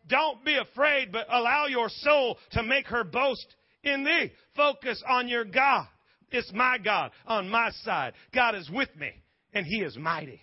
Don't 0.08 0.44
be 0.44 0.58
afraid, 0.58 1.12
but 1.12 1.28
allow 1.30 1.68
your 1.68 1.90
soul 1.90 2.38
to 2.52 2.64
make 2.64 2.88
her 2.88 3.04
boast 3.04 3.56
in 3.84 4.04
thee. 4.04 4.32
Focus 4.56 5.02
on 5.08 5.28
your 5.28 5.46
God. 5.46 5.88
It's 6.32 6.52
my 6.54 6.78
God 6.78 7.12
on 7.28 7.50
my 7.50 7.72
side. 7.84 8.14
God 8.34 8.56
is 8.56 8.70
with 8.70 8.90
me, 8.96 9.12
and 9.54 9.66
he 9.66 9.82
is 9.82 9.98
mighty. 9.98 10.42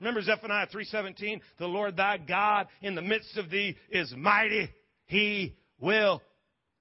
Remember 0.00 0.22
Zephaniah 0.22 0.66
3:17, 0.66 1.40
"The 1.56 1.68
Lord 1.68 1.96
thy 1.96 2.18
God 2.18 2.68
in 2.82 2.94
the 2.94 3.02
midst 3.02 3.36
of 3.36 3.48
thee 3.48 3.76
is 3.90 4.12
mighty; 4.14 4.68
he 5.06 5.56
will 5.78 6.22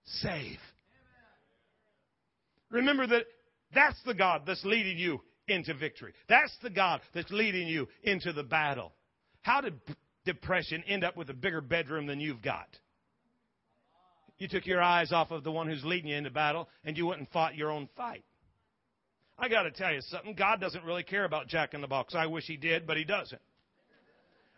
save." 0.03 0.59
Remember 2.69 3.05
that 3.05 3.27
that's 3.73 4.01
the 4.05 4.13
God 4.13 4.43
that's 4.45 4.63
leading 4.63 4.97
you 4.97 5.21
into 5.47 5.73
victory. 5.73 6.13
That's 6.29 6.55
the 6.61 6.69
God 6.69 7.01
that's 7.13 7.31
leading 7.31 7.67
you 7.67 7.87
into 8.03 8.33
the 8.33 8.43
battle. 8.43 8.93
How 9.41 9.61
did 9.61 9.79
depression 10.25 10.83
end 10.87 11.03
up 11.03 11.17
with 11.17 11.29
a 11.29 11.33
bigger 11.33 11.61
bedroom 11.61 12.07
than 12.07 12.19
you've 12.19 12.41
got? 12.41 12.67
You 14.37 14.47
took 14.47 14.65
your 14.65 14.81
eyes 14.81 15.11
off 15.11 15.31
of 15.31 15.43
the 15.43 15.51
one 15.51 15.67
who's 15.67 15.83
leading 15.85 16.09
you 16.09 16.17
into 16.17 16.31
battle 16.31 16.67
and 16.83 16.97
you 16.97 17.05
went 17.05 17.19
and 17.19 17.29
fought 17.29 17.55
your 17.55 17.71
own 17.71 17.87
fight. 17.95 18.23
I 19.37 19.49
got 19.49 19.63
to 19.63 19.71
tell 19.71 19.93
you 19.93 20.01
something. 20.01 20.35
God 20.35 20.59
doesn't 20.59 20.83
really 20.83 21.03
care 21.03 21.25
about 21.25 21.47
Jack 21.47 21.73
in 21.73 21.81
the 21.81 21.87
Box. 21.87 22.15
I 22.15 22.27
wish 22.27 22.45
He 22.45 22.57
did, 22.57 22.85
but 22.87 22.97
He 22.97 23.03
doesn't. 23.03 23.41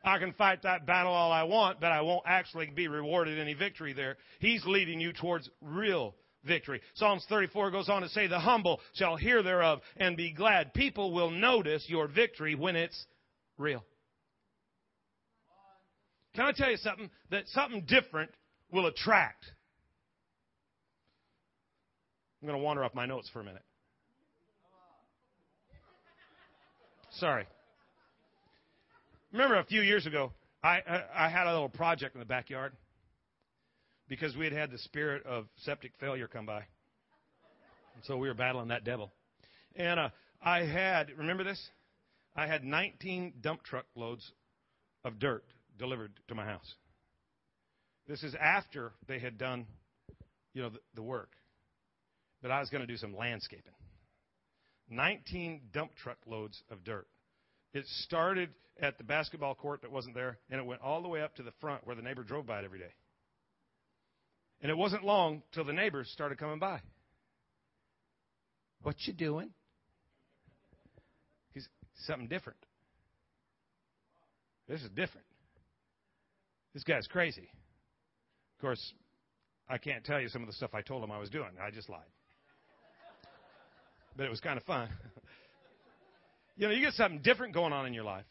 I 0.03 0.19
can 0.19 0.33
fight 0.33 0.61
that 0.63 0.85
battle 0.85 1.11
all 1.11 1.31
I 1.31 1.43
want, 1.43 1.79
but 1.79 1.91
I 1.91 2.01
won't 2.01 2.25
actually 2.27 2.67
be 2.67 2.87
rewarded 2.87 3.39
any 3.39 3.55
victory 3.55 3.93
there. 3.93 4.17
He's 4.39 4.63
leading 4.65 4.99
you 4.99 5.13
towards 5.13 5.49
real 5.61 6.13
victory. 6.45 6.81
Psalms 6.95 7.25
34 7.29 7.71
goes 7.71 7.89
on 7.89 8.01
to 8.01 8.09
say, 8.09 8.27
The 8.27 8.39
humble 8.39 8.79
shall 8.93 9.15
hear 9.15 9.43
thereof 9.43 9.81
and 9.97 10.15
be 10.15 10.31
glad. 10.31 10.73
People 10.73 11.13
will 11.13 11.31
notice 11.31 11.85
your 11.87 12.07
victory 12.07 12.55
when 12.55 12.75
it's 12.75 13.05
real. 13.57 13.83
Can 16.35 16.45
I 16.45 16.51
tell 16.51 16.69
you 16.69 16.77
something? 16.77 17.09
That 17.31 17.47
something 17.47 17.85
different 17.87 18.31
will 18.71 18.87
attract. 18.87 19.45
I'm 22.41 22.47
going 22.47 22.59
to 22.59 22.63
wander 22.63 22.83
off 22.83 22.93
my 22.93 23.05
notes 23.05 23.29
for 23.31 23.39
a 23.39 23.43
minute. 23.43 23.63
Sorry. 27.19 27.45
Remember 29.31 29.55
a 29.55 29.63
few 29.63 29.81
years 29.81 30.05
ago, 30.05 30.31
I, 30.61 30.79
I, 30.87 31.03
I 31.25 31.29
had 31.29 31.47
a 31.47 31.53
little 31.53 31.69
project 31.69 32.15
in 32.15 32.19
the 32.19 32.25
backyard 32.25 32.73
because 34.07 34.35
we 34.35 34.45
had 34.45 34.53
had 34.53 34.71
the 34.71 34.77
spirit 34.79 35.25
of 35.25 35.45
septic 35.63 35.93
failure 35.99 36.27
come 36.27 36.45
by. 36.45 36.63
And 37.95 38.03
so 38.03 38.17
we 38.17 38.27
were 38.27 38.33
battling 38.33 38.69
that 38.69 38.83
devil. 38.83 39.11
And 39.75 39.99
uh, 39.99 40.09
I 40.41 40.59
had, 40.59 41.11
remember 41.17 41.43
this? 41.43 41.69
I 42.35 42.47
had 42.47 42.63
19 42.63 43.35
dump 43.41 43.63
truck 43.63 43.85
loads 43.95 44.29
of 45.03 45.19
dirt 45.19 45.45
delivered 45.77 46.11
to 46.27 46.35
my 46.35 46.45
house. 46.45 46.73
This 48.07 48.23
is 48.23 48.35
after 48.39 48.91
they 49.07 49.19
had 49.19 49.37
done, 49.37 49.65
you 50.53 50.61
know, 50.61 50.69
the, 50.69 50.79
the 50.95 51.03
work. 51.03 51.31
But 52.41 52.51
I 52.51 52.59
was 52.59 52.69
going 52.69 52.81
to 52.81 52.87
do 52.87 52.97
some 52.97 53.15
landscaping. 53.15 53.73
19 54.89 55.61
dump 55.73 55.91
truck 55.95 56.17
loads 56.27 56.61
of 56.69 56.83
dirt. 56.83 57.07
It 57.73 57.85
started 58.03 58.49
at 58.79 58.97
the 58.97 59.03
basketball 59.03 59.55
court 59.55 59.81
that 59.81 59.91
wasn't 59.91 60.15
there, 60.15 60.37
and 60.49 60.59
it 60.59 60.65
went 60.65 60.81
all 60.81 61.01
the 61.01 61.07
way 61.07 61.21
up 61.21 61.35
to 61.35 61.43
the 61.43 61.53
front 61.59 61.85
where 61.87 61.95
the 61.95 62.01
neighbor 62.01 62.23
drove 62.23 62.45
by 62.45 62.59
it 62.59 62.65
every 62.65 62.79
day. 62.79 62.93
And 64.61 64.71
it 64.71 64.77
wasn't 64.77 65.03
long 65.03 65.43
till 65.53 65.63
the 65.63 65.73
neighbors 65.73 66.09
started 66.11 66.37
coming 66.37 66.59
by. 66.59 66.81
What 68.81 68.95
you 69.05 69.13
doing? 69.13 69.49
He's 71.53 71.67
something 72.05 72.27
different. 72.27 72.59
This 74.67 74.81
is 74.81 74.89
different. 74.89 75.27
This 76.73 76.83
guy's 76.83 77.07
crazy. 77.07 77.49
Of 78.57 78.61
course, 78.61 78.93
I 79.69 79.77
can't 79.77 80.03
tell 80.03 80.19
you 80.19 80.29
some 80.29 80.41
of 80.41 80.47
the 80.47 80.53
stuff 80.53 80.71
I 80.73 80.81
told 80.81 81.03
him 81.03 81.11
I 81.11 81.19
was 81.19 81.29
doing. 81.29 81.49
I 81.61 81.71
just 81.71 81.89
lied. 81.89 82.01
But 84.17 84.25
it 84.25 84.29
was 84.29 84.39
kind 84.39 84.57
of 84.57 84.63
fun. 84.63 84.89
you 86.57 86.67
know, 86.67 86.73
you 86.73 86.81
get 86.81 86.93
something 86.93 87.21
different 87.21 87.53
going 87.53 87.73
on 87.73 87.85
in 87.85 87.93
your 87.93 88.03
life. 88.03 88.25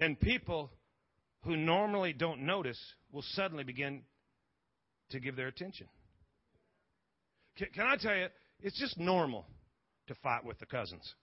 And 0.00 0.18
people 0.18 0.70
who 1.44 1.56
normally 1.56 2.12
don't 2.12 2.44
notice 2.44 2.78
will 3.12 3.24
suddenly 3.32 3.64
begin 3.64 4.02
to 5.10 5.20
give 5.20 5.36
their 5.36 5.48
attention. 5.48 5.86
Can, 7.56 7.68
can 7.74 7.86
I 7.86 7.96
tell 7.96 8.16
you, 8.16 8.26
it's 8.60 8.78
just 8.78 8.98
normal 8.98 9.46
to 10.08 10.14
fight 10.16 10.44
with 10.44 10.58
the 10.58 10.66
cousins. 10.66 11.14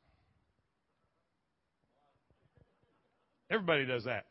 Everybody 3.49 3.85
does 3.85 4.03
that. 4.05 4.25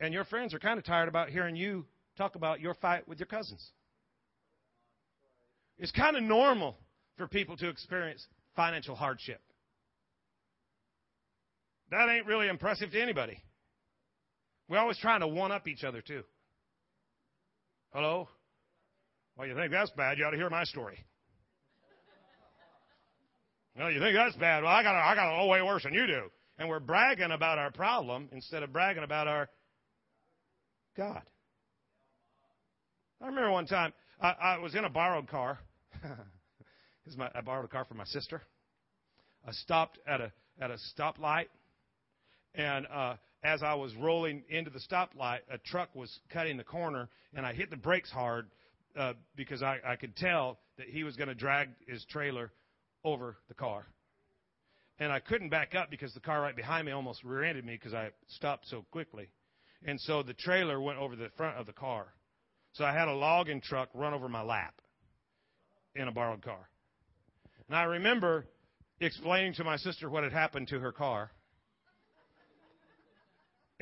And 0.00 0.12
your 0.12 0.24
friends 0.24 0.54
are 0.54 0.58
kind 0.58 0.78
of 0.78 0.84
tired 0.84 1.08
about 1.08 1.28
hearing 1.28 1.56
you 1.56 1.84
talk 2.16 2.34
about 2.34 2.60
your 2.60 2.74
fight 2.74 3.06
with 3.08 3.18
your 3.18 3.26
cousins. 3.26 3.70
It's 5.78 5.92
kind 5.92 6.16
of 6.16 6.22
normal 6.22 6.76
for 7.16 7.26
people 7.26 7.56
to 7.58 7.68
experience 7.68 8.26
financial 8.54 8.94
hardship. 8.94 9.40
that 11.90 12.08
ain't 12.08 12.26
really 12.26 12.48
impressive 12.48 12.90
to 12.90 13.00
anybody. 13.00 13.38
We're 14.68 14.78
always 14.78 14.98
trying 14.98 15.20
to 15.20 15.28
one 15.28 15.52
up 15.52 15.68
each 15.68 15.84
other, 15.84 16.00
too. 16.00 16.22
Hello? 17.92 18.26
Well, 19.36 19.46
you 19.46 19.54
think 19.54 19.70
that's 19.70 19.90
bad? 19.90 20.16
You 20.16 20.24
ought 20.24 20.30
to 20.30 20.38
hear 20.38 20.48
my 20.48 20.64
story. 20.64 21.04
Well, 23.76 23.90
you 23.90 24.00
think 24.00 24.16
that's 24.16 24.36
bad? 24.36 24.62
Well, 24.62 24.72
I 24.72 24.82
got 24.82 24.94
I 24.94 25.14
got 25.14 25.28
all 25.28 25.48
way 25.48 25.60
worse 25.60 25.82
than 25.82 25.92
you 25.92 26.06
do. 26.06 26.30
And 26.58 26.68
we're 26.68 26.80
bragging 26.80 27.32
about 27.32 27.58
our 27.58 27.70
problem 27.70 28.28
instead 28.32 28.62
of 28.62 28.72
bragging 28.72 29.02
about 29.02 29.28
our 29.28 29.48
God. 30.96 31.22
I 33.20 33.26
remember 33.26 33.50
one 33.50 33.66
time 33.66 33.92
I, 34.20 34.30
I 34.30 34.58
was 34.58 34.74
in 34.74 34.84
a 34.84 34.90
borrowed 34.90 35.28
car. 35.28 35.58
this 36.02 37.12
is 37.12 37.16
my, 37.16 37.30
I 37.34 37.42
borrowed 37.42 37.66
a 37.66 37.68
car 37.68 37.84
from 37.84 37.98
my 37.98 38.04
sister. 38.04 38.40
I 39.46 39.52
stopped 39.52 39.98
at 40.06 40.20
a 40.20 40.32
at 40.60 40.70
a 40.70 40.78
stoplight, 40.98 41.46
and 42.54 42.86
uh, 42.86 43.14
as 43.44 43.62
I 43.62 43.74
was 43.74 43.94
rolling 43.96 44.44
into 44.48 44.70
the 44.70 44.78
stoplight, 44.78 45.40
a 45.50 45.58
truck 45.58 45.94
was 45.94 46.20
cutting 46.30 46.56
the 46.56 46.64
corner, 46.64 47.08
and 47.34 47.44
I 47.44 47.52
hit 47.52 47.70
the 47.70 47.76
brakes 47.76 48.10
hard 48.10 48.46
uh, 48.96 49.14
because 49.36 49.62
I, 49.62 49.78
I 49.84 49.96
could 49.96 50.16
tell 50.16 50.58
that 50.78 50.88
he 50.88 51.04
was 51.04 51.16
going 51.16 51.28
to 51.28 51.34
drag 51.34 51.70
his 51.86 52.04
trailer 52.10 52.52
over 53.04 53.36
the 53.48 53.54
car. 53.54 53.86
And 54.98 55.10
I 55.10 55.18
couldn't 55.18 55.48
back 55.48 55.74
up 55.74 55.90
because 55.90 56.14
the 56.14 56.20
car 56.20 56.40
right 56.40 56.54
behind 56.54 56.86
me 56.86 56.92
almost 56.92 57.24
rear-ended 57.24 57.64
me 57.64 57.72
because 57.74 57.94
I 57.94 58.10
stopped 58.28 58.68
so 58.68 58.84
quickly. 58.92 59.28
And 59.84 60.00
so 60.00 60.22
the 60.22 60.34
trailer 60.34 60.80
went 60.80 60.98
over 60.98 61.16
the 61.16 61.30
front 61.36 61.56
of 61.56 61.66
the 61.66 61.72
car. 61.72 62.06
So 62.74 62.84
I 62.84 62.92
had 62.92 63.08
a 63.08 63.12
logging 63.12 63.60
truck 63.60 63.88
run 63.94 64.14
over 64.14 64.28
my 64.28 64.42
lap 64.42 64.74
in 65.96 66.06
a 66.06 66.12
borrowed 66.12 66.42
car. 66.42 66.68
And 67.68 67.76
I 67.76 67.84
remember 67.84 68.46
explaining 69.00 69.54
to 69.54 69.64
my 69.64 69.76
sister 69.76 70.08
what 70.08 70.22
had 70.22 70.32
happened 70.32 70.68
to 70.68 70.78
her 70.78 70.92
car. 70.92 71.32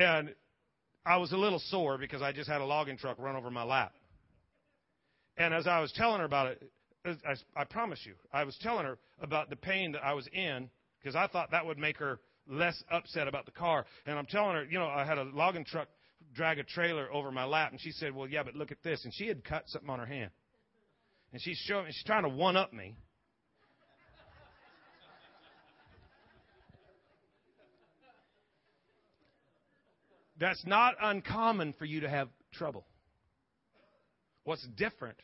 And 0.01 0.35
I 1.05 1.19
was 1.19 1.31
a 1.33 1.37
little 1.37 1.59
sore 1.59 1.99
because 1.99 2.23
I 2.23 2.33
just 2.33 2.49
had 2.49 2.63
a 2.63 2.65
logging 2.65 2.97
truck 2.97 3.19
run 3.19 3.37
over 3.37 3.51
my 3.51 3.63
lap. 3.63 3.93
And 5.37 5.55
as 5.55 5.67
I 5.67 5.81
was 5.81 5.93
telling 5.93 6.21
her 6.21 6.25
about 6.25 6.49
it, 6.49 6.63
I, 7.05 7.61
I 7.61 7.65
promise 7.65 8.01
you, 8.05 8.15
I 8.33 8.45
was 8.45 8.57
telling 8.61 8.87
her 8.87 8.99
about 9.21 9.51
the 9.51 9.57
pain 9.57 9.93
that 9.93 10.03
I 10.03 10.15
was 10.15 10.27
in 10.33 10.71
because 10.99 11.15
I 11.15 11.27
thought 11.27 11.51
that 11.51 11.65
would 11.65 11.79
make 11.79 11.99
her 11.99 12.19
less 12.49 12.83
upset 12.91 13.29
about 13.29 13.45
the 13.45 13.53
car. 13.53 13.85
And 14.07 14.19
I'm 14.19 14.27
telling 14.27 14.55
her, 14.57 14.65
you 14.65 14.79
know, 14.79 14.87
I 14.87 15.05
had 15.05 15.19
a 15.19 15.25
logging 15.25 15.65
truck 15.65 15.89
drag 16.35 16.59
a 16.59 16.65
trailer 16.65 17.13
over 17.13 17.31
my 17.31 17.45
lap, 17.45 17.73
and 17.73 17.81
she 17.81 17.93
said, 17.93 18.15
"Well, 18.15 18.29
yeah, 18.29 18.43
but 18.43 18.55
look 18.55 18.71
at 18.71 18.83
this." 18.83 19.05
And 19.05 19.15
she 19.15 19.27
had 19.27 19.45
cut 19.45 19.65
something 19.69 19.89
on 19.89 19.99
her 19.99 20.07
hand, 20.07 20.31
and 21.33 21.41
she's 21.41 21.57
showing, 21.67 21.87
she's 21.87 22.05
trying 22.05 22.25
to 22.25 22.29
one 22.29 22.57
up 22.57 22.73
me. 22.73 22.97
That's 30.41 30.65
not 30.65 30.95
uncommon 31.01 31.75
for 31.79 31.85
you 31.85 32.01
to 32.01 32.09
have 32.09 32.29
trouble. 32.55 32.87
What's 34.45 34.67
different 34.75 35.19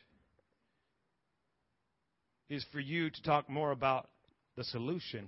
is 2.49 2.63
for 2.71 2.79
you 2.79 3.09
to 3.09 3.21
talk 3.23 3.49
more 3.49 3.71
about 3.71 4.07
the 4.55 4.63
solution 4.63 5.27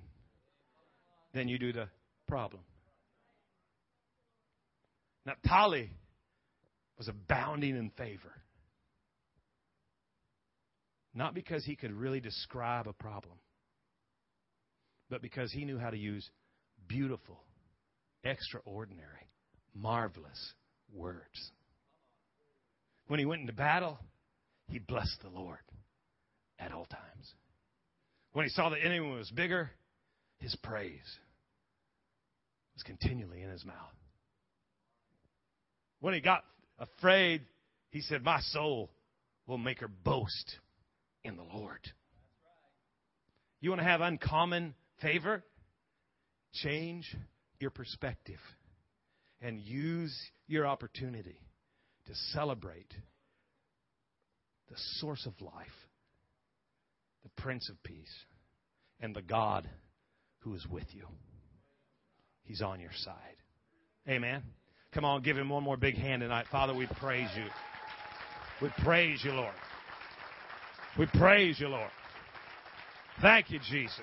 than 1.34 1.48
you 1.48 1.58
do 1.58 1.74
the 1.74 1.90
problem. 2.28 2.62
Naphtali 5.26 5.92
was 6.98 7.08
abounding 7.08 7.76
in 7.76 7.90
favor. 7.98 8.32
Not 11.16 11.34
because 11.34 11.66
he 11.66 11.76
could 11.76 11.92
really 11.92 12.20
describe 12.20 12.88
a 12.88 12.94
problem, 12.94 13.36
but 15.10 15.24
because 15.24 15.52
he 15.52 15.66
knew 15.66 15.80
how 15.80 15.90
to 15.90 15.98
use 15.98 16.30
beautiful, 16.88 17.40
extraordinary, 18.24 19.30
marvelous 19.74 20.54
words. 20.94 21.52
When 23.08 23.20
he 23.20 23.26
went 23.26 23.42
into 23.42 23.54
battle, 23.54 23.98
he 24.68 24.80
blessed 24.80 25.22
the 25.24 25.30
Lord 25.30 25.60
at 26.60 26.72
all 26.72 26.86
times. 26.86 27.34
When 28.34 28.46
he 28.46 28.50
saw 28.50 28.70
the 28.70 28.78
enemy 28.84 29.00
was 29.00 29.32
bigger, 29.32 29.72
his 30.38 30.56
praise 30.58 31.18
was 32.76 32.84
continually 32.84 33.42
in 33.42 33.50
his 33.50 33.66
mouth. 33.66 33.76
When 36.00 36.14
he 36.14 36.22
got 36.22 36.44
afraid, 36.78 37.42
he 37.90 38.02
said, 38.02 38.24
My 38.24 38.40
soul 38.40 38.90
will 39.48 39.58
make 39.58 39.80
her 39.80 39.88
boast 39.88 40.60
in 41.24 41.36
the 41.36 41.44
Lord. 41.44 41.80
You 43.60 43.72
want 43.72 43.82
to 43.82 43.88
have 43.88 44.02
uncommon 44.02 44.76
favor? 45.02 45.44
Change 46.54 47.14
your 47.60 47.72
perspective 47.72 48.40
and 49.42 49.60
use 49.60 50.18
your 50.48 50.66
opportunity 50.68 51.40
to 52.08 52.16
celebrate 52.34 52.94
the 54.70 54.76
source 55.00 55.26
of 55.26 55.34
life, 55.42 55.68
the 57.24 57.42
Prince 57.42 57.70
of 57.70 57.82
Peace, 57.84 58.26
and 59.00 59.16
the 59.16 59.22
God 59.22 59.70
who 60.40 60.54
is 60.54 60.66
with 60.68 60.88
you. 60.92 61.06
He's 62.44 62.62
on 62.62 62.80
your 62.80 62.92
side. 63.04 63.16
Amen. 64.08 64.44
Come 64.94 65.06
on, 65.06 65.22
give 65.22 65.38
him 65.38 65.50
one 65.50 65.64
more 65.64 65.78
big 65.78 65.96
hand 65.96 66.22
tonight. 66.22 66.46
Father, 66.52 66.74
we 66.76 66.88
praise 67.00 67.30
you. 67.38 67.46
We 68.62 68.70
praise 68.84 69.22
you, 69.24 69.32
Lord. 69.32 69.54
We 70.98 71.06
praise 71.06 71.60
you, 71.60 71.68
Lord. 71.68 71.92
Thank 73.22 73.52
you, 73.52 73.60
Jesus. 73.70 74.00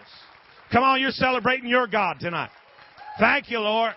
Come 0.73 0.85
on, 0.85 1.01
you're 1.01 1.11
celebrating 1.11 1.69
your 1.69 1.87
God 1.87 2.19
tonight. 2.21 2.51
Thank 3.19 3.51
you, 3.51 3.59
Lord. 3.59 3.95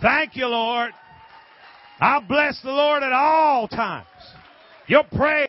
Thank 0.00 0.36
you, 0.36 0.46
Lord. 0.46 0.92
I'll 2.00 2.20
bless 2.20 2.60
the 2.62 2.70
Lord 2.70 3.02
at 3.02 3.12
all 3.12 3.68
times. 3.68 4.06
Your 4.86 5.04
praise 5.04 5.44